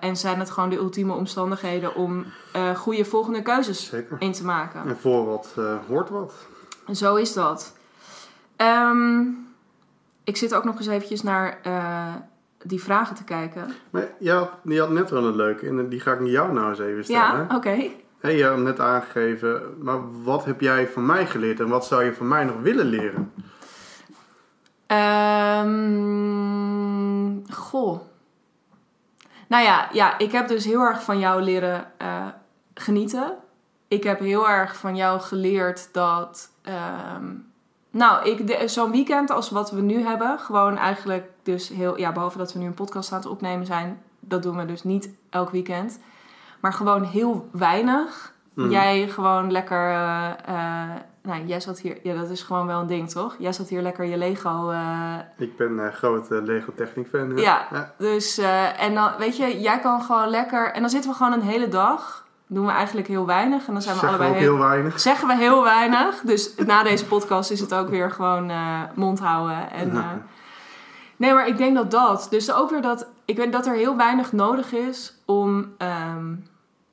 En 0.00 0.16
zijn 0.16 0.38
het 0.38 0.50
gewoon 0.50 0.68
de 0.68 0.76
ultieme 0.76 1.12
omstandigheden 1.12 1.94
om 1.94 2.24
goede 2.76 3.04
volgende 3.04 3.42
keuzes 3.42 3.86
Zeker. 3.86 4.16
in 4.18 4.32
te 4.32 4.44
maken. 4.44 4.86
En 4.86 4.96
voor 4.96 5.26
wat 5.26 5.54
hoort 5.88 6.08
wat. 6.10 6.34
Zo 6.92 7.14
is 7.14 7.32
dat. 7.32 7.76
Ehm, 8.56 9.20
ik 10.24 10.36
zit 10.36 10.54
ook 10.54 10.64
nog 10.64 10.76
eens 10.76 10.86
eventjes 10.86 11.22
naar 11.22 11.58
die 12.62 12.82
vragen 12.82 13.16
te 13.16 13.24
kijken. 13.24 13.72
Maar 13.90 14.08
je 14.18 14.30
had, 14.30 14.50
je 14.62 14.80
had 14.80 14.90
net 14.90 15.10
wel 15.10 15.24
een 15.24 15.36
leuke 15.36 15.66
en 15.66 15.88
die 15.88 16.00
ga 16.00 16.12
ik 16.12 16.26
jou 16.26 16.52
nou 16.52 16.68
eens 16.68 16.78
even 16.78 17.04
stellen. 17.04 17.46
Ja, 17.48 17.56
oké. 17.56 17.90
Hey, 18.20 18.36
je 18.36 18.44
had 18.44 18.52
hem 18.52 18.62
net 18.62 18.80
aangegeven, 18.80 19.62
maar 19.82 20.22
wat 20.22 20.44
heb 20.44 20.60
jij 20.60 20.88
van 20.88 21.06
mij 21.06 21.26
geleerd 21.26 21.60
en 21.60 21.68
wat 21.68 21.86
zou 21.86 22.04
je 22.04 22.14
van 22.14 22.28
mij 22.28 22.44
nog 22.44 22.60
willen 22.60 22.86
leren? 22.86 23.32
Ehm, 24.86 25.76
goh. 27.50 28.00
Nou 29.46 29.64
ja, 29.64 29.88
ja, 29.92 30.18
ik 30.18 30.32
heb 30.32 30.48
dus 30.48 30.64
heel 30.64 30.80
erg 30.80 31.02
van 31.02 31.18
jou 31.18 31.42
leren 31.42 31.90
eh, 31.96 32.26
genieten. 32.74 33.36
Ik 33.88 34.02
heb 34.02 34.18
heel 34.18 34.48
erg 34.48 34.76
van 34.76 34.96
jou 34.96 35.20
geleerd 35.20 35.88
dat. 35.92 36.50
ehm, 36.62 37.34
nou, 37.90 38.30
ik 38.30 38.68
zo'n 38.68 38.90
weekend 38.90 39.30
als 39.30 39.50
wat 39.50 39.70
we 39.70 39.80
nu 39.80 40.02
hebben, 40.02 40.38
gewoon 40.38 40.76
eigenlijk 40.76 41.30
dus 41.42 41.68
heel. 41.68 41.98
Ja, 41.98 42.12
behalve 42.12 42.38
dat 42.38 42.52
we 42.52 42.58
nu 42.58 42.66
een 42.66 42.74
podcast 42.74 43.12
aan 43.12 43.18
het 43.18 43.28
opnemen 43.28 43.66
zijn, 43.66 44.02
dat 44.20 44.42
doen 44.42 44.56
we 44.56 44.64
dus 44.64 44.84
niet 44.84 45.10
elk 45.30 45.50
weekend. 45.50 45.98
Maar 46.60 46.72
gewoon 46.72 47.02
heel 47.02 47.48
weinig. 47.52 48.32
Mhm. 48.54 48.70
Jij 48.70 49.08
gewoon 49.08 49.52
lekker. 49.52 49.90
eh, 49.90 50.30
eh, 50.46 50.90
nou, 51.22 51.44
jij 51.46 51.60
zat 51.60 51.80
hier. 51.80 51.98
Ja, 52.02 52.14
dat 52.14 52.30
is 52.30 52.42
gewoon 52.42 52.66
wel 52.66 52.80
een 52.80 52.86
ding, 52.86 53.10
toch? 53.10 53.36
Jij 53.38 53.52
zat 53.52 53.68
hier 53.68 53.82
lekker 53.82 54.04
je 54.04 54.16
Lego. 54.16 54.70
eh, 54.70 55.14
Ik 55.36 55.56
ben 55.56 55.92
grote 55.92 56.42
Lego 56.42 56.72
Technic 56.76 57.06
fan. 57.08 57.30
hè? 57.30 57.40
Ja. 57.40 57.92
Dus, 57.98 58.38
en 58.78 58.94
dan, 58.94 59.10
weet 59.18 59.36
je, 59.36 59.60
jij 59.60 59.78
kan 59.80 60.00
gewoon 60.02 60.28
lekker. 60.28 60.72
En 60.72 60.80
dan 60.80 60.90
zitten 60.90 61.10
we 61.10 61.16
gewoon 61.16 61.32
een 61.32 61.42
hele 61.42 61.68
dag. 61.68 62.26
Doen 62.46 62.66
we 62.66 62.72
eigenlijk 62.72 63.06
heel 63.08 63.26
weinig. 63.26 63.66
En 63.66 63.72
dan 63.72 63.82
zijn 63.82 63.94
we 63.94 64.00
Zeggen 64.00 64.18
we 64.18 64.24
allebei 64.24 64.30
ook 64.30 64.48
heel, 64.48 64.56
heel 64.64 64.68
weinig. 64.68 65.00
Zeggen 65.00 65.28
we 65.28 65.36
heel 65.36 65.62
weinig. 65.62 66.20
Dus 66.20 66.54
na 66.66 66.82
deze 66.82 67.06
podcast 67.06 67.50
is 67.50 67.60
het 67.60 67.74
ook 67.74 67.88
weer 67.88 68.10
gewoon 68.10 68.52
mond 68.94 69.18
houden. 69.18 69.70
En, 69.70 69.92
nee, 71.16 71.32
maar 71.34 71.46
ik 71.48 71.58
denk 71.58 71.74
dat 71.76 71.90
dat. 71.90 72.26
Dus 72.30 72.52
ook 72.52 72.70
weer 72.70 72.82
dat. 72.82 73.06
Ik 73.24 73.36
weet 73.36 73.52
dat 73.52 73.66
er 73.66 73.74
heel 73.74 73.96
weinig 73.96 74.32
nodig 74.32 74.72
is 74.72 75.22
om, 75.26 75.74
ehm, 75.78 76.34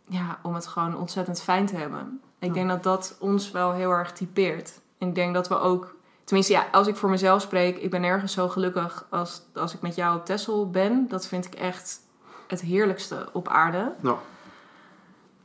ja, 0.08 0.40
om 0.42 0.54
het 0.54 0.68
gewoon 0.68 0.98
ontzettend 0.98 1.42
fijn 1.42 1.66
te 1.66 1.76
hebben. 1.76 2.22
Ik 2.40 2.48
Ja. 2.48 2.54
denk 2.54 2.70
dat 2.70 2.84
dat 2.84 3.16
ons 3.20 3.52
wel 3.52 3.72
heel 3.74 3.92
erg 3.92 4.12
typeert. 4.12 4.80
En 4.98 5.08
ik 5.08 5.16
denk 5.16 5.34
dat 5.34 5.48
we 5.48 5.60
ook. 5.60 5.96
Tenminste, 6.24 6.54
ja, 6.54 6.66
als 6.72 6.88
ik 6.88 6.96
voor 6.96 7.10
mezelf 7.10 7.42
spreek, 7.42 7.78
ik 7.78 7.90
ben 7.90 8.02
nergens 8.02 8.34
zo 8.34 8.48
gelukkig 8.50 9.06
als, 9.10 9.42
als 9.56 9.74
ik 9.74 9.82
met 9.82 9.96
jou 9.96 10.18
op 10.18 10.26
Texel 10.26 10.70
ben. 10.70 11.06
Dat 11.10 11.28
vind 11.28 11.46
ik 11.46 11.54
echt 11.56 12.00
het 12.48 12.62
heerlijkste 12.62 13.30
op 13.34 13.48
aarde. 13.48 13.94
Nou, 14.00 14.18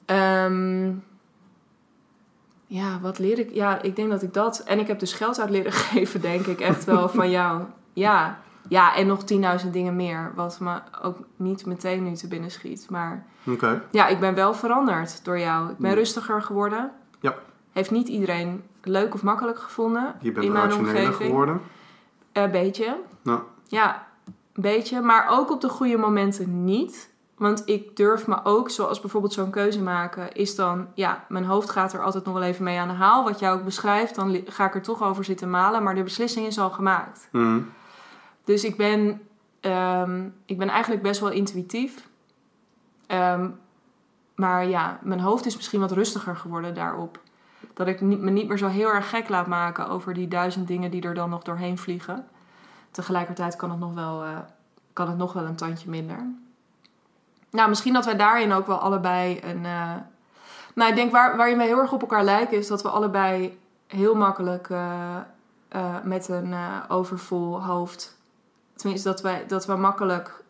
Ehm, 0.07 0.93
ja, 2.67 3.01
wat 3.01 3.19
leer 3.19 3.39
ik? 3.39 3.51
Ja, 3.55 3.83
ik 3.83 3.97
denk 3.97 4.11
dat 4.11 4.23
ik 4.23 4.35
dat... 4.35 4.59
En 4.59 4.79
ik 4.79 4.87
heb 4.87 4.99
dus 4.99 5.13
geld 5.13 5.41
uit 5.41 5.51
leren 5.51 5.73
geven, 5.93 6.21
denk 6.21 6.47
ik, 6.47 6.61
echt 6.61 6.85
wel 6.85 7.09
van 7.09 7.31
jou. 7.31 7.63
Ja, 7.93 8.39
ja 8.69 8.95
en 8.97 9.07
nog 9.07 9.21
10.000 9.65 9.71
dingen 9.71 9.97
meer. 9.97 10.33
Wat 10.35 10.61
me 10.61 10.81
ook 11.03 11.17
niet 11.37 11.67
meteen 11.67 12.03
nu 12.05 12.13
te 12.15 12.29
binnen 12.29 12.51
schiet. 12.51 12.87
Maar 12.91 13.25
ja, 13.91 14.07
ik 14.07 14.21
ben 14.21 14.35
wel 14.35 14.55
veranderd 14.55 15.25
door 15.25 15.39
jou. 15.39 15.71
Ik 15.71 15.77
ben 15.79 15.91
Hmm. 15.91 15.99
rustiger 15.99 16.43
geworden. 16.43 16.91
Ja. 17.21 17.35
Heeft 17.73 17.91
niet 17.91 18.09
iedereen 18.09 18.63
leuk 18.83 19.15
of 19.15 19.23
makkelijk 19.23 19.59
gevonden 19.59 20.15
Je 20.21 20.33
bent 20.33 20.47
in 20.47 20.53
mijn 20.53 20.73
omgeving. 20.75 21.15
geworden. 21.15 21.61
Een 22.33 22.51
beetje. 22.51 22.97
Nou, 23.23 23.41
Ja, 23.67 24.07
een 24.27 24.63
beetje. 24.63 25.01
Maar 25.01 25.27
ook 25.31 25.51
op 25.51 25.61
de 25.61 25.69
goede 25.69 25.97
momenten 25.97 26.65
niet. 26.65 27.09
Want 27.37 27.63
ik 27.67 27.97
durf 27.97 28.27
me 28.27 28.45
ook, 28.45 28.71
zoals 28.71 29.01
bijvoorbeeld 29.01 29.33
zo'n 29.33 29.51
keuze 29.51 29.83
maken, 29.83 30.33
is 30.33 30.55
dan, 30.57 30.87
ja, 30.95 31.25
mijn 31.29 31.45
hoofd 31.45 31.71
gaat 31.71 31.93
er 31.93 32.03
altijd 32.03 32.25
nog 32.25 32.35
wel 32.35 32.43
even 32.43 32.65
mee 32.65 32.79
aan 32.79 32.89
de 32.89 32.95
haal. 32.95 33.25
Wat 33.25 33.39
jij 33.39 33.53
ook 33.53 33.65
beschrijft, 33.65 34.15
dan 34.15 34.37
ga 34.47 34.67
ik 34.67 34.75
er 34.75 34.83
toch 34.83 35.03
over 35.03 35.25
zitten 35.25 35.51
malen. 35.51 35.83
Maar 35.83 35.95
de 35.95 36.03
beslissing 36.03 36.47
is 36.47 36.59
al 36.59 36.71
gemaakt. 36.71 37.29
mhm. 37.33 37.59
Dus 38.51 38.65
ik 38.65 38.77
ben, 38.77 39.21
ehm, 39.61 40.29
ik 40.45 40.59
ben 40.59 40.69
eigenlijk 40.69 41.03
best 41.03 41.21
wel 41.21 41.31
intuïtief. 41.31 42.09
Ehm, 43.07 43.51
maar 44.35 44.67
ja, 44.67 44.99
mijn 45.03 45.21
hoofd 45.21 45.47
is 45.47 45.57
misschien 45.57 45.81
wat 45.81 45.93
rustiger 45.93 46.37
geworden 46.37 46.75
daarop. 46.75 47.21
Dat 47.75 47.87
ik 47.87 48.01
me 48.01 48.31
niet 48.31 48.49
meer 48.49 48.59
zo 48.59 48.67
heel 48.67 48.89
erg 48.89 49.09
gek 49.11 49.29
laat 49.29 49.47
maken 49.47 49.89
over 49.89 50.15
die 50.15 50.29
duizend 50.29 50.67
dingen 50.69 50.91
die 50.91 51.03
er 51.03 51.15
dan 51.15 51.31
nog 51.31 51.43
doorheen 51.43 51.79
vliegen. 51.79 52.27
Tegelijkertijd 52.91 53.57
kan 53.57 53.71
het 53.71 53.79
nog 53.79 53.95
wel, 53.95 54.25
eh, 54.25 54.39
kan 54.93 55.09
het 55.09 55.17
nog 55.17 55.33
wel 55.33 55.45
een 55.45 55.57
tandje 55.57 55.91
minder. 55.91 56.27
Nou, 57.51 57.69
misschien 57.69 57.93
dat 57.93 58.05
wij 58.05 58.17
daarin 58.17 58.53
ook 58.53 58.67
wel 58.67 58.79
allebei 58.79 59.41
een. 59.43 59.65
eh, 59.65 59.95
nou, 60.75 60.91
ik 60.91 60.97
denk 60.97 61.13
waar, 61.13 61.37
waarin 61.37 61.59
we 61.59 61.65
heel 61.65 61.79
erg 61.79 61.93
op 61.93 62.01
elkaar 62.01 62.25
lijken, 62.25 62.59
is 62.59 62.67
dat 62.69 62.83
we 62.83 62.89
allebei 62.89 63.59
heel 63.87 64.15
makkelijk 64.15 64.71
eh, 64.71 65.17
met 66.03 66.29
een 66.29 66.55
overvol 66.89 67.63
hoofd. 67.65 68.19
Tenminste, 68.81 69.09
dat, 69.09 69.21
wij, 69.21 69.45
dat 69.47 69.67
we 69.67 69.77
makkelijk 69.77 70.43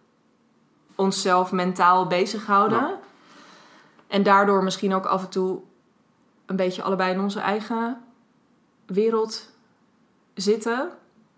onszelf 0.94 1.52
mentaal 1.52 2.06
bezighouden. 2.06 2.78
Ja. 2.78 2.98
En 4.06 4.22
daardoor 4.22 4.64
misschien 4.64 4.94
ook 4.94 5.06
af 5.06 5.22
en 5.22 5.28
toe 5.28 5.60
een 6.46 6.56
beetje 6.56 6.82
allebei 6.82 7.12
in 7.12 7.20
onze 7.20 7.40
eigen 7.40 8.00
wereld 8.86 9.50
zitten. 10.34 10.90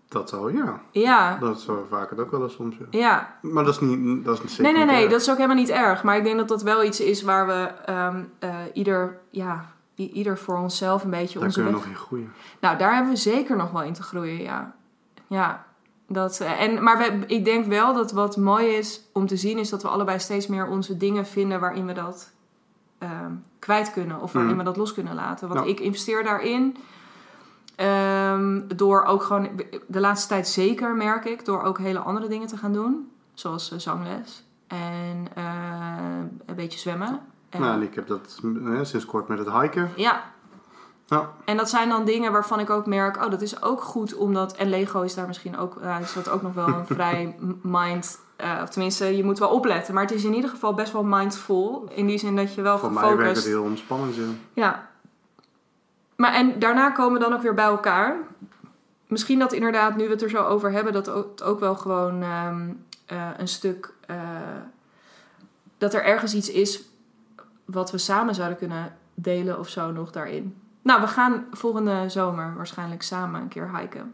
dat 0.07 0.29
zou, 0.29 0.57
ja. 0.57 0.81
Ja, 0.91 1.37
Dat 1.37 1.61
zou 1.61 1.79
vaak 1.89 2.09
het 2.09 2.19
ook 2.19 2.31
wel 2.31 2.43
eens 2.43 2.53
soms. 2.53 2.75
Ja. 2.77 2.85
ja. 2.89 3.37
Maar 3.41 3.63
dat 3.63 3.73
is 3.73 3.79
niet, 3.79 4.25
dat 4.25 4.43
is 4.43 4.55
zeker 4.55 4.63
Nee, 4.63 4.71
nee, 4.71 4.81
niet 4.81 4.91
nee, 4.91 5.01
erg. 5.01 5.11
dat 5.11 5.21
is 5.21 5.29
ook 5.29 5.35
helemaal 5.35 5.57
niet 5.57 5.69
erg. 5.69 6.03
Maar 6.03 6.17
ik 6.17 6.23
denk 6.23 6.37
dat 6.37 6.47
dat 6.47 6.61
wel 6.61 6.83
iets 6.83 6.99
is 6.99 7.21
waar 7.21 7.47
we 7.47 7.71
ehm, 7.85 8.23
eh, 8.39 8.55
ieder, 8.73 9.19
ja, 9.29 9.65
ieder 9.95 10.37
voor 10.37 10.57
onszelf 10.57 11.03
een 11.03 11.09
beetje 11.09 11.39
Daar 11.39 11.47
onze 11.47 11.61
kunnen 11.61 11.79
we 11.79 11.85
nog 11.85 11.95
in 11.95 12.01
groeien. 12.01 12.33
Nou, 12.59 12.77
daar 12.77 12.93
hebben 12.93 13.13
we 13.13 13.19
zeker 13.19 13.55
nog 13.55 13.71
wel 13.71 13.83
in 13.83 13.93
te 13.93 14.03
groeien, 14.03 14.41
ja. 14.41 14.75
Ja, 15.27 15.65
dat, 16.07 16.39
eh, 16.39 16.61
en, 16.61 16.83
maar 16.83 16.97
we, 16.97 17.23
ik 17.27 17.45
denk 17.45 17.65
wel 17.65 17.93
dat 17.93 18.11
wat 18.11 18.37
mooi 18.37 18.67
is 18.67 19.01
om 19.13 19.27
te 19.27 19.37
zien... 19.37 19.57
is 19.57 19.69
dat 19.69 19.81
we 19.81 19.87
allebei 19.87 20.19
steeds 20.19 20.47
meer 20.47 20.67
onze 20.67 20.97
dingen 20.97 21.25
vinden 21.25 21.59
waarin 21.59 21.85
we 21.85 21.93
dat 21.93 22.31
ehm, 22.97 23.31
kwijt 23.59 23.91
kunnen. 23.91 24.21
Of 24.21 24.31
waarin 24.31 24.51
Mhm. 24.51 24.59
we 24.59 24.65
dat 24.65 24.77
los 24.77 24.93
kunnen 24.93 25.15
laten. 25.15 25.47
Want 25.47 25.65
Ja. 25.65 25.71
ik 25.71 25.79
investeer 25.79 26.23
daarin... 26.23 26.75
ehm, 27.75 28.61
door 28.75 29.03
ook 29.03 29.23
gewoon... 29.23 29.49
De 29.87 29.99
laatste 29.99 30.27
tijd 30.27 30.47
zeker, 30.47 30.95
merk 30.95 31.25
ik. 31.25 31.45
Door 31.45 31.61
ook 31.63 31.77
hele 31.77 31.99
andere 31.99 32.27
dingen 32.27 32.47
te 32.47 32.57
gaan 32.57 32.73
doen. 32.73 33.11
Zoals 33.33 33.71
eh, 33.71 33.79
zangles. 33.79 34.43
En 34.67 35.27
eh, 35.35 35.43
een 36.45 36.55
beetje 36.55 36.79
zwemmen. 36.79 37.19
En- 37.49 37.61
Nou, 37.61 37.73
en 37.73 37.81
ik 37.81 37.95
heb 37.95 38.07
dat 38.07 38.39
hè, 38.63 38.85
sinds 38.85 39.05
kort 39.05 39.27
met 39.27 39.37
het 39.39 39.51
hiken. 39.51 39.89
ja, 39.95 40.23
Ja, 41.05 41.29
en 41.45 41.57
dat 41.57 41.69
zijn 41.69 41.89
dan 41.89 42.05
dingen 42.05 42.31
waarvan 42.31 42.59
ik 42.59 42.69
ook 42.69 42.85
merk, 42.85 43.23
oh, 43.23 43.29
dat 43.31 43.41
is 43.41 43.61
ook 43.61 43.81
goed 43.81 44.15
omdat. 44.15 44.55
En 44.55 44.69
Lego 44.69 45.01
is 45.01 45.13
daar 45.13 45.27
misschien 45.27 45.57
ook, 45.57 45.81
nou, 45.81 46.01
is 46.03 46.13
dat 46.13 46.29
ook 46.29 46.41
nog 46.41 46.53
wel 46.53 46.67
een 46.67 46.85
vrij 46.95 47.35
mind. 47.61 48.19
eh, 48.35 48.59
of 48.63 48.69
tenminste, 48.69 49.17
je 49.17 49.23
moet 49.23 49.39
wel 49.39 49.49
opletten. 49.49 49.93
Maar 49.93 50.03
het 50.03 50.11
is 50.13 50.23
in 50.23 50.33
ieder 50.33 50.49
geval 50.49 50.73
best 50.73 50.91
wel 50.93 51.03
mindful. 51.03 51.87
In 51.93 52.05
die 52.07 52.17
zin 52.17 52.35
dat 52.35 52.53
je 52.53 52.61
wel 52.61 52.77
voor 52.79 52.91
mij 52.91 53.03
werkt 53.03 53.17
het 53.17 53.27
gefocust. 53.27 53.47
heel 53.47 53.63
ontspannend. 53.63 54.15
Ja. 54.15 54.23
Ja. 54.53 54.87
Maar 56.15 56.33
en 56.33 56.59
daarna 56.59 56.89
komen 56.91 57.13
we 57.13 57.25
dan 57.25 57.33
ook 57.33 57.41
weer 57.41 57.53
bij 57.53 57.65
elkaar. 57.65 58.17
Misschien 59.07 59.39
dat 59.39 59.53
inderdaad, 59.53 59.95
nu 59.95 60.03
we 60.05 60.11
het 60.11 60.21
er 60.21 60.29
zo 60.29 60.43
over 60.43 60.71
hebben, 60.71 60.93
dat 60.93 61.05
het 61.05 61.43
ook 61.43 61.59
wel 61.59 61.75
gewoon 61.75 62.21
ehm, 62.21 62.69
eh, 63.05 63.27
een 63.37 63.47
stuk. 63.47 63.93
eh, 64.07 64.17
dat 65.77 65.93
er 65.93 66.03
ergens 66.03 66.33
iets 66.33 66.49
is 66.51 66.81
wat 67.65 67.91
we 67.91 67.97
samen 67.97 68.35
zouden 68.35 68.57
kunnen 68.57 68.95
delen 69.13 69.59
of 69.59 69.69
zo 69.69 69.91
nog 69.91 70.11
daarin. 70.11 70.55
Nou, 70.83 71.01
we 71.01 71.07
gaan 71.07 71.45
volgende 71.51 72.09
zomer 72.09 72.53
waarschijnlijk 72.55 73.01
samen 73.01 73.41
een 73.41 73.47
keer 73.47 73.77
hiken. 73.77 74.13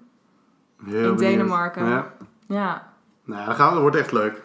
Heel 0.86 0.94
In 0.96 1.02
benieuwd. 1.02 1.20
Denemarken. 1.20 1.86
Ja. 1.86 2.14
Ja, 2.48 2.88
Nou, 3.24 3.46
dat, 3.46 3.56
gaat, 3.56 3.72
dat 3.72 3.82
wordt 3.82 3.96
echt 3.96 4.12
leuk. 4.12 4.42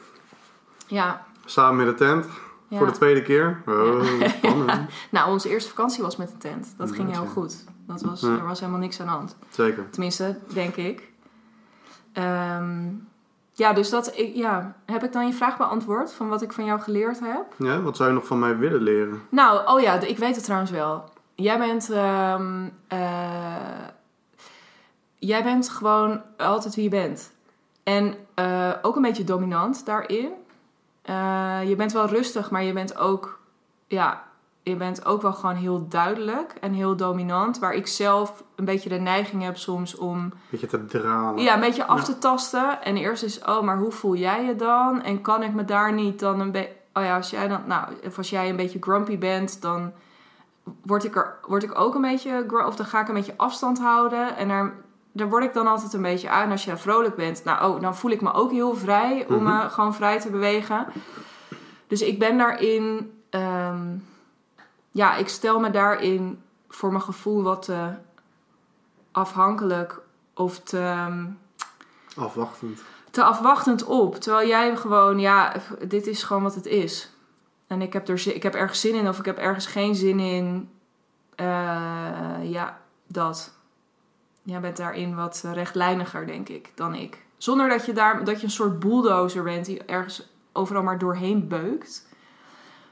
ja. 0.86 1.24
Samen 1.46 1.76
met 1.86 1.98
de 1.98 2.04
tent. 2.04 2.26
ja. 2.68 2.78
Voor 2.78 2.86
de 2.86 2.92
tweede 2.92 3.22
keer. 3.22 3.62
Oh, 3.66 4.02
spannend. 4.36 4.90
Nou, 5.10 5.30
onze 5.30 5.48
eerste 5.48 5.68
vakantie 5.70 6.02
was 6.02 6.16
met 6.16 6.28
de 6.28 6.36
tent. 6.38 6.74
Dat 6.76 6.92
ging 6.92 7.12
heel 7.12 7.26
goed. 7.26 7.64
Dat 7.86 8.02
was. 8.02 8.22
Er 8.22 8.44
was 8.46 8.60
helemaal 8.60 8.80
niks 8.80 9.00
aan 9.00 9.06
de 9.06 9.12
hand. 9.12 9.36
Zeker. 9.50 9.90
Tenminste, 9.90 10.38
denk 10.52 10.76
ik. 10.76 11.12
Ehm, 12.12 12.82
ja, 13.52 13.72
dus 13.72 13.90
dat, 13.90 14.16
ik, 14.18 14.34
ja, 14.34 14.74
heb 14.86 15.02
ik 15.04 15.12
dan 15.12 15.26
je 15.26 15.32
vraag 15.32 15.56
beantwoord 15.56 16.12
van 16.12 16.28
wat 16.28 16.42
ik 16.42 16.52
van 16.52 16.64
jou 16.64 16.80
geleerd 16.80 17.20
heb? 17.20 17.44
Ja, 17.56 17.80
wat 17.80 17.96
zou 17.96 18.08
je 18.08 18.14
nog 18.14 18.26
van 18.26 18.38
mij 18.38 18.56
willen 18.58 18.80
leren? 18.82 19.22
Nou, 19.28 19.66
oh 19.68 19.80
ja, 19.80 19.92
ik 20.00 20.18
weet 20.18 20.34
het 20.34 20.44
trouwens 20.44 20.70
wel. 20.70 21.12
Jij 21.34 21.58
bent, 21.58 21.90
ehm, 21.90 22.68
eh, 22.88 23.86
jij 25.18 25.42
bent 25.42 25.68
gewoon 25.68 26.22
altijd 26.36 26.74
wie 26.74 26.84
je 26.84 26.90
bent. 26.90 27.32
En 27.82 28.14
eh, 28.34 28.70
ook 28.82 28.96
een 28.96 29.02
beetje 29.02 29.24
dominant 29.24 29.86
daarin. 29.86 30.30
Eh, 31.02 31.60
je 31.64 31.76
bent 31.76 31.92
wel 31.92 32.06
rustig, 32.06 32.50
maar 32.50 32.62
je 32.62 32.72
bent 32.72 32.96
ook, 32.96 33.38
ja, 33.86 34.22
je 34.62 34.76
bent 34.76 35.04
ook 35.04 35.22
wel 35.22 35.32
gewoon 35.32 35.54
heel 35.54 35.88
duidelijk 35.88 36.54
en 36.60 36.72
heel 36.72 36.96
dominant. 36.96 37.58
Waar 37.58 37.74
ik 37.74 37.86
zelf 37.86 38.44
een 38.56 38.64
beetje 38.64 38.88
de 38.88 38.98
neiging 38.98 39.42
heb 39.42 39.56
soms 39.56 39.96
om 39.96 40.32
Beetje 40.50 40.66
te 40.66 40.84
dralen. 40.84 41.42
ja, 41.42 41.54
een 41.54 41.60
beetje 41.60 41.84
af 41.84 42.04
te 42.04 42.18
tasten. 42.18 42.82
En 42.82 42.96
eerst 42.96 43.22
is, 43.22 43.38
oh, 43.44 43.62
maar 43.62 43.78
hoe 43.78 43.92
voel 43.92 44.16
jij 44.16 44.44
je 44.44 44.56
dan? 44.56 45.02
En 45.02 45.20
kan 45.20 45.42
ik 45.42 45.54
me 45.54 45.64
daar 45.64 45.92
niet 45.92 46.18
dan 46.20 46.40
een 46.40 46.50
beetje... 46.50 46.72
Oh 46.92 47.02
ja, 47.02 47.16
als 47.16 47.30
jij 47.30 47.48
dan... 47.48 47.60
Nou, 47.66 47.88
of 48.06 48.16
als 48.16 48.30
jij 48.30 48.48
een 48.48 48.56
beetje 48.56 48.78
grumpy 48.80 49.18
bent, 49.18 49.62
dan 49.62 49.92
word 50.82 51.04
ik, 51.04 51.16
er, 51.16 51.34
word 51.46 51.62
ik 51.62 51.78
ook 51.78 51.94
een 51.94 52.00
beetje, 52.00 52.64
of 52.66 52.76
dan 52.76 52.86
ga 52.86 53.00
ik 53.00 53.08
een 53.08 53.14
beetje 53.14 53.34
afstand 53.36 53.78
houden. 53.78 54.36
En 54.36 54.48
daar, 54.48 54.72
daar 55.12 55.28
word 55.28 55.44
ik 55.44 55.52
dan 55.52 55.66
altijd 55.66 55.92
een 55.92 56.02
beetje 56.02 56.30
aan. 56.30 56.50
Als 56.50 56.64
je 56.64 56.76
vrolijk 56.76 57.14
bent, 57.16 57.44
nou, 57.44 57.74
oh, 57.74 57.80
dan 57.80 57.96
voel 57.96 58.10
ik 58.10 58.20
me 58.20 58.32
ook 58.32 58.50
heel 58.50 58.74
vrij 58.76 59.26
om 59.28 59.34
Mhm. 59.42 59.44
me 59.44 59.68
gewoon 59.70 59.94
vrij 59.94 60.20
te 60.20 60.30
bewegen. 60.30 60.86
Dus 61.86 62.02
ik 62.02 62.18
ben 62.18 62.38
daarin, 62.38 63.12
ehm, 63.30 63.82
ja, 64.90 65.14
ik 65.16 65.28
stel 65.28 65.60
me 65.60 65.70
daarin 65.70 66.42
voor 66.68 66.90
mijn 66.90 67.02
gevoel 67.02 67.42
wat 67.42 67.62
te 67.62 67.88
afhankelijk 69.12 70.00
of 70.34 70.58
te, 70.58 70.78
ehm, 70.78 71.24
Afwachtend. 72.16 72.80
te 73.10 73.22
afwachtend 73.24 73.84
op. 73.84 74.14
Terwijl 74.16 74.48
jij 74.48 74.76
gewoon, 74.76 75.18
ja, 75.20 75.52
dit 75.88 76.06
is 76.06 76.22
gewoon 76.22 76.42
wat 76.42 76.54
het 76.54 76.66
is. 76.66 77.10
En 77.66 77.82
ik 77.82 77.92
heb, 77.92 78.08
er, 78.08 78.34
ik 78.34 78.42
heb 78.42 78.54
ergens 78.54 78.80
zin 78.80 78.94
in 78.94 79.08
of 79.08 79.18
ik 79.18 79.24
heb 79.24 79.38
ergens 79.38 79.66
geen 79.66 79.94
zin 79.94 80.20
in. 80.20 80.70
Eh, 81.34 81.46
ja, 82.42 82.80
dat. 83.06 83.52
Jij 84.42 84.60
bent 84.60 84.76
daarin 84.76 85.14
wat 85.14 85.44
rechtlijniger, 85.52 86.26
denk 86.26 86.48
ik, 86.48 86.72
dan 86.74 86.94
ik. 86.94 87.24
Zonder 87.36 87.68
dat 87.68 87.86
je, 87.86 87.92
daar, 87.92 88.24
dat 88.24 88.40
je 88.40 88.44
een 88.44 88.52
soort 88.52 88.78
bulldozer 88.78 89.42
bent 89.42 89.66
die 89.66 89.84
ergens 89.84 90.28
overal 90.52 90.82
maar 90.82 90.98
doorheen 90.98 91.48
beukt. 91.48 92.06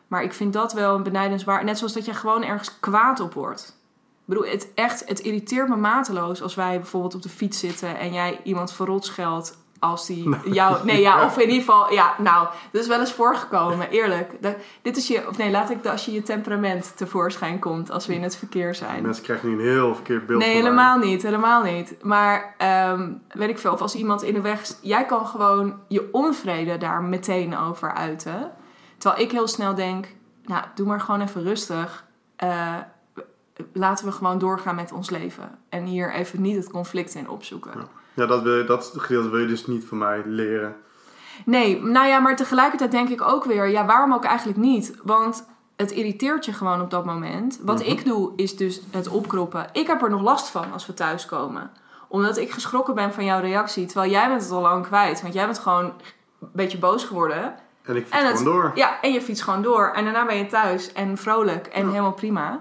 Maar 0.07 0.23
ik 0.23 0.33
vind 0.33 0.53
dat 0.53 0.73
wel 0.73 0.95
een 0.95 1.03
benijdenswaard. 1.03 1.65
Net 1.65 1.79
zoals 1.79 1.93
dat 1.93 2.05
je 2.05 2.15
gewoon 2.15 2.45
ergens 2.45 2.81
kwaad 2.81 3.21
op 3.21 3.35
wordt. 3.35 3.81
Ik 3.99 4.29
bedoel, 4.29 4.45
het, 4.45 4.69
echt, 4.75 5.09
het 5.09 5.21
irriteert 5.21 5.69
me 5.69 5.77
mateloos 5.77 6.43
als 6.43 6.55
wij 6.55 6.77
bijvoorbeeld 6.77 7.15
op 7.15 7.23
de 7.23 7.29
fiets 7.29 7.59
zitten 7.59 7.99
en 7.99 8.13
jij 8.13 8.41
iemand 8.45 8.73
verrot 8.73 9.05
scheldt 9.05 9.59
als 9.83 10.07
die 10.07 10.37
jou... 10.59 10.85
Nee, 10.85 11.01
ja, 11.01 11.25
of 11.25 11.37
in 11.37 11.49
ieder 11.49 11.65
geval... 11.65 11.93
Ja, 11.93 12.15
nou, 12.19 12.49
dat 12.71 12.83
is 12.83 12.89
wel 12.89 13.01
eens 13.01 13.13
voorgekomen, 13.13 13.91
eerlijk. 13.91 14.33
Dit 14.83 14.97
is 14.97 15.07
je... 15.07 15.29
Of 15.29 15.37
nee, 15.37 15.51
laat 15.51 15.71
ik 15.71 15.87
als 15.87 16.05
je 16.05 16.13
je 16.13 16.23
temperament 16.23 16.97
tevoorschijn 16.97 17.59
komt 17.59 17.91
als 17.91 18.07
we 18.07 18.15
in 18.15 18.23
het 18.23 18.37
verkeer 18.37 18.75
zijn. 18.75 19.03
Mensen 19.03 19.25
krijgen 19.25 19.49
nu 19.49 19.55
een 19.55 19.69
heel 19.69 19.95
verkeerd 19.95 20.27
beeld 20.27 20.39
Nee, 20.39 20.49
mij. 20.49 20.63
helemaal 20.63 20.99
niet. 20.99 21.23
Helemaal 21.23 21.63
niet. 21.63 21.95
Maar 22.03 22.55
ehm, 22.59 23.11
weet 23.29 23.49
ik 23.49 23.59
veel. 23.59 23.73
Of 23.73 23.81
als 23.81 23.95
iemand 23.95 24.23
in 24.23 24.35
de 24.35 24.41
weg... 24.41 24.63
Jij 24.81 25.07
kan 25.07 25.27
gewoon 25.27 25.81
je 25.89 26.09
onvrede 26.13 26.79
daar 26.79 27.03
meteen 27.03 27.59
over 27.59 27.93
uiten. 27.93 28.51
Terwijl 28.99 29.23
ik 29.23 29.31
heel 29.31 29.49
snel 29.49 29.75
denk... 29.75 30.07
Nou, 30.45 30.65
doe 30.75 30.87
maar 30.87 31.01
gewoon 31.01 31.21
even 31.21 31.43
rustig. 31.43 32.05
Eh, 32.37 32.77
laten 33.73 34.07
we 34.07 34.13
gewoon 34.13 34.39
doorgaan 34.39 34.75
met 34.75 34.93
ons 34.93 35.11
leven. 35.11 35.59
En 35.69 35.85
hier 35.85 36.13
even 36.13 36.41
niet 36.41 36.57
het 36.57 36.71
conflict 36.71 37.15
in 37.15 37.29
opzoeken. 37.29 37.73
Ja. 37.79 38.01
Ja, 38.15 38.27
dat, 38.27 38.43
wil 38.43 38.67
dat 38.67 38.93
gedeelte 38.97 39.29
wil 39.31 39.39
je 39.41 39.47
dus 39.47 39.67
niet 39.67 39.85
van 39.85 39.99
mij 39.99 40.23
leren. 40.27 40.77
Nee, 41.45 41.83
nou 41.83 42.07
ja, 42.07 42.19
maar 42.19 42.37
tegelijkertijd 42.37 42.91
denk 42.91 43.09
ik 43.09 43.23
ook 43.23 43.45
weer... 43.45 43.69
Ja, 43.69 43.87
waarom 43.87 44.15
ook 44.15 44.25
eigenlijk 44.25 44.59
niet? 44.59 44.95
Want... 45.03 45.51
Het 45.77 45.91
irriteert 45.91 46.45
je 46.45 46.53
gewoon 46.53 46.81
op 46.81 46.91
dat 46.91 47.05
moment. 47.05 47.59
Wat 47.63 47.79
Mhm. 47.81 47.89
ik 47.91 48.05
doe, 48.05 48.33
is 48.37 48.57
dus 48.57 48.81
het 48.91 49.09
opkroppen. 49.09 49.67
Ik 49.73 49.87
heb 49.87 50.03
er 50.03 50.11
nog 50.11 50.23
last 50.23 50.49
van 50.49 50.73
als 50.73 50.87
we 50.87 50.95
thuiskomen. 50.95 51.71
Omdat 52.09 52.37
ik 52.37 52.51
geschrokken 52.51 52.95
ben 52.95 53.13
van 53.13 53.25
jouw 53.25 53.41
reactie. 53.41 53.87
Terwijl 53.87 54.11
jij 54.11 54.29
bent 54.29 54.43
het 54.43 54.51
al 54.51 54.61
lang 54.61 54.87
kwijt. 54.87 55.23
Want 55.23 55.35
jij 55.35 55.45
bent 55.45 55.59
gewoon 55.59 55.85
een 55.85 56.49
beetje 56.53 56.79
boos 56.79 57.05
geworden. 57.05 57.55
En 57.83 57.97
ik 57.97 58.03
fiets 58.07 58.19
En 58.19 58.27
het- 58.27 58.37
gewoon 58.39 58.53
door. 58.55 58.73
Ja, 58.75 59.01
en 59.01 59.13
je 59.13 59.23
fietst 59.23 59.43
gewoon 59.43 59.63
door. 59.63 59.91
En 59.95 60.05
daarna 60.05 60.27
ben 60.27 60.37
je 60.37 60.47
thuis 60.47 60.93
en 60.93 61.17
vrolijk 61.19 61.67
en 61.67 61.85
Ja. 61.85 61.89
helemaal 61.91 62.13
prima. 62.13 62.61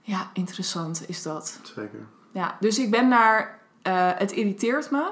Ja, 0.00 0.30
interessant 0.32 1.04
is 1.08 1.22
dat. 1.22 1.60
Zeker. 1.62 2.06
Ja, 2.32 2.56
dus 2.60 2.78
ik 2.78 2.90
ben 2.90 3.10
daar... 3.10 3.58
eh, 3.90 4.18
het 4.18 4.32
irriteert 4.32 4.90
me. 4.90 5.10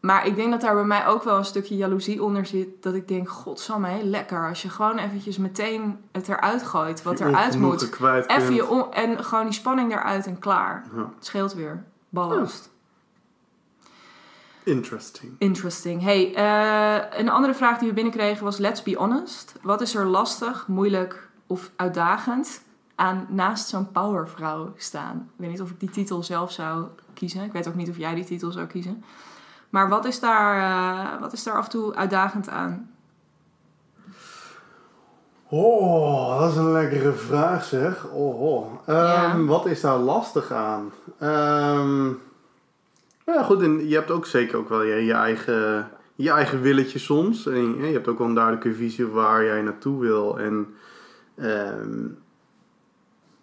Maar 0.00 0.26
ik 0.26 0.34
denk 0.36 0.50
dat 0.50 0.60
daar 0.60 0.74
bij 0.74 0.84
mij 0.84 1.06
ook 1.06 1.22
wel 1.22 1.36
een 1.36 1.44
stukje 1.44 1.76
jaloezie 1.76 2.22
onder 2.22 2.46
zit. 2.46 2.82
Dat 2.82 2.94
ik 2.94 3.08
denk, 3.08 3.28
godsamme, 3.28 4.04
lekker. 4.04 4.48
Als 4.48 4.62
je 4.62 4.68
gewoon 4.68 4.98
eventjes 4.98 5.38
meteen 5.38 5.98
het 6.12 6.28
eruit 6.28 6.62
gooit. 6.62 7.02
Wat 7.02 7.20
eruit 7.20 7.58
moet. 7.58 7.82
Even 8.26 8.54
je 8.54 8.68
on- 8.68 8.92
en 8.92 9.24
gewoon 9.24 9.44
die 9.44 9.54
spanning 9.54 9.92
eruit 9.92 10.26
en 10.26 10.38
klaar. 10.38 10.84
Ja. 10.94 11.10
Het 11.14 11.24
scheelt 11.26 11.54
weer. 11.54 11.84
Ballast. 12.08 12.70
Interesting. 14.64 15.32
Interesting. 15.38 16.02
Hey, 16.02 16.34
eh, 16.34 17.18
een 17.18 17.28
andere 17.28 17.54
vraag 17.54 17.78
die 17.78 17.88
we 17.88 17.94
binnenkregen 17.94 18.44
was: 18.44 18.58
Let's 18.58 18.82
be 18.82 18.96
honest. 18.96 19.52
Wat 19.62 19.80
is 19.80 19.94
er 19.94 20.04
lastig, 20.06 20.66
moeilijk 20.68 21.28
of 21.46 21.70
uitdagend 21.76 22.62
aan 23.00 23.26
naast 23.28 23.68
zo'n 23.68 23.90
powervrouw 23.92 24.72
staan? 24.76 25.16
Ik 25.32 25.40
weet 25.40 25.50
niet 25.50 25.60
of 25.60 25.70
ik 25.70 25.80
die 25.80 25.90
titel 25.90 26.22
zelf 26.22 26.52
zou 26.52 26.86
kiezen. 27.14 27.44
Ik 27.44 27.52
weet 27.52 27.68
ook 27.68 27.74
niet 27.74 27.88
of 27.90 27.96
jij 27.96 28.14
die 28.14 28.24
titel 28.24 28.50
zou 28.50 28.66
kiezen. 28.66 29.04
Maar 29.70 29.88
wat 29.88 30.04
is 30.04 30.20
daar, 30.20 30.56
eh, 30.58 31.20
wat 31.20 31.32
is 31.32 31.42
daar 31.42 31.56
af 31.56 31.64
en 31.64 31.70
toe 31.70 31.94
uitdagend 31.94 32.48
aan? 32.48 32.90
Oh, 35.48 36.40
dat 36.40 36.50
is 36.50 36.56
een 36.56 36.72
lekkere 36.72 37.12
vraag 37.12 37.64
zeg. 37.64 38.06
Oh, 38.12 38.42
oh. 38.42 38.72
Ehm, 38.86 38.96
Ja. 38.96 39.44
Wat 39.44 39.66
is 39.66 39.80
daar 39.80 39.96
lastig 39.98 40.52
aan? 40.52 40.92
Ehm, 41.18 42.06
ja, 43.26 43.42
goed, 43.42 43.62
en 43.62 43.88
je 43.88 43.94
hebt 43.94 44.10
ook 44.10 44.26
zeker 44.26 44.58
ook 44.58 44.68
wel 44.68 44.82
je, 44.82 45.04
je, 45.04 45.12
eigen, 45.12 45.90
je 46.14 46.30
eigen 46.30 46.60
willetje 46.60 46.98
soms. 46.98 47.46
En 47.46 47.76
je, 47.76 47.86
je 47.86 47.92
hebt 47.92 48.08
ook 48.08 48.18
wel 48.18 48.26
een 48.26 48.34
duidelijke 48.34 48.74
visie 48.74 49.06
waar 49.06 49.44
jij 49.44 49.62
naartoe 49.62 50.00
wil. 50.00 50.38
En 50.38 50.74
ehm, 51.36 52.06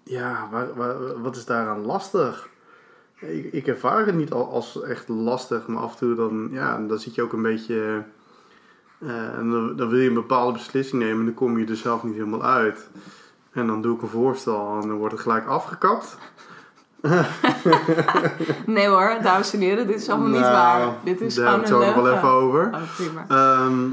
ja, 0.08 0.48
waar, 0.52 0.74
waar- 0.76 1.22
wat 1.22 1.36
is 1.36 1.46
daaraan 1.46 1.86
lastig? 1.86 2.48
Ik, 3.20 3.52
ik 3.54 3.68
ervaar 3.68 4.06
het 4.06 4.16
niet 4.16 4.32
al 4.32 4.52
als 4.52 4.82
echt 4.82 5.08
lastig, 5.08 5.68
maar 5.68 5.82
af 5.84 5.92
en 5.92 5.98
toe 5.98 6.16
dan, 6.16 6.48
ja, 6.52 6.78
dan 6.88 7.00
zit 7.00 7.16
je 7.16 7.22
ook 7.22 7.34
een 7.34 7.42
beetje... 7.42 8.04
eh, 9.00 9.38
en 9.38 9.50
dan, 9.52 9.76
dan 9.76 9.90
wil 9.90 10.00
je 10.00 10.08
een 10.08 10.14
bepaalde 10.14 10.52
beslissing 10.54 11.02
nemen 11.02 11.20
en 11.20 11.26
dan 11.26 11.34
kom 11.34 11.58
je 11.60 11.66
er 11.66 11.76
zelf 11.76 12.04
niet 12.04 12.14
helemaal 12.16 12.44
uit. 12.44 12.90
En 13.52 13.68
dan 13.68 13.82
doe 13.82 13.96
ik 13.96 14.02
een 14.02 14.08
voorstel 14.08 14.80
en 14.82 14.88
dan 14.88 14.98
wordt 14.98 15.14
het 15.14 15.22
gelijk 15.24 15.48
afgekapt. 15.48 16.18
Nee 18.66 18.88
hoor, 18.88 19.18
dames 19.24 19.54
en 19.54 19.60
heren, 19.60 19.88
dit 19.88 19.96
is 20.02 20.10
allemaal 20.10 20.28
niet 20.30 20.40
Nou, 20.40 20.54
waar. 20.54 20.94
Dit 21.04 21.22
is 21.22 21.36
Daar 21.36 21.50
hebben 21.50 21.68
we 21.70 21.76
het 21.76 21.84
zo 21.84 21.94
nog 21.94 22.04
wel 22.04 22.16
even 22.16 22.30
over. 22.30 22.70
Oh, 22.74 22.96
prima. 22.96 23.26
Ehm, 23.28 23.88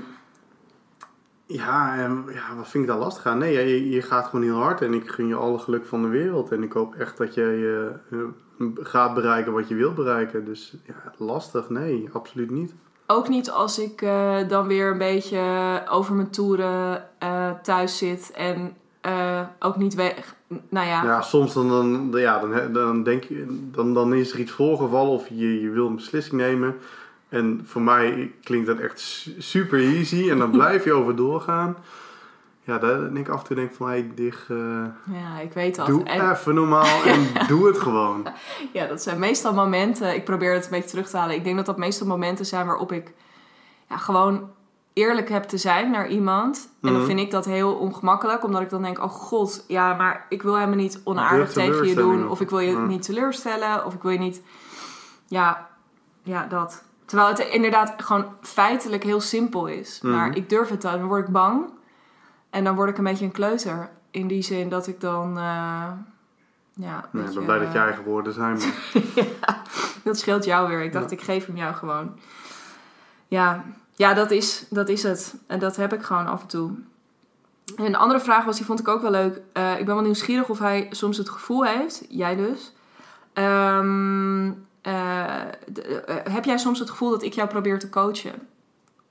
ja, 1.57 1.97
en, 1.97 2.25
ja, 2.33 2.57
wat 2.57 2.69
vind 2.69 2.85
ik 2.85 2.91
daar 2.91 2.99
lastig 2.99 3.27
aan? 3.27 3.39
Nee, 3.39 3.53
je, 3.53 3.91
je 3.91 4.03
gaat 4.03 4.27
gewoon 4.27 4.45
heel 4.45 4.57
hard 4.57 4.81
en 4.81 4.95
ik 4.95 5.09
gun 5.11 5.27
je 5.27 5.35
alle 5.35 5.59
geluk 5.59 5.87
van 5.87 6.03
de 6.03 6.09
wereld. 6.09 6.53
En 6.53 6.63
ik 6.63 6.73
hoop 6.73 6.95
echt 6.95 7.17
dat 7.17 7.35
je 7.35 7.91
eh, 8.11 8.19
gaat 8.83 9.15
bereiken 9.15 9.53
wat 9.53 9.69
je 9.69 9.75
wilt 9.75 9.95
bereiken. 9.95 10.45
Dus 10.45 10.77
ja, 10.87 11.13
lastig? 11.17 11.69
Nee, 11.69 12.09
absoluut 12.13 12.51
niet. 12.51 12.75
Ook 13.07 13.29
niet 13.29 13.51
als 13.51 13.79
ik 13.79 14.03
eh, 14.03 14.37
dan 14.49 14.67
weer 14.67 14.91
een 14.91 14.99
beetje 14.99 15.41
over 15.91 16.15
mijn 16.15 16.31
toeren 16.31 17.05
eh, 17.19 17.51
thuis 17.63 17.99
zit 17.99 18.31
en 18.35 18.77
ook 19.59 19.77
niet 19.77 19.95
weg. 19.95 20.35
Nou 20.69 20.87
ja, 20.87 21.05
Ja, 21.05 21.21
soms 21.21 21.55
dan, 21.55 21.69
dan, 21.69 22.21
ja, 22.21 22.39
dan, 22.39 22.73
dan 22.73 23.03
denk 23.03 23.25
je, 23.25 23.69
dan, 23.73 23.95
dan 23.95 24.15
is 24.15 24.33
er 24.33 24.39
iets 24.39 24.53
voorgevallen 24.53 25.13
of 25.13 25.29
je, 25.29 25.61
je 25.61 25.71
wil 25.71 25.87
een 25.87 25.95
beslissing 25.95 26.41
nemen. 26.41 26.77
En 27.29 27.63
voor 27.67 27.83
mij 27.83 28.33
klinkt 28.43 28.67
dat 28.67 28.79
echt 28.79 29.01
su- 29.01 29.35
super 29.39 29.79
easy 29.79 30.31
en 30.31 30.39
dan 30.39 30.51
blijf 30.51 30.85
je 30.85 30.93
over 30.93 31.17
doorgaan. 31.17 31.77
Ja, 32.67 32.79
daar 32.79 32.99
denk 33.01 33.27
ik 33.27 33.29
af 33.29 33.41
en 33.41 33.47
toe 33.47 33.57
denk 33.57 33.71
ik 33.71 33.77
van, 33.77 33.89
hey, 33.89 34.11
dich, 34.15 34.47
eh, 34.51 34.57
ja, 35.13 35.39
ik 35.43 35.53
weet 35.53 35.75
dat. 35.77 35.87
doe 35.87 36.03
En, 36.05 36.31
even 36.31 36.55
normaal 36.55 37.03
en 37.13 37.27
doe 37.47 37.67
het 37.67 37.79
gewoon. 37.79 38.27
ja, 38.73 38.87
dat 38.87 39.03
zijn 39.03 39.19
meestal 39.19 39.55
momenten. 39.55 40.15
Ik 40.15 40.25
probeer 40.25 40.53
het 40.55 40.65
een 40.65 40.71
beetje 40.71 40.89
terug 40.89 41.09
te 41.11 41.17
halen. 41.17 41.35
Ik 41.37 41.45
denk 41.45 41.57
dat 41.57 41.67
dat 41.67 41.77
meestal 41.79 42.07
momenten 42.07 42.47
zijn 42.47 42.67
waarop 42.67 42.93
ik 42.93 43.13
ja, 43.89 43.97
gewoon 43.97 44.51
eerlijk 44.93 45.29
heb 45.29 45.43
te 45.45 45.57
zijn 45.59 45.91
naar 45.91 46.09
iemand. 46.09 46.69
En 46.83 46.89
dan 46.89 46.97
Mhm. 46.99 47.07
vind 47.07 47.21
ik 47.21 47.31
dat 47.31 47.45
heel 47.45 47.75
ongemakkelijk, 47.75 48.45
omdat 48.45 48.61
ik 48.63 48.71
dan 48.71 48.83
denk: 48.83 48.99
oh 48.99 49.11
god, 49.11 49.65
ja, 49.69 49.95
maar 49.95 50.27
ik 50.29 50.43
wil 50.43 50.55
helemaal 50.55 50.77
niet 50.77 51.01
onaardig 51.05 51.53
tegen 51.53 51.87
je 51.89 51.95
doen. 51.95 52.25
of- 52.25 52.31
Of 52.31 52.41
ik 52.41 52.51
wil 52.51 52.59
je 52.61 52.71
Ja. 52.71 52.85
niet 52.87 53.03
teleurstellen. 53.03 53.85
Of 53.87 53.95
ik 53.95 54.03
wil 54.03 54.11
je 54.11 54.19
niet. 54.19 54.43
Ja, 55.29 55.69
ja, 56.23 56.47
dat. 56.47 56.85
Terwijl 57.05 57.29
het 57.29 57.39
inderdaad 57.39 57.95
gewoon 57.97 58.27
feitelijk 58.41 59.03
heel 59.03 59.21
simpel 59.21 59.67
is. 59.67 60.01
Mhm. 60.03 60.13
Maar 60.13 60.37
ik 60.37 60.49
durf 60.49 60.69
het 60.69 60.83
dan. 60.83 60.99
Dan 60.99 61.09
word 61.09 61.27
ik 61.27 61.33
bang. 61.33 61.71
En 62.51 62.65
dan 62.65 62.75
word 62.75 62.89
ik 62.91 62.99
een 62.99 63.05
beetje 63.05 63.25
een 63.25 63.33
kleuter. 63.33 63.91
In 64.11 64.27
die 64.27 64.43
zin 64.43 64.69
dat 64.69 64.87
ik 64.87 65.01
dan. 65.01 65.39
eh, 65.39 65.89
ja, 66.77 67.05
ik 67.05 67.11
ben 67.13 67.45
blij 67.45 67.59
dat 67.59 67.73
je 67.73 67.79
eigen 67.79 68.05
woorden 68.05 68.33
zijn. 68.33 68.59
Maar 69.41 69.63
dat 70.05 70.19
scheelt 70.19 70.45
jou 70.45 70.69
weer. 70.69 70.83
Ik 70.83 70.93
dacht, 70.93 71.11
ik 71.11 71.21
geef 71.21 71.47
hem 71.47 71.57
jou 71.57 71.75
gewoon. 71.75 72.19
Ja, 73.29 73.65
ja 73.95 74.15
dat, 74.15 74.31
is, 74.31 74.67
dat 74.71 74.89
is 74.89 75.03
het. 75.03 75.35
En 75.47 75.59
dat 75.59 75.77
heb 75.77 75.93
ik 75.93 76.03
gewoon 76.03 76.27
af 76.27 76.41
en 76.41 76.49
toe. 76.49 76.71
En 77.77 77.85
een 77.85 77.97
andere 77.97 78.21
vraag 78.21 78.45
was, 78.45 78.57
die 78.57 78.67
vond 78.67 78.81
ik 78.81 78.89
ook 78.89 79.03
wel 79.03 79.11
leuk. 79.11 79.41
Eh, 79.53 79.79
ik 79.79 79.85
ben 79.87 79.95
wel 79.95 80.05
nieuwsgierig 80.05 80.49
of 80.49 80.59
hij 80.59 80.87
soms 80.91 81.17
het 81.17 81.29
gevoel 81.29 81.65
heeft, 81.65 82.05
jij 82.09 82.37
dus. 82.37 82.73
Ehm, 83.33 84.53
eh, 84.85 85.41
eh, 85.41 85.47
heb 86.31 86.45
jij 86.45 86.59
soms 86.59 86.79
het 86.79 86.91
gevoel 86.91 87.11
dat 87.11 87.23
ik 87.23 87.33
jou 87.33 87.49
probeer 87.49 87.79
te 87.79 87.89
coachen 87.89 88.33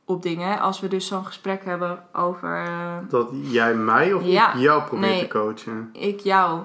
op 0.05 0.21
dingen? 0.21 0.59
Als 0.59 0.79
we 0.79 0.87
dus 0.87 1.07
zo'n 1.07 1.25
gesprek 1.25 1.65
hebben 1.65 2.03
over 2.13 2.63
eh, 2.65 2.97
dat 3.09 3.29
jij 3.31 3.75
mij 3.75 4.13
of 4.13 4.23
Ja, 4.23 4.53
ik 4.53 4.59
jou 4.59 4.83
probeer 4.83 5.09
nee. 5.09 5.19
te 5.19 5.27
coachen. 5.27 5.89
ik 5.93 6.19
jou. 6.19 6.61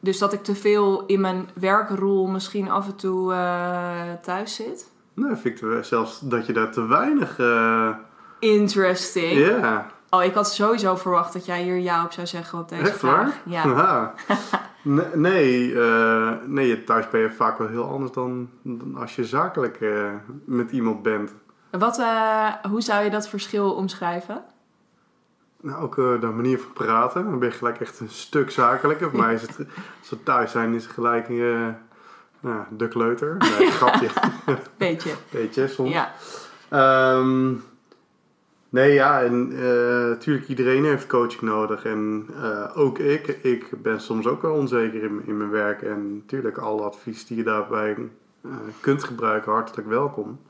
Dus 0.00 0.18
dat 0.18 0.32
ik 0.32 0.44
te 0.44 0.54
veel 0.54 1.04
in 1.06 1.20
mijn 1.20 1.48
werkrol 1.54 2.26
misschien 2.26 2.70
af 2.70 2.86
en 2.86 2.96
toe 2.96 3.34
thuis 4.22 4.54
zit. 4.54 4.90
Nee, 5.14 5.36
vind 5.36 5.62
ik 5.62 5.84
zelfs 5.84 6.20
dat 6.20 6.46
je 6.46 6.52
daar 6.52 6.72
te 6.72 6.86
weinig... 6.86 7.38
Interesting. 8.38 9.32
Ja, 9.32 9.86
Oh, 10.10 10.24
ik 10.24 10.34
had 10.34 10.52
sowieso 10.52 10.96
verwacht 10.96 11.32
dat 11.32 11.46
jij 11.46 11.62
hier 11.62 11.78
ja 11.78 12.04
op 12.04 12.12
zou 12.12 12.26
zeggen 12.26 12.58
op 12.58 12.68
deze 12.68 12.82
Echt 12.82 12.98
vraag. 12.98 13.24
waar? 13.24 13.40
Ja. 13.44 14.14
Nee, 14.82 15.06
nee, 15.14 15.80
eh, 15.80 16.32
nee, 16.46 16.84
thuis 16.84 17.10
ben 17.10 17.20
je 17.20 17.30
vaak 17.30 17.58
wel 17.58 17.68
heel 17.68 17.88
anders 17.88 18.12
dan, 18.12 18.50
dan 18.62 18.96
als 18.96 19.16
je 19.16 19.24
zakelijk 19.24 19.80
eh, 19.80 20.10
met 20.44 20.70
iemand 20.70 21.02
bent. 21.02 21.34
Wat, 21.70 21.98
eh, 21.98 22.54
hoe 22.70 22.80
zou 22.80 23.04
je 23.04 23.10
dat 23.10 23.28
verschil 23.28 23.72
omschrijven? 23.72 24.44
Nou, 25.60 25.82
ook 25.82 25.94
de 25.96 26.32
manier 26.34 26.58
van 26.58 26.72
praten. 26.72 27.24
Dan 27.24 27.38
ben 27.38 27.48
je 27.48 27.54
gelijk 27.54 27.80
echt 27.80 28.00
een 28.00 28.08
stuk 28.08 28.50
zakelijker. 28.50 29.10
Voor 29.10 29.18
mij 29.20 29.34
is 29.34 29.42
het, 29.42 29.56
als 30.00 30.10
we 30.10 30.22
thuis 30.22 30.50
zijn, 30.50 30.74
is 30.74 30.84
het 30.84 30.92
gelijk 30.92 31.28
nou, 32.40 32.64
de 32.70 32.88
kleuter. 32.88 33.36
Nee, 33.58 33.70
grapje. 33.70 34.08
Beetje. 34.76 35.10
Beetje 35.30 35.68
soms. 35.68 35.92
Ja. 35.92 36.12
Ehm, 36.68 37.52
nee, 38.70 38.92
ja, 38.92 39.22
en 39.22 39.48
natuurlijk 40.08 40.48
iedereen 40.48 40.84
heeft 40.84 41.06
coaching 41.06 41.42
nodig. 41.42 41.84
En 41.84 42.26
eh, 42.42 42.70
ook 42.74 42.98
ik. 42.98 43.26
Ik 43.26 43.82
ben 43.82 44.00
soms 44.00 44.26
ook 44.26 44.42
wel 44.42 44.54
onzeker 44.54 45.02
in, 45.02 45.22
in 45.26 45.36
mijn 45.36 45.50
werk. 45.50 45.82
En 45.82 46.16
natuurlijk, 46.16 46.58
alle 46.58 46.82
advies 46.82 47.26
die 47.26 47.36
je 47.36 47.42
daarbij 47.42 47.96
eh, 48.40 48.50
kunt 48.80 49.04
gebruiken, 49.04 49.52
hartelijk 49.52 49.88
welkom. 49.88 50.40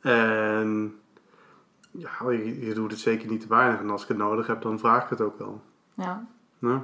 En 0.00 0.98
ja, 1.90 2.30
je, 2.30 2.66
je 2.66 2.74
doet 2.74 2.90
het 2.90 3.00
zeker 3.00 3.30
niet 3.30 3.40
te 3.40 3.48
weinig. 3.48 3.80
En 3.80 3.90
als 3.90 4.02
ik 4.02 4.08
het 4.08 4.16
nodig 4.16 4.46
heb, 4.46 4.62
dan 4.62 4.78
vraag 4.78 5.02
ik 5.02 5.10
het 5.10 5.20
ook 5.20 5.38
wel. 5.38 5.60
ja. 5.94 6.26
Ja. 6.58 6.82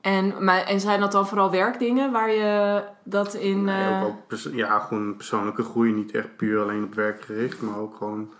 En, 0.00 0.44
maar, 0.44 0.62
en 0.64 0.80
zijn 0.80 1.00
dat 1.00 1.12
dan 1.12 1.26
vooral 1.26 1.50
werkdingen 1.50 2.12
waar 2.12 2.30
je 2.30 2.82
dat 3.04 3.34
in... 3.34 3.64
Nee, 3.64 3.92
eh, 3.92 4.04
ook 4.04 4.38
ja, 4.52 4.78
gewoon 4.78 5.16
persoonlijke 5.16 5.62
groei. 5.62 5.92
Niet 5.92 6.12
echt 6.12 6.36
puur 6.36 6.62
alleen 6.62 6.84
op 6.84 6.94
werk 6.94 7.22
gericht, 7.22 7.62
maar 7.62 7.78
ook 7.78 7.96
gewoon 7.96 8.32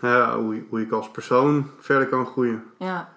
ja, 0.00 0.38
hoe, 0.38 0.54
je- 0.54 0.66
hoe 0.68 0.80
ik 0.80 0.92
als 0.92 1.10
persoon 1.10 1.70
verder 1.78 2.08
kan 2.08 2.26
groeien. 2.26 2.64
ja, 2.76 3.12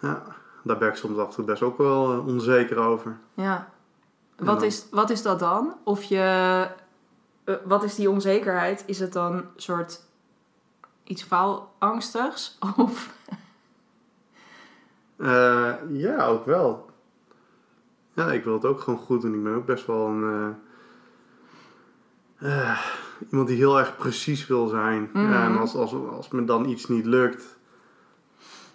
Ja, 0.00 0.22
daar 0.62 0.78
ben 0.78 0.88
ik 0.88 0.94
soms 0.94 1.18
af 1.18 1.28
en 1.28 1.34
toe 1.34 1.44
best 1.44 1.62
ook 1.62 1.78
wel 1.78 2.12
eh, 2.12 2.26
onzeker 2.26 2.78
over. 2.78 3.18
ja. 3.34 3.68
Wat 4.36 4.62
is, 4.62 4.86
wat 4.90 5.10
is 5.10 5.22
dat 5.22 5.38
dan? 5.38 5.74
Of 5.84 6.02
je... 6.02 6.66
eh, 7.44 7.54
wat 7.64 7.82
is 7.84 7.94
die 7.94 8.10
onzekerheid? 8.10 8.82
Is 8.86 9.00
het 9.00 9.12
dan 9.12 9.32
een 9.32 9.44
soort 9.56 10.02
iets 11.04 11.22
faalangstigs? 11.22 12.58
Of... 12.76 13.14
Eh, 15.16 15.72
ja, 15.88 16.26
ook 16.26 16.46
wel. 16.46 16.90
Ja, 18.12 18.32
ik 18.32 18.44
wil 18.44 18.52
het 18.52 18.64
ook 18.64 18.80
gewoon 18.80 18.98
goed 18.98 19.22
doen. 19.22 19.34
Ik 19.34 19.42
ben 19.42 19.54
ook 19.54 19.66
best 19.66 19.86
wel 19.86 20.06
een... 20.06 20.56
iemand 23.30 23.48
die 23.48 23.56
heel 23.56 23.78
erg 23.78 23.96
precies 23.96 24.46
wil 24.46 24.66
zijn. 24.66 25.10
Mhm. 25.12 25.30
Ja, 25.30 25.44
en 25.44 25.58
als, 25.58 25.74
als, 25.74 25.94
als 25.94 26.28
me 26.28 26.44
dan 26.44 26.68
iets 26.68 26.88
niet 26.88 27.06
lukt... 27.06 27.56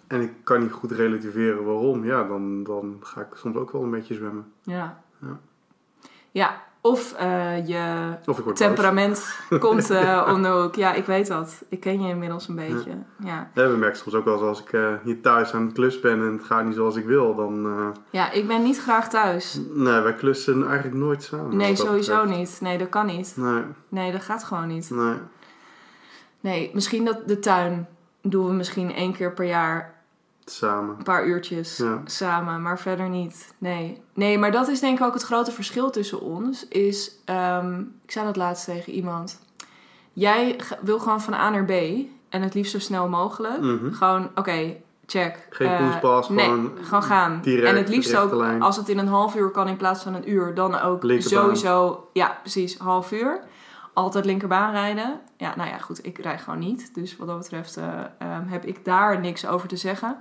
En 0.06 0.20
ik 0.20 0.32
kan 0.42 0.60
niet 0.60 0.72
goed 0.72 0.90
relativeren 0.90 1.64
waarom. 1.64 2.04
Ja, 2.04 2.24
dan, 2.24 2.64
dan 2.64 2.96
ga 3.00 3.20
ik 3.20 3.26
soms 3.34 3.56
ook 3.56 3.70
wel 3.70 3.82
een 3.82 3.90
beetje 3.90 4.14
zwemmen. 4.14 4.52
Ja. 4.62 5.02
Ja. 5.20 5.40
Ja, 6.30 6.62
of 6.86 7.12
eh, 7.12 7.66
je 7.68 8.14
Of 8.26 8.44
boos. 8.44 8.58
temperament 8.58 9.38
komt 9.58 9.90
eh 9.90 10.28
om 10.32 10.42
de 10.42 10.48
hoek. 10.48 10.74
Ja, 10.74 10.92
ik 10.92 11.04
weet 11.06 11.26
dat. 11.26 11.62
Ik 11.68 11.80
ken 11.80 12.02
je 12.02 12.08
inmiddels 12.08 12.48
een 12.48 12.54
beetje. 12.54 12.90
Ja, 13.18 13.50
Ja, 13.54 13.68
we 13.70 13.76
merken 13.76 13.98
soms 13.98 14.14
ook 14.14 14.24
wel 14.24 14.34
eens 14.34 14.42
als 14.42 14.60
ik 14.60 14.72
eh, 14.72 14.92
hier 15.04 15.20
thuis 15.20 15.52
aan 15.54 15.64
het 15.64 15.72
klus 15.72 16.00
ben 16.00 16.20
en 16.20 16.32
het 16.32 16.44
gaat 16.44 16.64
niet 16.64 16.74
zoals 16.74 16.96
ik 16.96 17.04
wil, 17.04 17.34
dan... 17.34 17.66
ja 18.10 18.30
ik 18.30 18.46
ben 18.46 18.62
niet 18.62 18.80
graag 18.80 19.08
thuis. 19.08 19.60
nee, 19.74 20.00
wij 20.00 20.14
klussen 20.14 20.66
eigenlijk 20.66 20.96
nooit 20.96 21.22
samen. 21.22 21.56
Nee, 21.56 21.76
sowieso 21.76 22.20
betreft. 22.20 22.38
niet. 22.38 22.58
Nee, 22.60 22.78
dat 22.78 22.88
kan 22.88 23.06
niet. 23.06 23.32
Nee, 23.36 23.62
Nee, 23.88 24.12
dat 24.12 24.22
gaat 24.22 24.44
gewoon 24.44 24.66
niet. 24.68 24.90
nee. 24.90 25.14
Nee, 26.40 26.70
misschien 26.74 27.04
dat 27.04 27.28
de 27.28 27.38
tuin 27.38 27.86
doen 28.22 28.46
we 28.46 28.52
misschien 28.52 28.94
één 28.94 29.12
keer 29.12 29.32
per 29.32 29.44
jaar 29.46 29.93
Samen. 30.44 30.94
een 30.98 31.02
paar 31.04 31.26
uurtjes 31.26 31.76
Ja. 31.76 32.00
samen, 32.04 32.62
maar 32.62 32.78
verder 32.78 33.08
niet. 33.08 33.54
Nee. 33.58 34.02
Nee, 34.14 34.38
maar 34.38 34.50
dat 34.52 34.68
is 34.68 34.80
denk 34.80 34.98
ik 34.98 35.04
ook 35.04 35.14
het 35.14 35.22
grote 35.22 35.52
verschil 35.52 35.90
tussen 35.90 36.20
ons. 36.20 36.68
Is, 36.68 37.10
ehm, 37.24 37.80
ik 38.04 38.10
zei 38.10 38.24
dat 38.26 38.36
laatst 38.36 38.64
tegen 38.64 38.92
iemand. 38.92 39.40
Jij 40.12 40.56
wil 40.80 40.98
gewoon 40.98 41.20
van 41.20 41.34
A 41.34 41.50
naar 41.50 41.64
B 41.64 41.70
en 42.28 42.42
het 42.42 42.54
liefst 42.54 42.72
zo 42.72 42.78
snel 42.78 43.08
mogelijk. 43.08 43.60
Mhm. 43.60 43.92
Gewoon, 43.92 44.30
oké, 44.34 44.74
check. 45.06 45.46
Geen 45.50 45.76
poespas, 45.76 46.28
nee, 46.28 46.44
gewoon 46.44 46.70
gewoon 46.82 47.02
gaan. 47.02 47.40
direct, 47.42 47.68
en 47.68 47.76
het 47.76 47.88
liefst 47.88 48.16
ook, 48.16 48.32
lijn. 48.34 48.62
als 48.62 48.76
het 48.76 48.88
in 48.88 48.98
een 48.98 49.06
half 49.08 49.34
uur 49.36 49.50
kan 49.50 49.68
in 49.68 49.76
plaats 49.76 50.02
van 50.02 50.14
een 50.14 50.30
uur, 50.30 50.54
dan 50.54 50.80
ook 50.80 51.02
Linkerbaan. 51.02 51.42
sowieso, 51.42 52.08
ja, 52.12 52.38
precies, 52.40 52.78
half 52.78 53.12
uur. 53.12 53.40
Altijd 53.94 54.24
linkerbaan 54.24 54.72
rijden. 54.72 55.20
Ja, 55.36 55.56
nou 55.56 55.68
ja, 55.68 55.78
goed, 55.78 56.06
ik 56.06 56.18
rijd 56.18 56.40
gewoon 56.40 56.58
niet. 56.58 56.94
Dus 56.94 57.16
wat 57.16 57.26
dat 57.26 57.38
betreft 57.38 57.76
eh, 57.76 58.00
ehm, 58.18 58.46
heb 58.46 58.64
ik 58.64 58.84
daar 58.84 59.20
niks 59.20 59.46
over 59.46 59.68
te 59.68 59.76
zeggen. 59.76 60.16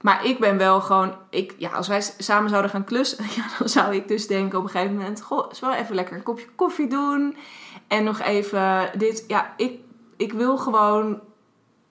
Maar 0.00 0.24
ik 0.24 0.38
ben 0.38 0.56
wel 0.56 0.80
gewoon, 0.80 1.14
ik, 1.30 1.54
ja, 1.58 1.70
als 1.70 1.88
wij 1.88 2.00
samen 2.18 2.50
zouden 2.50 2.70
gaan 2.70 2.84
klussen, 2.84 3.24
ja, 3.36 3.44
dan 3.58 3.68
zou 3.68 3.94
ik 3.94 4.08
dus 4.08 4.26
denken 4.26 4.58
op 4.58 4.64
een 4.64 4.70
gegeven 4.70 4.96
moment, 4.96 5.22
goh, 5.22 5.50
is 5.50 5.60
wel 5.60 5.72
even 5.72 5.94
lekker 5.94 6.16
een 6.16 6.22
kopje 6.22 6.46
koffie 6.54 6.88
doen. 6.88 7.36
En 7.86 8.04
nog 8.04 8.20
even 8.20 8.90
dit, 8.98 9.24
ja, 9.26 9.52
ik, 9.56 9.80
ik 10.16 10.32
wil 10.32 10.58
gewoon 10.58 11.20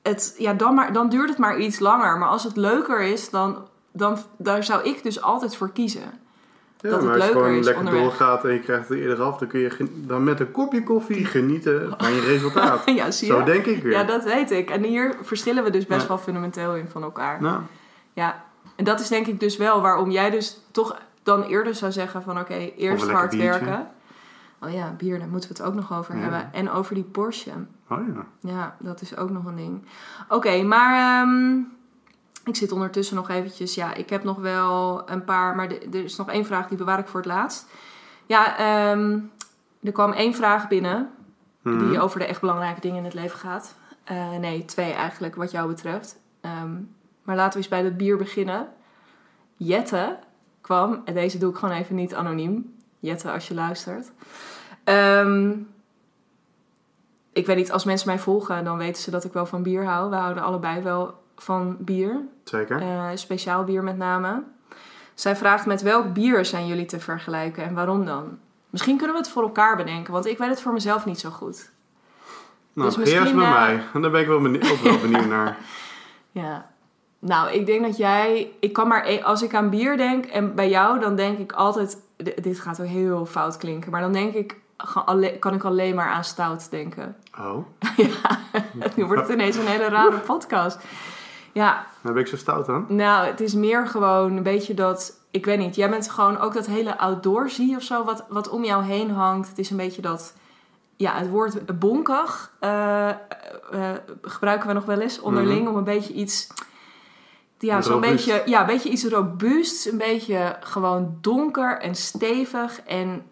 het, 0.02 0.36
ja, 0.38 0.54
dan, 0.54 0.74
maar, 0.74 0.93
dan 0.93 1.10
duurt 1.10 1.30
het 1.30 1.38
maar 1.38 1.60
iets 1.60 1.80
langer. 1.80 2.18
Maar 2.18 2.30
als 2.30 2.43
het 2.43 2.56
leuker 2.56 3.02
is, 3.02 3.30
dan, 3.30 3.68
dan 3.91 4.18
daar 4.38 4.64
zou 4.64 4.84
ik 4.84 5.04
dus 5.04 5.22
altijd 5.22 5.56
voor 5.56 5.72
kiezen. 5.72 6.12
Ja, 6.82 6.90
dat 6.90 7.00
het 7.00 7.08
maar 7.10 7.14
als 7.16 7.24
je 7.24 7.30
leuker 7.34 7.42
gewoon 7.44 7.60
is 7.60 7.66
lekker 7.66 7.84
onderweg. 7.86 8.04
doorgaat 8.18 8.46
en 8.46 8.54
je 8.54 8.60
krijgt 8.60 8.90
het 8.90 8.98
eerder 8.98 9.22
af, 9.22 9.38
dan 9.38 9.48
kun 9.48 9.60
je 9.60 9.88
dan 9.96 10.24
met 10.24 10.40
een 10.40 10.52
kopje 10.52 10.84
koffie 10.84 11.26
genieten 11.36 11.94
van 11.98 12.14
je 12.14 12.22
resultaat. 12.22 12.82
ja, 13.00 13.12
zie 13.12 13.28
je? 13.28 13.34
Zo 13.34 13.44
denk 13.44 13.66
ik 13.66 13.84
weer. 13.84 13.92
Ja, 13.92 14.04
dat 14.04 14.24
weet 14.24 14.52
ik. 14.52 14.70
En 14.70 14.84
hier 14.84 15.16
verschillen 15.22 15.64
we 15.64 15.70
dus 15.70 15.86
best 15.86 16.02
Ja. 16.02 16.08
wel 16.08 16.18
fundamenteel 16.18 16.76
in 16.76 16.88
van 16.88 17.04
elkaar. 17.04 17.42
Nou, 17.42 17.62
Ja, 18.14 18.44
en 18.76 18.84
dat 18.84 19.00
is 19.00 19.08
denk 19.08 19.28
ik 19.28 19.40
dus 19.40 19.58
wel 19.58 19.82
waarom 19.82 20.12
jij 20.12 20.30
dus 20.30 20.60
toch 20.72 20.98
dan 21.24 21.44
eerder 21.44 21.76
zou 21.76 21.92
zeggen 21.92 22.22
van 22.24 22.40
oké, 22.40 22.54
eerst 22.78 23.10
hard 23.10 23.30
biertje. 23.30 23.50
werken. 23.66 23.88
Oh 24.62 24.72
ja, 24.74 24.94
bier, 24.98 25.20
daar 25.20 25.28
moeten 25.28 25.50
we 25.50 25.56
het 25.58 25.66
ook 25.68 25.74
nog 25.76 25.94
over 25.94 26.16
Ja. 26.16 26.22
hebben. 26.22 26.50
En 26.54 26.72
over 26.72 26.96
die 26.96 27.04
Porsche. 27.04 27.52
oh 27.90 27.98
ja. 28.16 28.26
Ja, 28.52 28.76
dat 28.80 29.02
is 29.02 29.18
ook 29.18 29.30
nog 29.30 29.46
een 29.46 29.56
ding. 29.56 29.82
Oké, 30.30 30.62
maar 30.64 31.22
ehm, 31.24 31.58
ik 32.50 32.56
zit 32.56 32.72
ondertussen 32.72 33.16
nog 33.16 33.30
eventjes. 33.30 33.76
Ja, 33.76 33.93
ik 33.93 34.10
heb 34.10 34.24
nog 34.24 34.38
wel 34.38 35.10
een 35.10 35.24
paar, 35.24 35.56
maar 35.56 35.68
de- 35.70 35.80
er 35.91 36.04
is 36.04 36.16
nog 36.16 36.30
één 36.30 36.45
vraag 36.45 36.68
die 36.68 36.78
bewaar 36.78 37.00
ik 37.00 37.08
voor 37.08 37.20
het 37.20 37.30
laatst. 37.30 37.70
Ja, 38.26 38.58
ehm, 38.58 39.20
er 39.84 39.91
kwam 39.91 40.12
één 40.12 40.34
vraag 40.34 40.68
binnen 40.68 41.10
Mhm. 41.62 41.89
die 41.89 42.00
over 42.00 42.20
de 42.20 42.26
echt 42.26 42.41
belangrijke 42.41 42.82
dingen 42.82 42.97
in 42.97 43.04
het 43.04 43.14
leven 43.14 43.39
gaat. 43.39 43.76
Eh, 44.04 44.32
nee, 44.38 44.66
twee 44.66 44.91
eigenlijk, 44.93 45.36
wat 45.36 45.52
jou 45.52 45.68
betreft. 45.68 46.20
Ehm, 46.41 46.72
maar 47.24 47.36
laten 47.36 47.52
we 47.54 47.58
eens 47.58 47.68
bij 47.68 47.84
het 47.84 47.97
bier 47.97 48.18
beginnen. 48.18 48.68
Jette 49.56 50.18
kwam, 50.62 51.02
en 51.06 51.14
deze 51.14 51.38
doe 51.38 51.52
ik 51.52 51.58
gewoon 51.58 51.76
even 51.76 51.95
niet 51.95 52.16
anoniem. 52.16 52.76
Jette, 53.00 53.32
als 53.32 53.47
je 53.47 53.54
luistert. 53.54 54.12
Ehm, 54.84 55.54
ik 57.34 57.45
weet 57.45 57.56
niet, 57.56 57.72
als 57.72 57.84
mensen 57.84 58.08
mij 58.08 58.20
volgen, 58.20 58.64
dan 58.64 58.78
weten 58.78 59.02
ze 59.02 59.12
dat 59.12 59.24
ik 59.24 59.34
wel 59.34 59.45
van 59.45 59.64
bier 59.64 59.86
hou. 59.86 60.10
We 60.10 60.16
houden 60.16 60.43
allebei 60.43 60.82
wel 60.82 61.19
van 61.42 61.78
bier. 61.80 62.22
Zeker. 62.44 62.82
Eh, 62.82 63.08
speciaal 63.14 63.64
bier 63.64 63.84
met 63.84 63.98
name. 63.98 64.44
Zij 65.14 65.36
vraagt 65.36 65.66
met 65.66 65.82
welk 65.82 66.14
bier 66.14 66.46
zijn 66.46 66.68
jullie 66.68 66.86
te 66.86 67.00
vergelijken 67.00 67.64
en 67.64 67.74
waarom 67.74 68.06
dan? 68.06 68.38
Misschien 68.70 68.98
kunnen 68.98 69.16
we 69.16 69.22
het 69.22 69.32
voor 69.32 69.44
elkaar 69.44 69.78
bedenken, 69.78 70.14
want 70.14 70.26
ik 70.26 70.38
weet 70.38 70.50
het 70.50 70.62
voor 70.62 70.74
mezelf 70.74 71.06
niet 71.06 71.20
zo 71.20 71.30
goed. 71.30 71.70
nou, 72.74 72.88
dus 72.88 72.98
misschien, 72.98 73.36
met 73.36 73.44
eh, 73.44 73.52
mij. 73.52 73.84
En 73.94 74.02
daar 74.02 74.12
ben 74.12 74.22
ik 74.22 74.28
wel 74.28 74.42
benieuwd, 74.42 74.72
ook 74.72 74.82
wel 74.82 75.00
benieuwd 75.00 75.26
naar. 75.28 75.58
Ja. 76.32 76.70
Nou, 77.20 77.52
ik 77.52 77.66
denk 77.66 77.86
dat 77.86 77.98
jij... 77.98 78.52
Ik 78.60 78.74
kan 78.74 78.88
maar... 78.88 79.06
e- 79.08 79.22
Als 79.22 79.42
ik 79.42 79.54
aan 79.54 79.70
bier 79.70 79.98
denk 79.98 80.26
en 80.26 80.56
bij 80.56 80.70
jou, 80.70 81.00
dan 81.00 81.16
denk 81.16 81.38
ik 81.40 81.52
altijd... 81.52 81.98
Dit 82.42 82.60
gaat 82.60 82.80
ook 82.82 82.88
heel 82.88 83.26
fout 83.26 83.58
klinken, 83.58 83.92
maar 83.92 84.02
dan 84.02 84.14
denk 84.14 84.34
ik... 84.34 84.58
Kan 85.40 85.54
ik 85.54 85.64
alleen 85.64 85.96
maar 85.96 86.10
aan 86.10 86.24
stout 86.24 86.72
denken. 86.72 87.16
Oh, 87.40 87.66
ja, 87.98 88.40
nu 88.96 89.06
wordt 89.06 89.22
het 89.22 89.32
ineens 89.32 89.56
een 89.56 89.66
hele 89.68 89.90
rare 89.90 90.18
podcast. 90.18 90.80
Ja, 91.60 91.86
daar 92.01 92.14
ben 92.14 92.22
ik 92.22 92.28
zo 92.28 92.38
stout 92.38 92.70
aan. 92.70 92.86
Nou, 92.88 93.28
het 93.28 93.41
is 93.41 93.53
meer 93.53 93.88
gewoon 93.88 94.38
een 94.38 94.43
beetje 94.43 94.74
dat... 94.74 95.18
Ik 95.32 95.45
weet 95.45 95.60
niet, 95.60 95.76
jij 95.76 95.89
bent 95.89 96.10
gewoon 96.10 96.38
ook 96.38 96.53
dat 96.53 96.66
hele 96.66 96.97
outdoorsy 96.97 97.76
of 97.76 97.82
zo... 97.82 98.03
Wat, 98.03 98.26
wat 98.30 98.49
om 98.49 98.64
jou 98.64 98.84
heen 98.84 99.12
hangt. 99.12 99.49
Het 99.49 99.57
is 99.57 99.70
een 99.70 99.78
beetje 99.78 100.01
dat... 100.01 100.34
Ja, 100.95 101.14
het 101.18 101.30
woord 101.30 101.80
bonkig 101.80 102.51
eh, 102.60 103.10
eh, 103.10 103.16
eh, 103.72 103.95
gebruiken 104.22 104.68
we 104.68 104.74
nog 104.74 104.86
wel 104.86 104.99
eens 104.99 105.20
onderling... 105.20 105.62
Mhm. 105.62 105.70
om 105.70 105.76
een 105.76 105.84
beetje 105.84 106.14
iets... 106.14 106.47
Ja, 107.57 107.82
zo'n 107.82 107.93
Robuust. 107.93 108.26
beetje, 108.26 108.43
ja, 108.45 108.62
een 108.62 108.68
beetje 108.68 108.89
iets 108.89 109.05
robuusts. 109.05 109.86
Een 109.86 109.97
beetje 109.97 110.57
gewoon 110.60 111.18
donker 111.22 111.80
en 111.80 111.95
stevig. 111.95 112.82
En 112.82 113.26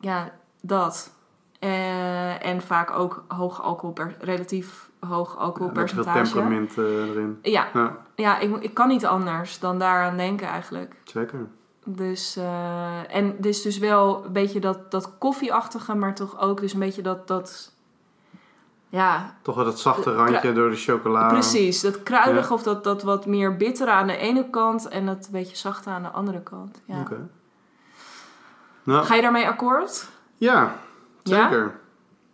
ja, 0.00 0.32
dat. 0.60 1.10
En 1.58 2.62
vaak 2.62 2.90
ook 2.90 3.24
hoog 3.28 3.62
alcohol, 3.62 3.94
relatief 4.18 4.90
hoog 5.08 5.28
Ja, 5.28 5.32
veel 5.34 5.40
alcoholpercentage. 5.44 6.22
temperament 6.32 6.78
eh, 6.78 6.84
erin. 7.08 7.38
ja, 7.42 7.66
Ja, 7.74 7.96
ja, 8.14 8.38
ik, 8.38 8.56
ik 8.62 8.74
kan 8.74 8.88
niet 8.88 9.06
anders 9.06 9.58
dan 9.58 9.78
daaraan 9.78 10.16
denken 10.16 10.46
eigenlijk. 10.46 10.94
zeker. 11.04 11.46
Dus, 11.84 12.36
eh, 12.36 13.14
en 13.16 13.34
is 13.40 13.62
dus 13.62 13.78
wel 13.78 14.24
een 14.24 14.32
beetje 14.32 14.60
dat, 14.60 14.90
dat 14.90 15.18
koffieachtige, 15.18 15.94
maar 15.94 16.14
toch 16.14 16.40
ook 16.40 16.60
dus 16.60 16.72
een 16.72 16.78
beetje 16.80 17.02
dat, 17.02 17.26
dat 17.28 17.72
Ja, 18.88 19.34
Toch 19.42 19.54
wel 19.54 19.64
dat 19.64 19.80
zachte 19.80 20.10
De- 20.10 20.16
randje 20.16 20.52
door 20.52 20.70
de 20.70 20.76
chocola. 20.76 21.28
precies. 21.28 21.80
Dat 21.80 22.02
kruidige 22.02 22.52
of 22.52 22.62
dat, 22.62 22.84
dat 22.84 23.02
wat 23.02 23.26
meer 23.26 23.56
bittere 23.56 23.90
aan 23.90 24.06
de 24.06 24.16
ene 24.16 24.50
kant 24.50 24.88
en 24.88 25.06
dat 25.06 25.28
beetje 25.30 25.56
zachte 25.56 25.90
aan 25.90 26.02
de 26.02 26.08
andere 26.08 26.40
kant. 26.40 26.80
Ja. 26.84 27.00
Oké. 27.00 27.28
Nou, 28.82 29.04
Ga 29.04 29.14
je 29.14 29.22
daarmee 29.22 29.46
akkoord? 29.46 30.08
ja, 30.36 30.74
Ja? 31.22 31.42
zeker. 31.48 31.74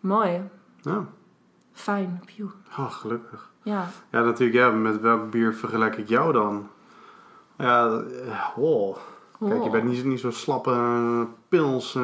Mooi. 0.00 0.42
Ja. 0.80 1.04
Fijn. 1.82 2.22
Pjoe. 2.26 2.50
Oh, 2.78 2.90
gelukkig. 2.92 3.48
Ja. 3.62 3.88
Ja, 4.10 4.22
natuurlijk. 4.22 4.58
Ja, 4.58 4.70
met 4.70 5.00
welk 5.00 5.30
bier 5.30 5.54
vergelijk 5.54 5.96
ik 5.96 6.08
jou 6.08 6.32
dan? 6.32 6.68
Ja, 7.58 7.86
eh, 8.26 8.48
oh. 8.58 8.96
Kijk, 9.38 9.52
je 9.52 9.58
Oh. 9.60 9.70
bent 9.70 9.84
niet, 9.84 10.04
niet 10.04 10.20
zo'n 10.20 10.32
slappe 10.32 10.70
eh, 10.70 11.20
pils. 11.48 11.94
eh. 11.94 12.02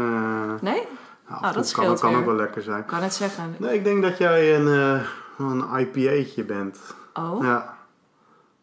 Nee? 0.61 0.83
Nou, 1.29 1.53
dat 1.53 1.73
kan, 1.73 2.17
ook 2.17 2.25
wel 2.25 2.35
lekker 2.35 2.63
zijn. 2.63 2.81
Ik 2.81 2.87
kan 2.87 3.03
het 3.03 3.15
zeggen. 3.15 3.55
Nee, 3.59 3.75
ik 3.75 3.85
denk 3.85 4.03
dat 4.03 4.19
jij 4.19 4.57
een, 4.57 4.69
eh 4.69 5.07
een 5.39 5.65
IPA'tje 5.79 6.45
bent. 6.45 6.79
Oh, 7.15 7.43
Ja. 7.43 7.77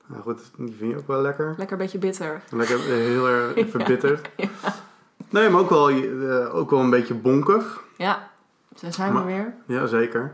Nou 0.05 0.21
goed, 0.21 0.39
die 0.57 0.75
vind 0.77 0.91
je 0.91 0.97
ook 0.97 1.07
wel 1.07 1.21
lekker. 1.21 1.53
lekker 1.57 1.71
een 1.71 1.81
beetje 1.83 1.97
bitter. 1.97 2.41
Lekker 2.49 2.79
heel 2.79 3.27
erg 3.29 3.55
Ja. 3.59 3.65
verbitterd. 3.65 4.29
Nee, 5.29 5.49
maar 5.49 5.61
ook 5.61 5.69
wel, 5.69 5.89
ook 6.51 6.69
wel 6.69 6.79
een 6.79 6.89
beetje 6.89 7.13
bonkig. 7.13 7.83
Ja, 7.97 8.29
daar 8.81 8.93
zijn 8.93 9.07
we 9.11 9.17
Maar- 9.17 9.25
weer. 9.25 9.53
Ja, 9.65 9.85
zeker. 9.85 10.33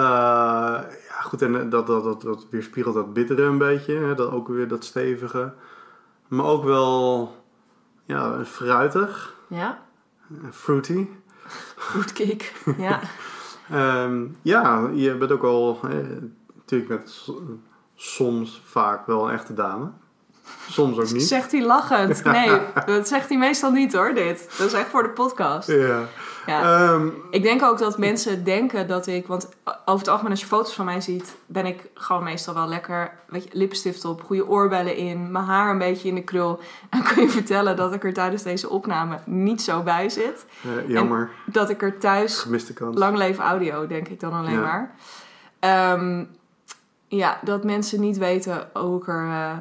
Eh, 0.00 0.80
ja, 1.08 1.20
goed, 1.22 1.42
en 1.42 1.60
eh, 1.60 1.70
dat, 1.70 1.86
dat, 1.86 2.04
dat, 2.04 2.22
dat 2.22 2.46
weerspiegelt 2.50 2.94
dat 2.94 3.12
bittere 3.12 3.42
een 3.42 3.58
beetje. 3.58 3.94
Hè? 3.94 4.14
Dat, 4.14 4.30
ook 4.30 4.48
weer 4.48 4.68
dat 4.68 4.84
stevige. 4.84 5.52
Maar 6.28 6.46
ook 6.46 6.64
wel 6.64 7.34
ja, 8.04 8.44
fruitig. 8.44 9.34
Ja, 9.48 9.82
eh, 10.28 10.50
Fruity. 10.50 11.06
fruitcake. 11.76 12.44
ja. 12.88 13.00
Ehm, 13.70 14.26
ja, 14.42 14.90
je 14.94 15.16
bent 15.16 15.32
ook 15.32 15.42
al 15.42 15.78
eh, 15.82 15.90
natuurlijk 16.54 16.90
met 16.90 17.28
soms 17.94 18.62
vaak 18.64 19.06
wel 19.06 19.28
een 19.28 19.34
echte 19.34 19.54
dame. 19.54 19.90
Soms 20.70 20.98
ook 20.98 21.12
niet. 21.12 21.22
Zegt 21.22 21.52
hij 21.52 21.62
lachend. 21.62 22.24
Nee, 22.24 22.58
dat 22.86 23.08
zegt 23.08 23.28
hij 23.28 23.38
meestal 23.38 23.70
niet 23.70 23.92
hoor, 23.92 24.14
dit. 24.14 24.54
Dat 24.58 24.66
is 24.66 24.72
echt 24.72 24.88
voor 24.88 25.02
de 25.02 25.08
podcast. 25.08 25.68
Ja. 25.68 26.00
Ja. 26.46 26.62
Ehm, 26.92 27.08
Ik 27.30 27.42
denk 27.42 27.62
ook 27.62 27.78
dat 27.78 27.98
mensen 27.98 28.44
denken 28.44 28.88
dat 28.88 29.06
ik... 29.06 29.26
Want 29.26 29.48
over 29.64 29.98
het 29.98 30.08
algemeen 30.08 30.30
als 30.30 30.40
je 30.40 30.46
foto's 30.46 30.74
van 30.74 30.84
mij 30.84 31.00
ziet... 31.00 31.34
ben 31.46 31.66
ik 31.66 31.80
gewoon 31.94 32.22
meestal 32.24 32.54
wel 32.54 32.66
lekker... 32.68 33.12
Weet 33.26 33.44
je, 33.44 33.48
lipstift 33.52 34.04
op, 34.04 34.22
goede 34.22 34.48
oorbellen 34.48 34.96
in... 34.96 35.32
mijn 35.32 35.44
haar 35.44 35.70
een 35.70 35.78
beetje 35.78 36.08
in 36.08 36.14
de 36.14 36.22
krul. 36.22 36.60
En 36.90 37.02
kan 37.02 37.22
je 37.22 37.28
vertellen 37.28 37.76
dat 37.76 37.92
ik 37.94 38.04
er 38.04 38.12
tijdens 38.12 38.42
deze 38.42 38.68
opname 38.68 39.18
niet 39.26 39.62
zo 39.62 39.82
bij 39.82 40.08
zit. 40.08 40.44
eh, 40.62 40.88
jammer, 40.88 41.30
Dat 41.46 41.70
ik 41.70 41.82
er 41.82 41.98
thuis 41.98 42.38
gemiste 42.38 42.72
kans. 42.72 42.98
Lang 42.98 43.16
leven 43.16 43.44
audio, 43.44 43.86
denk 43.86 44.08
ik 44.08 44.20
dan 44.20 44.32
alleen 44.32 44.60
Ja. 44.60 44.60
maar. 44.60 44.94
Ehm, 45.60 46.24
ja, 47.08 47.38
dat 47.42 47.64
mensen 47.64 48.00
niet 48.00 48.18
weten 48.18 48.68
hoe 48.72 49.00
ik 49.00 49.08
er... 49.08 49.28
eh, 49.28 49.52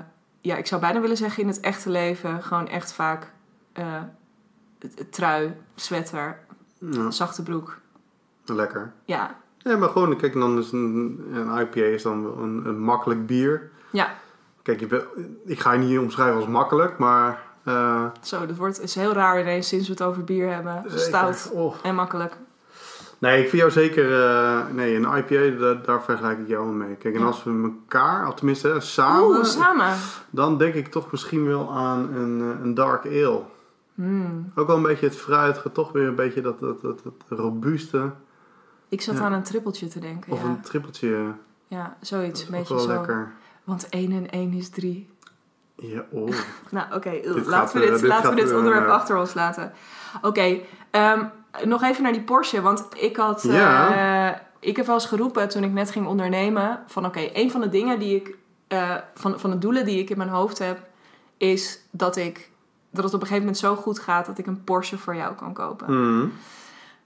ja, 0.41 0.55
ik 0.55 0.67
zou 0.67 0.81
bijna 0.81 0.99
willen 1.01 1.17
zeggen 1.17 1.41
in 1.43 1.47
het 1.49 1.59
echte 1.59 1.89
leven... 1.89 2.43
gewoon 2.43 2.67
echt 2.67 2.93
vaak 2.93 3.31
eh, 3.73 4.01
trui, 5.09 5.53
sweater, 5.75 6.39
Ja, 6.91 7.11
zachte 7.11 7.43
broek. 7.43 7.77
lekker. 8.45 8.93
Ja, 9.05 9.35
Ja, 9.57 9.77
maar 9.77 9.89
gewoon, 9.89 10.17
kijk, 10.17 10.33
dan 10.33 10.57
is 10.57 10.71
een, 10.71 11.25
een 11.33 11.59
IPA 11.59 11.79
is 11.81 12.03
dan 12.03 12.25
een, 12.41 12.65
een 12.65 12.79
makkelijk 12.79 13.25
bier. 13.25 13.71
ja. 13.91 14.09
Kijk, 14.61 14.79
je 14.79 15.07
ik 15.45 15.59
ga 15.59 15.71
je 15.71 15.79
niet 15.79 15.99
omschrijven 15.99 16.35
als 16.35 16.47
makkelijk, 16.47 16.97
maar... 16.97 17.41
eh, 17.63 18.05
Zo, 18.21 18.45
dat 18.45 18.55
wordt, 18.57 18.81
is 18.81 18.95
heel 18.95 19.13
raar 19.13 19.39
ineens 19.41 19.67
sinds 19.67 19.85
we 19.87 19.93
het 19.93 20.01
over 20.03 20.23
bier 20.23 20.53
hebben. 20.53 20.83
Stout 20.87 21.51
Oh. 21.53 21.75
en 21.83 21.95
makkelijk. 21.95 22.37
Nee, 23.19 23.37
ik 23.43 23.49
vind 23.49 23.61
jou 23.61 23.71
zeker... 23.71 24.21
eh, 24.23 24.59
nee, 24.73 24.95
een 24.95 25.17
IPA, 25.17 25.59
daar, 25.59 25.81
daar 25.83 26.03
vergelijk 26.03 26.39
ik 26.39 26.47
jou 26.47 26.71
mee. 26.73 26.95
Kijk, 26.95 27.13
en 27.13 27.19
Ja. 27.19 27.25
als 27.25 27.43
we 27.43 27.61
elkaar, 27.63 28.27
of 28.27 28.33
tenminste 28.33 28.67
hè, 28.67 28.79
samen... 28.79 29.23
Oeh, 29.23 29.43
samen. 29.43 29.93
Dan 30.29 30.57
denk 30.57 30.73
ik 30.73 30.87
toch 30.87 31.11
misschien 31.11 31.45
wel 31.45 31.71
aan 31.71 32.13
een, 32.13 32.41
eh, 32.41 32.63
een 32.63 32.73
dark 32.73 33.05
ale. 33.05 33.41
Hmm. 33.95 34.51
Ook 34.55 34.67
wel 34.67 34.75
een 34.75 34.83
beetje 34.83 35.05
het 35.05 35.15
fruitige, 35.17 35.71
toch 35.71 35.91
weer 35.91 36.07
een 36.07 36.15
beetje 36.15 36.41
dat, 36.41 36.59
dat, 36.59 36.81
dat, 36.81 37.03
dat 37.03 37.39
robuuste. 37.39 38.11
Ik 38.89 39.01
zat 39.01 39.15
Ja. 39.17 39.21
aan 39.23 39.33
een 39.33 39.43
trippeltje 39.43 39.87
te 39.87 39.99
denken. 39.99 40.31
Of 40.31 40.41
ja. 40.41 40.47
een 40.47 40.61
trippeltje. 40.61 41.31
ja, 41.67 41.97
zoiets. 42.01 42.41
Een 42.45 42.51
beetje 42.51 42.73
ook 42.73 42.79
wel 42.79 42.89
zo. 42.89 42.93
lekker. 42.97 43.31
Want 43.63 43.89
1 43.89 44.11
en 44.11 44.29
1 44.29 44.53
is 44.53 44.69
3. 44.69 45.09
Ja, 45.75 46.05
oh. 46.09 46.29
Nou, 46.71 46.93
oké. 46.95 47.19
Laten 47.45 47.79
we 47.79 47.85
eh, 47.85 47.91
dit, 47.91 47.99
dit 47.99 48.09
laten 48.09 48.29
we 48.29 48.35
dit 48.35 48.49
eh, 48.49 48.57
onderwerp 48.57 48.87
achter 48.87 49.17
ons 49.17 49.33
laten. 49.33 49.71
Oké, 50.21 50.57
ehm, 50.91 51.25
nog 51.63 51.83
even 51.83 52.03
naar 52.03 52.11
die 52.11 52.21
Porsche. 52.21 52.61
Want 52.61 52.85
ik 52.95 53.15
had... 53.15 53.43
eh, 53.43 54.37
ik 54.59 54.75
heb 54.75 54.85
wel 54.85 54.95
eens 54.95 55.05
geroepen 55.05 55.49
toen 55.49 55.63
ik 55.63 55.71
net 55.71 55.91
ging 55.91 56.07
ondernemen... 56.07 56.79
van 56.87 57.05
oké, 57.05 57.29
een 57.33 57.51
van 57.51 57.61
de 57.61 57.69
dingen 57.69 57.99
die 57.99 58.15
ik... 58.15 58.35
eh, 58.67 58.95
van, 59.15 59.39
van 59.39 59.49
de 59.49 59.57
doelen 59.57 59.85
die 59.85 59.99
ik 59.99 60.09
in 60.09 60.17
mijn 60.17 60.29
hoofd 60.29 60.59
heb... 60.59 60.79
is 61.37 61.79
dat 61.91 62.15
ik... 62.15 62.49
dat 62.91 63.03
het 63.03 63.13
op 63.13 63.21
een 63.21 63.27
gegeven 63.27 63.45
moment 63.45 63.57
zo 63.57 63.75
goed 63.75 63.99
gaat... 63.99 64.25
dat 64.25 64.37
ik 64.37 64.47
een 64.47 64.63
Porsche 64.63 64.97
voor 64.97 65.15
jou 65.15 65.35
kan 65.35 65.53
kopen. 65.53 65.87
Hmm. 65.87 66.33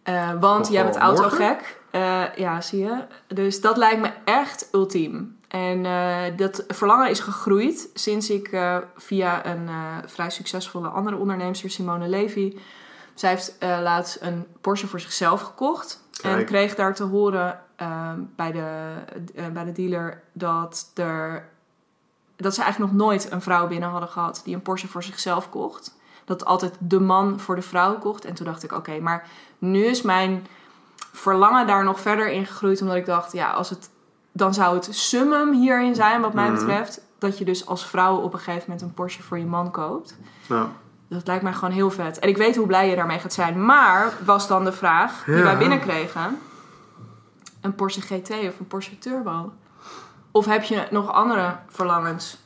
Eh, 0.04 0.30
want 0.40 0.70
jij 0.72 0.84
bent 0.84 0.98
autogek. 0.98 1.82
ja, 2.36 2.62
zie 2.62 2.80
je. 2.80 3.06
Dus 3.28 3.62
dat 3.62 3.78
lijkt 3.78 4.02
me 4.02 4.12
echt 4.26 4.70
ultiem. 4.72 5.38
En 5.48 5.84
dat 6.36 6.64
verlangen 6.68 7.10
is 7.10 7.20
gegroeid 7.20 7.90
sinds 7.94 8.30
ik 8.30 8.58
via 8.96 9.46
een 9.46 9.70
vrij 10.06 10.30
succesvolle 10.30 10.88
andere 10.88 11.18
onderneemster, 11.18 11.70
Simone 11.70 12.08
Levy... 12.08 12.58
Zij 13.14 13.30
heeft 13.30 13.58
eh, 13.58 13.80
laatst 13.82 14.18
een 14.22 14.46
Porsche 14.62 14.88
voor 14.88 15.00
zichzelf 15.00 15.42
gekocht. 15.42 16.02
En 16.22 16.46
kreeg 16.46 16.76
daar 16.76 16.96
te 16.96 17.04
horen 17.04 17.60
eh, 17.76 18.12
bij, 18.36 18.52
de, 18.52 18.92
eh, 19.36 19.48
bij 19.48 19.64
de 19.64 19.72
dealer 19.72 20.24
dat 20.34 20.92
er... 20.94 21.50
Dat 22.36 22.56
ze 22.56 22.62
eigenlijk 22.62 22.92
nog 22.94 23.02
nooit 23.02 23.32
een 23.32 23.42
vrouw 23.42 23.68
binnen 23.68 23.90
hadden 23.90 24.10
gehad 24.10 24.42
die 24.44 24.56
een 24.56 24.62
Porsche 24.62 24.88
voor 24.88 25.04
zichzelf 25.04 25.50
kocht. 25.50 25.96
Dat 26.26 26.46
altijd 26.46 26.76
de 26.80 27.00
man 27.00 27.40
voor 27.40 27.56
de 27.56 27.62
vrouw 27.62 27.98
kocht. 27.98 28.26
En 28.26 28.34
toen 28.34 28.46
dacht 28.46 28.64
ik, 28.64 28.72
oké, 28.72 29.00
maar 29.00 29.28
nu 29.58 29.86
is 29.86 30.02
mijn 30.02 30.48
verlangen 31.12 31.68
daar 31.68 31.84
nog 31.84 32.00
verder 32.00 32.32
in 32.32 32.46
gegroeid. 32.46 32.82
Omdat 32.82 32.96
ik 32.96 33.06
dacht, 33.06 33.32
ja, 33.32 33.52
als 33.52 33.70
het, 33.70 33.90
dan 34.32 34.54
zou 34.54 34.76
het 34.76 34.88
summum 34.96 35.54
hierin 35.54 35.96
zijn, 35.96 36.22
wat 36.22 36.34
mij 36.34 36.50
Mhm. 36.50 36.60
betreft. 36.60 37.02
Dat 37.18 37.38
je 37.38 37.46
dus 37.46 37.66
als 37.66 37.86
vrouw 37.88 38.16
op 38.18 38.34
een 38.34 38.40
gegeven 38.40 38.64
moment 38.68 38.82
een 38.82 38.94
Porsche 38.94 39.24
voor 39.24 39.38
je 39.40 39.46
man 39.46 39.72
koopt. 39.72 40.18
Dat 41.08 41.28
lijkt 41.28 41.44
mij 41.44 41.54
gewoon 41.54 41.74
heel 41.74 41.92
vet. 41.92 42.20
En 42.20 42.30
ik 42.30 42.38
weet 42.38 42.56
hoe 42.56 42.68
blij 42.68 42.90
je 42.90 42.96
daarmee 42.96 43.20
gaat 43.20 43.34
zijn. 43.34 43.66
Maar 43.66 44.14
was 44.26 44.48
dan 44.48 44.64
de 44.64 44.72
vraag 44.72 45.24
die 45.26 45.36
Ja. 45.36 45.44
wij 45.44 45.58
binnenkregen: 45.58 46.38
een 47.62 47.76
Porsche 47.76 48.02
GT 48.02 48.30
of 48.30 48.60
een 48.60 48.68
Porsche 48.68 48.98
Turbo? 48.98 49.54
Of 50.32 50.46
heb 50.46 50.64
je 50.64 50.88
nog 50.92 51.12
andere 51.12 51.56
verlangens? 51.70 52.42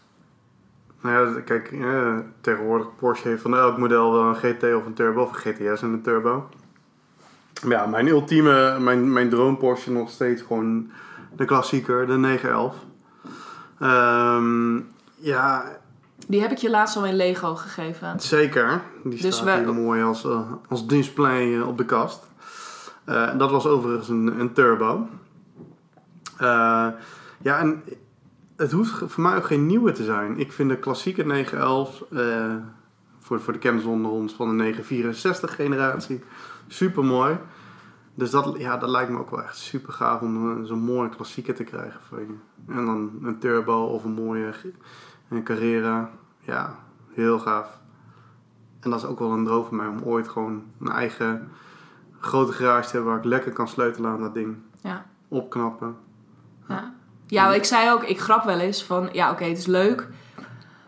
nou 1.01 1.33
ja, 1.35 1.41
kijk, 1.41 1.71
eh, 1.71 2.15
tegenwoordig 2.41 2.87
Porsche 2.95 3.27
heeft 3.27 3.41
van 3.41 3.55
elk 3.57 3.77
model 3.77 4.11
wel 4.11 4.21
een 4.23 4.35
GT 4.35 4.63
of 4.63 4.85
een 4.85 4.93
turbo, 4.93 5.21
of 5.21 5.29
een 5.29 5.53
GTS 5.53 5.81
en 5.81 5.89
een 5.93 6.01
turbo. 6.01 6.49
Maar 7.63 7.77
ja, 7.77 7.85
mijn 7.85 8.07
ultieme, 8.07 8.77
mijn, 8.79 9.13
mijn 9.13 9.29
droom 9.29 9.57
Porsche 9.57 9.91
nog 9.91 10.09
steeds 10.09 10.41
gewoon 10.41 10.91
de 11.35 11.45
klassieker, 11.45 12.07
de 12.07 12.17
911. 12.17 12.75
Ehm, 13.79 14.75
ja, 15.15 15.63
Die 16.27 16.41
heb 16.41 16.51
ik 16.51 16.57
je 16.57 16.69
laatst 16.69 16.95
al 16.95 17.05
in 17.05 17.15
Lego 17.15 17.55
gegeven. 17.55 18.19
Zeker. 18.19 18.81
Die 19.03 19.21
Dus 19.21 19.35
staat 19.35 19.59
we- 19.59 19.63
hier 19.63 19.73
mooi 19.73 20.03
als, 20.03 20.23
eh, 20.25 20.51
als 20.69 20.87
display 20.87 21.55
eh, 21.59 21.67
op 21.67 21.77
de 21.77 21.85
kast. 21.85 22.27
Eh, 23.05 23.37
dat 23.37 23.51
was 23.51 23.65
overigens 23.65 24.09
een, 24.09 24.39
een 24.39 24.53
turbo. 24.53 25.07
Ja, 27.41 27.59
en 27.59 27.83
het 28.55 28.71
hoeft 28.71 28.93
voor 29.05 29.23
mij 29.23 29.35
ook 29.35 29.45
geen 29.45 29.65
nieuwe 29.65 29.91
te 29.91 30.03
zijn. 30.03 30.39
Ik 30.39 30.51
vind 30.51 30.69
de 30.69 30.77
klassieke 30.77 31.23
911, 31.25 32.03
eh, 32.11 32.55
voor, 33.19 33.41
voor 33.41 33.53
de 33.53 33.59
kennis 33.59 33.83
onder 33.83 34.11
ons 34.11 34.33
van 34.33 34.47
de 34.47 34.53
964 34.63 35.55
generatie, 35.55 36.23
super 36.67 37.03
mooi. 37.05 37.37
Dus 38.13 38.29
dat, 38.29 38.55
ja, 38.57 38.77
dat 38.77 38.89
lijkt 38.89 39.11
me 39.11 39.19
ook 39.19 39.29
wel 39.29 39.41
echt 39.43 39.57
super 39.57 39.93
gaaf 39.93 40.21
om 40.21 40.65
zo'n 40.65 40.79
mooie 40.79 41.09
klassieker 41.09 41.55
te 41.55 41.63
krijgen 41.63 41.99
voor 42.07 42.19
je. 42.19 42.25
En 42.67 42.85
dan 42.85 43.11
een 43.23 43.39
turbo 43.39 43.83
of 43.83 44.03
een 44.03 44.11
mooie 44.13 44.53
Een 45.29 45.43
Carrera. 45.43 46.09
Ja, 46.39 46.75
heel 47.13 47.39
gaaf. 47.39 47.79
En 48.79 48.89
dat 48.89 48.99
is 48.99 49.05
ook 49.05 49.19
wel 49.19 49.31
een 49.31 49.45
droom 49.45 49.65
van 49.65 49.75
mij 49.75 49.87
om 49.87 50.01
ooit 50.03 50.27
gewoon 50.27 50.63
een 50.79 50.91
eigen 50.91 51.51
grote 52.19 52.51
garage 52.51 52.85
te 52.85 52.91
hebben 52.91 53.11
waar 53.11 53.19
ik 53.19 53.25
lekker 53.25 53.53
kan 53.53 53.67
sleutelen 53.67 54.11
aan 54.11 54.21
dat 54.21 54.33
ding. 54.33 54.55
Ja. 54.81 55.05
Opknappen. 55.27 55.95
Ja. 56.67 56.93
ja, 57.25 57.53
ik 57.53 57.63
zei 57.63 57.91
ook, 57.91 58.03
ik 58.03 58.19
grap 58.19 58.43
wel 58.43 58.59
eens 58.59 58.83
van, 58.83 59.09
ja 59.11 59.31
oké, 59.31 59.43
het 59.43 59.57
is 59.57 59.65
leuk. 59.65 60.07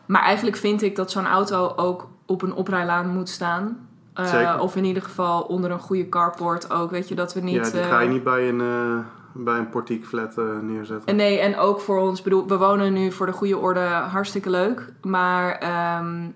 Maar 0.05 0.21
eigenlijk 0.21 0.57
vind 0.57 0.81
ik 0.81 0.95
dat 0.95 1.11
zo'n 1.11 1.27
auto 1.27 1.73
ook 1.75 2.07
op 2.25 2.41
een 2.41 2.53
oprijlaan 2.53 3.09
moet 3.09 3.29
staan. 3.29 3.87
Eh, 4.13 4.57
of 4.59 4.75
in 4.75 4.85
ieder 4.85 5.03
geval 5.03 5.41
onder 5.41 5.71
een 5.71 5.79
goede 5.79 6.09
carport 6.09 6.71
ook, 6.71 6.91
weet 6.91 7.07
je, 7.07 7.15
dat 7.15 7.33
we 7.33 7.39
niet... 7.39 7.65
ja, 7.65 7.71
die 7.71 7.79
eh, 7.79 7.87
ga 7.87 7.99
je 7.99 8.09
niet 8.09 8.23
bij 8.23 8.49
een, 8.49 8.61
eh 8.61 9.18
bij 9.33 9.57
een 9.57 9.69
portiek 9.69 10.05
flat 10.05 10.37
eh, 10.37 10.45
neerzetten. 10.61 11.07
En 11.07 11.15
nee, 11.15 11.39
en 11.39 11.57
ook 11.57 11.79
voor 11.79 11.99
ons, 11.99 12.21
bedoel, 12.21 12.47
we 12.47 12.57
wonen 12.57 12.93
nu 12.93 13.11
voor 13.11 13.25
de 13.25 13.31
goede 13.31 13.57
orde 13.57 13.85
hartstikke 13.87 14.49
leuk. 14.49 14.93
Maar 15.01 15.51
ehm, 15.51 16.27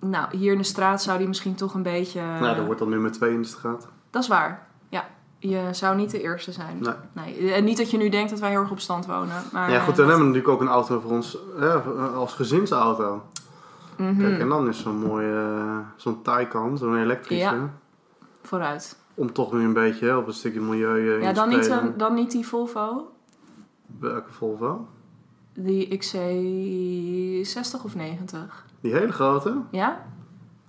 nou, 0.00 0.36
hier 0.36 0.52
in 0.52 0.58
de 0.58 0.64
straat 0.64 1.02
zou 1.02 1.18
die 1.18 1.28
misschien 1.28 1.54
toch 1.54 1.74
een 1.74 1.82
beetje... 1.82 2.20
nou, 2.20 2.56
er 2.56 2.64
wordt 2.64 2.80
dan 2.80 2.88
nummer 2.88 3.12
2 3.12 3.32
in 3.32 3.42
de 3.42 3.48
straat. 3.48 3.88
Dat 4.10 4.22
is 4.22 4.28
waar, 4.28 4.66
ja. 4.88 5.04
Je 5.38 5.68
zou 5.70 5.96
niet 5.96 6.10
de 6.10 6.22
eerste 6.22 6.52
zijn. 6.52 6.78
Nee. 6.80 6.94
Nee. 7.12 7.52
En 7.52 7.64
niet 7.64 7.76
dat 7.76 7.90
je 7.90 7.96
nu 7.96 8.08
denkt 8.08 8.30
dat 8.30 8.40
wij 8.40 8.50
heel 8.50 8.60
erg 8.60 8.70
op 8.70 8.80
stand 8.80 9.06
wonen. 9.06 9.42
Maar, 9.52 9.70
ja, 9.70 9.80
goed, 9.80 9.90
eh, 9.90 9.96
dan 9.96 10.08
hebben 10.08 10.26
we 10.26 10.32
natuurlijk 10.32 10.48
ook 10.48 10.60
een 10.60 10.74
auto 10.74 11.00
voor 11.00 11.10
ons 11.10 11.38
ja, 11.60 11.74
als 12.14 12.34
gezinsauto. 12.34 13.22
mhm. 13.96 14.18
Kijk, 14.18 14.38
en 14.38 14.48
dan 14.48 14.68
is 14.68 14.80
zo'n 14.80 14.98
mooie, 14.98 15.56
eh, 15.58 15.78
zo'n 15.96 16.22
Taycan, 16.22 16.78
zo'n 16.78 16.96
elektrische. 16.96 17.54
Ja. 17.54 17.70
Vooruit. 18.42 19.04
Om 19.16 19.32
toch 19.32 19.50
weer 19.50 19.62
een 19.64 19.72
beetje 19.72 20.06
hè, 20.06 20.16
op 20.16 20.26
een 20.26 20.32
stukje 20.32 20.60
milieu 20.60 21.14
eh, 21.16 21.22
Ja, 21.22 21.28
in 21.28 21.34
dan 21.34 21.50
te 21.50 21.56
niet, 21.56 21.66
een- 21.66 21.96
dan 21.96 22.14
niet 22.14 22.30
die 22.30 22.46
Volvo. 22.46 23.12
Welke 23.98 24.32
Volvo? 24.32 24.88
Die 25.54 25.98
XC60 25.98 27.84
of 27.84 27.94
90. 27.94 28.66
Die 28.80 28.92
hele 28.92 29.12
grote? 29.12 29.56
Ja? 29.70 30.04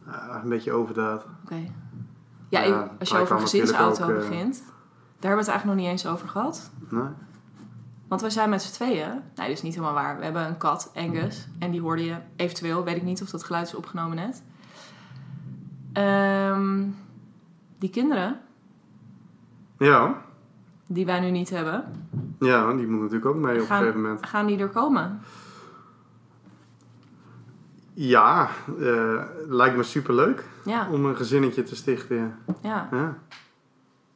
Ja, 0.06 0.42
een 0.44 0.50
beetje 0.50 0.72
overdaad. 0.72 1.26
Oké. 1.44 1.56
Ja, 1.56 1.66
Ja, 2.50 2.84
ik- 2.84 2.90
als 3.00 3.10
je 3.10 3.18
over 3.18 3.36
een 3.36 3.42
gezinsauto 3.42 4.04
ook, 4.04 4.10
eh, 4.10 4.16
begint. 4.16 4.56
Daar 5.20 5.32
hebben 5.32 5.46
we 5.46 5.52
het 5.52 5.62
eigenlijk 5.62 5.66
nog 5.66 5.76
niet 5.76 5.86
eens 5.88 6.08
over 6.08 6.28
gehad. 6.30 6.72
Nee. 6.90 7.04
Want 8.08 8.22
wij 8.22 8.30
zijn 8.30 8.50
met 8.50 8.62
z'n 8.62 8.74
tweeën. 8.74 9.10
Nee, 9.10 9.22
dat 9.36 9.48
is 9.48 9.62
niet 9.62 9.74
helemaal 9.76 9.94
waar. 9.96 10.18
We 10.18 10.24
hebben 10.24 10.46
een 10.48 10.58
kat, 10.58 10.92
Angus. 10.96 11.48
En 11.60 11.72
die 11.72 11.82
hoorde 11.82 12.06
je 12.06 12.16
eventueel. 12.36 12.84
Weet 12.84 12.96
ik 12.96 13.04
niet 13.04 13.22
of 13.22 13.30
dat 13.30 13.44
geluid 13.44 13.68
is 13.68 13.76
opgenomen 13.76 14.16
net. 14.16 14.44
Ehm, 15.94 16.84
die 17.80 17.90
kinderen, 17.90 18.40
Ja, 19.78 20.22
die 20.88 21.06
wij 21.06 21.20
nu 21.20 21.32
niet 21.32 21.50
hebben, 21.50 21.84
ja, 22.40 22.74
die 22.74 22.88
moet 22.88 23.00
natuurlijk 23.02 23.26
ook 23.26 23.36
mee 23.36 23.54
op 23.62 23.70
een 23.70 23.76
gegeven 23.76 24.02
moment. 24.02 24.26
gaan 24.26 24.46
die 24.46 24.58
er 24.60 24.70
komen? 24.70 25.20
Ja, 27.94 28.50
eh, 28.80 29.22
lijkt 29.48 29.76
me 29.78 29.84
superleuk 29.84 30.44
Ja, 30.66 30.88
om 30.92 31.06
een 31.06 31.16
gezinnetje 31.16 31.64
te 31.64 31.76
stichten. 31.76 32.36
ja, 32.62 32.88
Ja, 32.92 33.18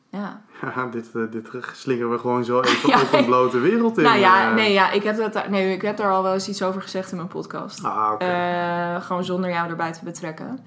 ja. 0.09 0.41
ja 0.75 0.85
dit, 0.87 1.09
eh, 1.15 1.21
dit 1.31 1.49
slingeren 1.73 2.11
we 2.11 2.17
gewoon 2.17 2.43
zo 2.45 2.59
even 2.61 2.89
Ja. 2.93 3.01
op 3.01 3.13
een 3.13 3.25
blote 3.25 3.59
wereld 3.59 3.97
in. 3.97 4.03
Nou 4.03 4.17
ja, 4.17 4.49
eh. 4.49 4.55
nee, 4.55 4.73
ja 4.73 4.91
ik, 4.91 5.03
heb 5.03 5.17
dat, 5.17 5.33
daar- 5.33 5.49
nee, 5.49 5.73
ik 5.73 5.81
heb 5.81 5.97
daar 5.97 6.11
al 6.11 6.23
wel 6.23 6.33
eens 6.33 6.49
iets 6.49 6.63
over 6.63 6.81
gezegd 6.81 7.11
in 7.11 7.17
mijn 7.17 7.27
podcast. 7.29 7.83
Ah, 7.83 8.11
oké. 8.13 8.25
Eh, 8.25 9.01
gewoon 9.01 9.23
zonder 9.23 9.49
jou 9.49 9.69
erbij 9.69 9.91
te 9.93 10.03
betrekken. 10.03 10.59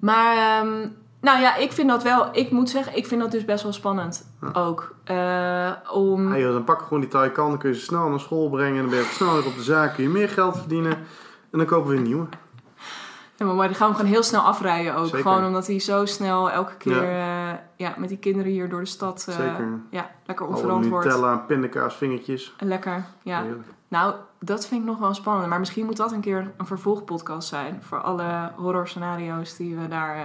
Maar, 0.00 0.36
ehm, 0.36 0.88
nou 1.24 1.40
ja, 1.40 1.56
ik 1.56 1.72
vind 1.72 1.88
dat 1.88 2.02
wel... 2.02 2.28
Ik 2.32 2.50
moet 2.50 2.70
zeggen, 2.70 2.96
ik 2.96 3.06
vind 3.06 3.20
dat 3.20 3.30
dus 3.30 3.44
best 3.44 3.62
wel 3.62 3.72
spannend 3.72 4.26
Ja. 4.40 4.60
ook. 4.60 4.94
Eh, 5.04 5.70
om... 5.92 6.32
Ah, 6.32 6.38
joh, 6.38 6.52
dan 6.52 6.64
pak 6.64 6.78
je 6.78 6.84
gewoon 6.84 7.00
die 7.00 7.08
Taycan, 7.08 7.48
dan 7.48 7.58
kun 7.58 7.68
je 7.70 7.74
ze 7.76 7.84
snel 7.84 8.08
naar 8.08 8.20
school 8.20 8.48
brengen. 8.48 8.74
En 8.74 8.80
dan 8.80 8.90
ben 8.90 8.98
je 8.98 9.04
ook 9.04 9.10
snel 9.10 9.32
weer 9.34 9.46
op 9.46 9.54
de 9.54 9.62
zaak, 9.62 9.94
kun 9.94 10.02
je 10.02 10.08
meer 10.10 10.28
geld 10.28 10.56
verdienen. 10.58 10.92
En 11.50 11.58
dan 11.58 11.66
kopen 11.66 11.90
we 11.90 11.96
een 11.96 12.02
nieuwe. 12.02 12.26
Ja, 13.36 13.46
maar 13.46 13.68
die 13.68 13.76
gaan 13.76 13.88
we 13.88 13.94
gewoon 13.94 14.10
heel 14.10 14.22
snel 14.22 14.40
afrijden 14.40 14.94
ook. 14.96 15.04
Zeker. 15.04 15.20
Gewoon 15.20 15.46
omdat 15.46 15.66
hij 15.66 15.80
zo 15.80 16.04
snel 16.04 16.50
elke 16.50 16.76
keer 16.76 17.02
ja. 17.02 17.60
ja, 17.76 17.94
met 17.96 18.08
die 18.08 18.18
kinderen 18.18 18.52
hier 18.52 18.68
door 18.68 18.80
de 18.80 18.86
stad 18.86 19.26
eh, 19.28 19.34
Zeker. 19.34 19.68
ja, 19.90 20.10
lekker 20.26 20.46
onverantwoord. 20.46 21.04
Nutella, 21.04 21.36
pindakaas, 21.36 21.94
vingertjes. 21.94 22.54
Lekker, 22.58 23.04
ja. 23.22 23.42
Heerlijk. 23.42 23.68
Nou, 23.88 24.14
dat 24.40 24.66
vind 24.66 24.80
ik 24.80 24.86
nog 24.86 24.98
wel 24.98 25.14
spannend. 25.14 25.48
Maar 25.48 25.58
misschien 25.58 25.84
moet 25.84 25.96
dat 25.96 26.12
een 26.12 26.20
keer 26.20 26.50
een 26.56 26.66
vervolgpodcast 26.66 27.48
zijn. 27.48 27.82
Voor 27.82 28.00
alle 28.00 28.50
horrorscenario's 28.56 29.56
die 29.56 29.76
we 29.76 29.88
daar... 29.88 30.16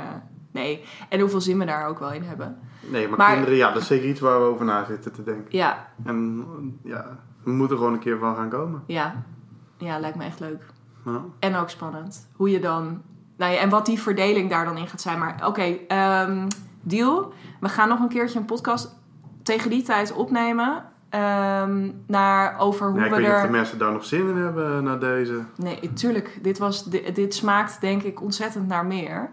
nee, 0.60 0.84
en 1.10 1.20
hoeveel 1.20 1.42
zin 1.42 1.58
we 1.60 1.66
daar 1.66 1.88
ook 1.88 2.00
wel 2.00 2.12
in 2.12 2.24
hebben. 2.24 2.58
Nee, 2.80 3.08
maar, 3.08 3.18
Maar- 3.18 3.32
kinderen, 3.34 3.58
ja, 3.58 3.72
dat 3.72 3.82
is 3.82 3.88
zeker 3.88 4.10
iets 4.10 4.20
waar 4.20 4.40
we 4.40 4.46
over 4.46 4.66
na 4.66 4.86
zitten 4.86 5.12
te 5.12 5.24
denken. 5.24 5.58
Ja, 5.58 5.88
En 6.06 6.46
ja, 6.84 7.18
we 7.44 7.52
moeten 7.52 7.76
er 7.76 7.82
gewoon 7.82 7.94
een 7.98 8.04
keer 8.04 8.18
van 8.18 8.36
gaan 8.36 8.50
komen. 8.50 8.84
ja. 8.86 9.24
Ja, 9.78 10.00
lijkt 10.00 10.18
me 10.18 10.24
echt 10.24 10.40
leuk. 10.40 10.64
Ja. 11.06 11.22
En 11.40 11.56
ook 11.56 11.70
spannend. 11.70 12.30
Hoe 12.36 12.50
je 12.50 12.60
dan... 12.60 13.02
Nou 13.38 13.54
ja, 13.54 13.60
en 13.60 13.70
wat 13.70 13.86
die 13.86 14.00
verdeling 14.00 14.50
daar 14.50 14.66
dan 14.66 14.78
in 14.78 14.88
gaat 14.88 15.02
zijn. 15.02 15.20
Maar 15.20 15.48
oké, 15.48 15.78
ehm, 15.88 16.48
deal. 16.82 17.34
We 17.60 17.70
gaan 17.70 17.90
nog 17.90 18.00
een 18.00 18.08
keertje 18.08 18.40
een 18.40 18.46
podcast 18.46 18.96
tegen 19.44 19.70
die 19.70 19.82
tijd 19.84 20.14
opnemen. 20.14 20.84
ehm, 21.10 21.90
naar 22.08 22.60
over 22.60 22.90
hoe 22.90 23.00
Ja, 23.00 23.06
ik 23.06 23.12
we 23.12 23.18
weet 23.18 23.32
of 23.36 23.42
de 23.42 23.50
mensen 23.50 23.78
daar 23.78 23.92
nog 23.92 24.06
zin 24.06 24.30
in 24.30 24.36
hebben 24.38 24.84
na 24.84 24.96
deze. 24.96 25.42
Nee, 25.56 25.94
tuurlijk. 25.94 26.40
Dit, 26.42 26.58
was, 26.58 26.84
dit, 26.86 27.16
dit 27.16 27.34
smaakt 27.34 27.82
denk 27.82 28.04
ik 28.04 28.22
ontzettend 28.22 28.68
naar 28.68 28.86
meer. 28.86 29.30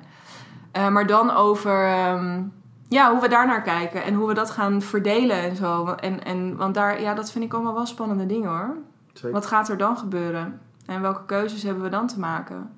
Eh, 0.77 0.89
maar 0.89 1.07
dan 1.07 1.31
over... 1.31 1.87
ehm, 1.87 2.43
ja, 2.89 3.11
hoe 3.13 3.21
we 3.21 3.29
daar 3.29 3.47
naar 3.47 3.63
kijken. 3.63 4.03
En 4.05 4.15
hoe 4.15 4.29
we 4.29 4.35
dat 4.35 4.51
gaan 4.51 4.83
verdelen 4.83 5.37
en 5.43 5.57
zo. 5.57 5.87
En, 5.87 6.25
en, 6.25 6.57
want 6.57 6.75
daar, 6.75 7.01
ja, 7.01 7.15
dat 7.15 7.31
vind 7.33 7.45
ik 7.45 7.55
allemaal 7.55 7.75
wel 7.75 7.87
spannende 7.87 8.27
dingen 8.27 8.49
hoor. 8.51 8.77
Zeker. 9.13 9.33
Wat 9.33 9.47
gaat 9.47 9.69
er 9.69 9.77
dan 9.77 9.99
gebeuren? 9.99 10.61
En 10.87 11.01
welke 11.01 11.25
keuzes 11.27 11.63
hebben 11.63 11.83
we 11.83 11.89
dan 11.89 12.07
te 12.07 12.19
maken? 12.21 12.71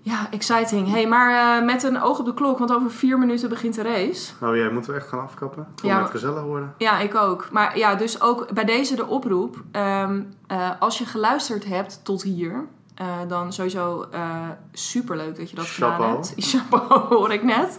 Ja, 0.00 0.26
exciting. 0.30 0.90
hey, 0.90 1.06
maar 1.08 1.58
eh, 1.58 1.64
met 1.66 1.82
een 1.82 2.02
oog 2.02 2.18
op 2.18 2.24
de 2.26 2.34
klok, 2.34 2.58
want 2.58 2.72
over 2.72 2.90
vier 2.90 3.18
minuten 3.18 3.48
begint 3.48 3.74
de 3.74 3.82
race. 3.82 4.32
Oh 4.42 4.56
ja, 4.56 4.70
moeten 4.70 4.90
we 4.92 4.96
echt 4.98 5.08
gaan 5.08 5.20
afkappen? 5.22 5.66
Het 5.70 5.80
Ja, 5.82 5.98
maar- 6.00 6.08
gezellig 6.08 6.42
worden. 6.42 6.74
Ja, 6.78 6.98
ik 6.98 7.14
ook. 7.14 7.48
Maar 7.52 7.78
ja, 7.78 7.94
dus 7.94 8.20
ook 8.20 8.52
bij 8.54 8.64
deze 8.64 8.96
de 8.96 9.06
oproep. 9.06 9.62
ehm, 9.70 10.22
eh, 10.46 10.70
als 10.78 10.98
je 10.98 11.04
geluisterd 11.06 11.64
hebt 11.64 12.00
tot 12.04 12.22
hier, 12.22 12.64
eh, 12.94 13.18
dan 13.28 13.52
sowieso 13.52 14.06
eh 14.10 14.48
superleuk 14.72 15.36
dat 15.36 15.50
je 15.50 15.56
dat 15.56 15.66
gedaan 15.66 16.02
hebt. 16.02 16.34
Chapeau, 16.50 17.14
hoor 17.14 17.32
ik 17.32 17.42
net. 17.42 17.78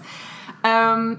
Ehm, 0.61 1.15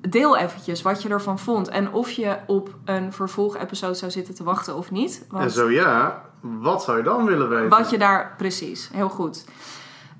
deel 0.00 0.36
eventjes 0.36 0.82
wat 0.82 1.02
je 1.02 1.08
ervan 1.08 1.38
vond. 1.38 1.68
En 1.68 1.92
of 1.92 2.10
je 2.10 2.36
op 2.46 2.74
een 2.84 3.12
vervolgepisode 3.12 3.94
zou 3.94 4.10
zitten 4.10 4.34
te 4.34 4.44
wachten 4.44 4.76
of 4.76 4.90
niet. 4.90 5.26
Want 5.30 5.44
En 5.44 5.50
zo 5.50 5.70
ja, 5.70 6.24
wat 6.40 6.82
zou 6.82 6.96
je 6.96 7.02
dan 7.02 7.24
willen 7.24 7.48
weten? 7.48 7.68
Wat 7.68 7.90
je 7.90 7.98
daar 7.98 8.34
precies, 8.36 8.90
heel 8.92 9.08
goed. 9.08 9.44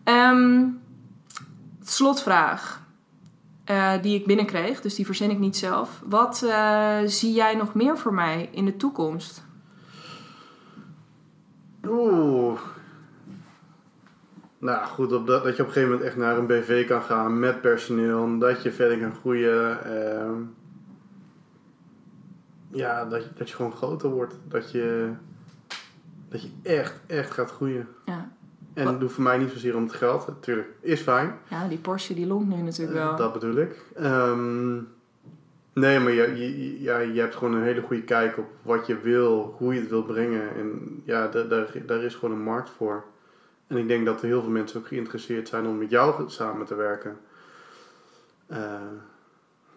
Ehm, 0.04 0.66
slotvraag 1.82 2.82
eh, 3.64 3.92
die 4.02 4.14
ik 4.14 4.26
binnenkreeg, 4.26 4.80
dus 4.80 4.94
die 4.94 5.06
verzin 5.06 5.30
ik 5.30 5.38
niet 5.38 5.56
zelf. 5.56 6.00
Wat 6.04 6.46
zie 7.04 7.32
jij 7.32 7.54
nog 7.54 7.74
meer 7.74 7.98
voor 7.98 8.14
mij 8.14 8.48
in 8.52 8.64
de 8.64 8.76
toekomst? 8.76 9.44
Oeh. 11.88 12.60
Nou 14.64 14.86
goed, 14.86 15.12
op 15.12 15.26
dat, 15.26 15.44
dat 15.44 15.56
je 15.56 15.62
op 15.62 15.68
een 15.68 15.74
gegeven 15.74 15.94
moment 15.94 16.08
echt 16.08 16.16
naar 16.16 16.38
een 16.38 16.46
BV 16.46 16.86
kan 16.86 17.02
gaan 17.02 17.38
met 17.38 17.60
personeel. 17.60 18.38
Dat 18.38 18.62
je 18.62 18.72
verder 18.72 18.98
kan 18.98 19.14
groeien. 19.14 19.84
ehm. 19.84 20.34
ja, 22.70 23.04
dat, 23.04 23.22
je- 23.24 23.30
dat 23.36 23.48
je 23.48 23.54
gewoon 23.56 23.72
groter 23.72 24.08
wordt. 24.10 24.34
Dat 24.48 24.70
je, 24.72 25.10
dat 26.28 26.42
je 26.42 26.48
echt, 26.62 27.00
echt 27.06 27.30
gaat 27.30 27.50
groeien. 27.50 27.88
Ja, 28.04 28.28
En 28.74 28.84
dat 28.84 29.00
doet 29.00 29.12
voor 29.12 29.22
mij 29.22 29.38
niet 29.38 29.50
zozeer 29.50 29.76
om 29.76 29.82
het 29.82 29.92
geld. 29.92 30.26
Natuurlijk, 30.26 30.68
is 30.80 31.00
fijn. 31.00 31.34
ja 31.48 31.68
die 31.68 31.78
Porsche 31.78 32.14
die 32.14 32.26
longt 32.26 32.48
nu 32.56 32.62
natuurlijk 32.62 32.98
wel. 32.98 33.10
Eh, 33.10 33.16
Dat 33.16 33.32
bedoel 33.32 33.56
ik. 33.56 33.82
Ehm, 33.94 34.74
nee, 35.72 35.98
maar 36.00 36.12
je, 36.12 36.36
je, 36.36 36.80
ja, 36.82 36.98
je 36.98 37.20
hebt 37.20 37.34
gewoon 37.34 37.54
een 37.54 37.62
hele 37.62 37.82
goede 37.82 38.02
kijk 38.02 38.38
op 38.38 38.46
wat 38.62 38.86
je 38.86 38.98
wil, 39.00 39.54
hoe 39.58 39.74
je 39.74 39.80
het 39.80 39.88
wil 39.90 40.02
brengen. 40.04 40.54
En 40.56 41.00
ja, 41.04 41.28
daar, 41.28 41.48
daar 41.86 42.02
is 42.02 42.14
gewoon 42.14 42.34
een 42.34 42.42
markt 42.44 42.70
voor. 42.70 43.04
En 43.66 43.76
ik 43.76 43.88
denk 43.88 44.06
dat 44.06 44.20
er 44.20 44.26
heel 44.26 44.42
veel 44.42 44.50
mensen 44.50 44.80
ook 44.80 44.86
geïnteresseerd 44.86 45.48
zijn 45.48 45.66
om 45.66 45.78
met 45.78 45.90
jou 45.90 46.30
samen 46.30 46.66
te 46.66 46.74
werken. 46.74 47.16
Eh, 48.46 48.58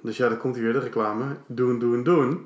dus 0.01 0.17
ja, 0.17 0.29
dan 0.29 0.38
komt 0.38 0.55
hier 0.55 0.63
weer 0.63 0.73
de 0.73 0.79
reclame. 0.79 1.25
Doen, 1.45 1.79
doen, 1.79 2.03
doen. 2.03 2.45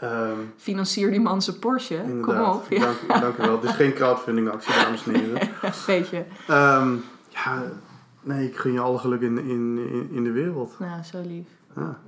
Ehm, 0.00 0.38
Financier 0.56 1.10
die 1.10 1.20
man 1.20 1.42
zijn 1.42 1.58
Porsche. 1.58 1.96
inderdaad. 1.96 2.50
Kom 2.50 2.60
op. 2.60 2.70
Ja, 2.70 2.80
Dank, 2.80 3.20
dank 3.22 3.36
u 3.36 3.42
wel. 3.42 3.60
Het 3.60 3.64
is 3.64 3.74
geen 3.76 3.92
crowdfunding 3.92 4.48
actie, 4.50 4.74
dames 4.74 5.06
en 5.06 5.14
heren. 5.14 5.48
weet 5.86 6.08
je. 6.08 6.24
Ehm, 6.48 6.96
ja, 7.28 7.62
nee, 8.20 8.46
ik 8.46 8.56
gun 8.56 8.72
je 8.72 8.80
alle 8.80 8.98
geluk 8.98 9.20
in, 9.20 9.38
in, 9.38 9.78
in, 9.78 10.08
in 10.12 10.24
de 10.24 10.30
wereld. 10.30 10.78
Nou, 10.78 11.02
zo 11.02 11.20
lief. 11.26 11.48
Ja. 11.76 11.98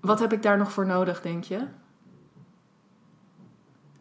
Wat 0.00 0.18
heb 0.18 0.32
ik 0.32 0.42
daar 0.42 0.58
nog 0.58 0.72
voor 0.72 0.86
nodig, 0.86 1.20
denk 1.20 1.44
je? 1.44 1.58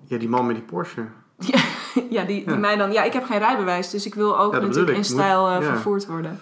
ja, 0.07 0.17
die 0.17 0.29
man 0.29 0.45
met 0.45 0.55
die 0.55 0.65
Porsche. 0.65 1.05
ja, 1.37 1.59
die, 2.09 2.25
die 2.25 2.49
Ja. 2.49 2.55
mij 2.55 2.75
dan... 2.75 2.91
Ja, 2.91 3.03
ik 3.03 3.13
heb 3.13 3.23
geen 3.25 3.39
rijbewijs, 3.39 3.89
dus 3.89 4.05
ik 4.05 4.15
wil 4.15 4.39
ook 4.39 4.53
Ja, 4.53 4.59
natuurlijk 4.59 4.89
in. 4.89 4.95
Moet- 4.95 5.05
stijl 5.05 5.47
eh, 5.47 5.53
ja. 5.53 5.61
vervoerd 5.61 6.05
worden. 6.05 6.39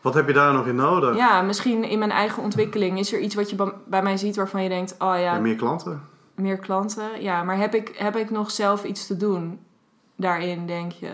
Wat 0.00 0.14
heb 0.14 0.26
je 0.26 0.32
daar 0.32 0.52
nog 0.52 0.66
in 0.66 0.74
nodig? 0.74 1.16
Ja, 1.16 1.42
misschien 1.42 1.84
in 1.84 1.98
mijn 1.98 2.10
eigen 2.10 2.42
ontwikkeling. 2.42 2.98
Is 2.98 3.12
er 3.12 3.18
iets 3.20 3.34
wat 3.34 3.50
je 3.50 3.72
bij 3.86 4.02
mij 4.02 4.16
ziet 4.16 4.36
waarvan 4.36 4.62
je 4.62 4.68
denkt... 4.68 4.92
Oh 4.98 4.98
ja, 4.98 5.16
Ja, 5.16 5.38
meer 5.38 5.56
klanten. 5.56 6.02
meer 6.34 6.58
klanten. 6.58 7.22
Ja, 7.22 7.42
maar 7.42 7.56
heb 7.56 7.74
ik, 7.74 7.94
heb 7.96 8.16
ik 8.16 8.30
nog 8.30 8.50
zelf 8.50 8.84
iets 8.84 9.06
te 9.06 9.16
doen 9.16 9.60
daarin, 10.16 10.66
denk 10.66 10.92
je? 10.92 11.06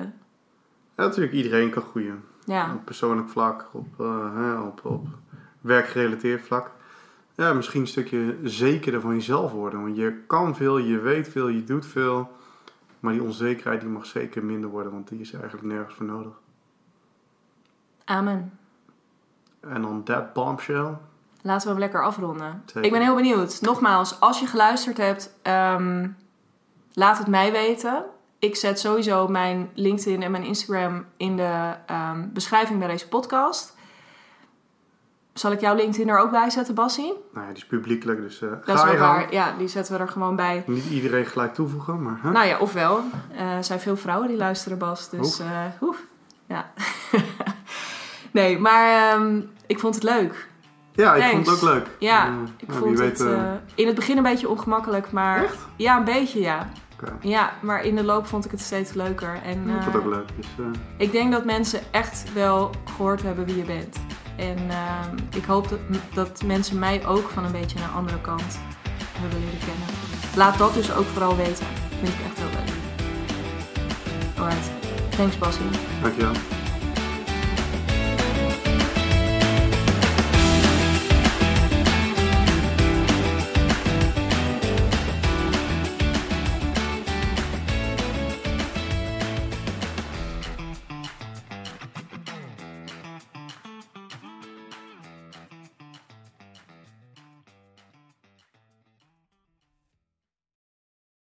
Ja, 0.96 1.06
natuurlijk, 1.06 1.32
iedereen 1.32 1.70
kan 1.70 1.82
groeien. 1.90 2.24
Ja, 2.44 2.72
Op 2.74 2.84
persoonlijk 2.84 3.28
vlak, 3.28 3.66
op, 3.72 3.86
eh, 3.98 4.34
hè, 4.34 4.54
op, 4.60 4.80
op 4.84 5.06
werkgerelateerd 5.60 6.42
vlak. 6.46 6.70
Ja, 7.34 7.52
misschien 7.52 7.80
een 7.80 7.86
stukje 7.86 8.36
zekerder 8.42 9.00
van 9.00 9.14
jezelf 9.14 9.52
worden. 9.52 9.82
Want 9.82 9.96
je 9.96 10.14
kan 10.26 10.56
veel, 10.56 10.78
je 10.78 10.98
weet 10.98 11.28
veel, 11.28 11.48
je 11.48 11.64
doet 11.64 11.86
veel. 11.86 12.30
Maar 13.00 13.12
die 13.12 13.22
onzekerheid 13.22 13.80
die 13.80 13.90
mag 13.90 14.06
zeker 14.06 14.44
minder 14.44 14.70
worden, 14.70 14.92
want 14.92 15.08
die 15.08 15.20
is 15.20 15.32
eigenlijk 15.32 15.66
nergens 15.66 15.94
voor 15.94 16.06
nodig. 16.06 16.32
amen. 18.04 18.58
En 19.60 19.82
dan 19.82 20.02
that 20.02 20.32
bombshell. 20.32 20.96
Laten 21.42 21.66
we 21.66 21.72
hem 21.72 21.78
lekker 21.78 22.04
afronden. 22.04 22.62
Zeker. 22.66 22.84
Ik 22.84 22.90
ben 22.90 23.00
heel 23.00 23.14
benieuwd. 23.14 23.60
Nogmaals, 23.60 24.20
als 24.20 24.40
je 24.40 24.46
geluisterd 24.46 24.96
hebt, 24.96 25.34
ehm, 25.42 26.08
laat 26.92 27.18
het 27.18 27.26
mij 27.26 27.52
weten. 27.52 28.04
Ik 28.38 28.56
zet 28.56 28.78
sowieso 28.78 29.28
mijn 29.28 29.70
LinkedIn 29.74 30.22
en 30.22 30.30
mijn 30.30 30.44
Instagram 30.44 31.04
in 31.16 31.36
de 31.36 31.74
ehm, 31.86 32.28
beschrijving 32.32 32.78
bij 32.78 32.88
deze 32.88 33.08
podcast. 33.08 33.76
Zal 35.34 35.52
ik 35.52 35.60
jouw 35.60 35.74
LinkedIn 35.74 36.08
er 36.08 36.18
ook 36.18 36.30
bij 36.30 36.50
zetten, 36.50 36.74
Bassie? 36.74 37.12
Nou 37.32 37.46
ja, 37.46 37.52
die 37.52 37.62
is 37.62 37.66
publiekelijk, 37.68 38.20
dus 38.20 38.40
uh, 38.42 38.50
Dat 38.50 38.60
ga 38.64 38.72
is 38.86 38.90
wel 38.98 39.00
waar. 39.08 39.32
Ja, 39.32 39.54
die 39.58 39.68
zetten 39.68 39.94
we 39.94 40.00
er 40.00 40.08
gewoon 40.08 40.36
bij. 40.36 40.62
Niet 40.66 40.84
iedereen 40.90 41.26
gelijk 41.26 41.54
toevoegen, 41.54 42.02
maar... 42.02 42.18
Huh? 42.22 42.32
Nou 42.32 42.46
ja, 42.46 42.58
ofwel. 42.58 43.00
Eh, 43.36 43.56
Er 43.56 43.64
zijn 43.64 43.80
veel 43.80 43.96
vrouwen 43.96 44.28
die 44.28 44.36
luisteren, 44.36 44.78
Bas. 44.78 45.08
Dus, 45.10 45.40
eh 45.40 45.46
oef. 45.80 45.98
Ja. 46.46 46.70
nee, 48.30 48.58
maar 48.58 49.12
ehm, 49.12 49.40
ik 49.66 49.78
vond 49.78 49.94
het 49.94 50.04
leuk. 50.04 50.48
ja, 50.92 51.14
ik 51.14 51.30
vond 51.30 51.46
het 51.46 51.54
ook 51.56 51.62
leuk. 51.62 51.86
Ja, 51.98 52.26
Eh, 52.26 52.32
ik 52.56 52.68
nou, 52.68 52.78
vond 52.80 52.98
het 52.98 53.18
weet, 53.18 53.20
eh, 53.28 53.32
eh, 53.38 53.52
in 53.74 53.86
het 53.86 53.94
begin 53.96 54.16
een 54.16 54.22
beetje 54.22 54.48
ongemakkelijk, 54.48 55.12
maar... 55.12 55.44
Echt? 55.44 55.56
Ja, 55.76 55.96
een 55.98 56.04
beetje, 56.04 56.40
ja. 56.40 56.68
Ja, 57.20 57.52
maar 57.60 57.84
in 57.84 57.94
de 57.96 58.04
loop 58.04 58.26
vond 58.26 58.44
ik 58.44 58.50
het 58.50 58.60
steeds 58.60 58.92
leuker. 58.92 59.40
En 59.44 59.68
Ik 59.68 59.82
vond 59.82 59.84
het 59.84 59.94
eh, 59.94 60.00
ook 60.06 60.14
leuk. 60.14 60.28
Dus, 60.36 60.46
eh, 60.58 60.64
ik 60.96 61.12
denk 61.12 61.32
dat 61.32 61.44
mensen 61.44 61.80
echt 61.90 62.32
wel 62.32 62.70
gehoord 62.96 63.22
hebben 63.22 63.44
wie 63.46 63.56
je 63.56 63.62
bent. 63.64 63.96
En 64.40 64.70
ehm, 64.70 65.16
ik 65.36 65.44
hoop 65.44 65.68
dat, 65.68 65.78
dat 66.14 66.42
mensen 66.44 66.78
mij 66.78 67.06
ook 67.06 67.28
van 67.28 67.44
een 67.44 67.52
beetje 67.52 67.78
een 67.78 67.90
andere 67.90 68.20
kant 68.20 68.58
hebben 69.18 69.38
leren 69.38 69.58
kennen. 69.58 69.86
Laat 70.36 70.58
dat 70.58 70.74
dus 70.74 70.92
ook 70.92 71.06
vooral 71.06 71.36
weten. 71.36 71.66
Vind 72.02 72.08
ik 72.14 72.24
echt 72.26 72.38
heel 72.38 72.48
leuk. 72.50 72.74
Alright. 74.38 74.70
Thanks, 75.16 75.38
Bassie. 75.38 75.64
dankjewel. 76.02 76.59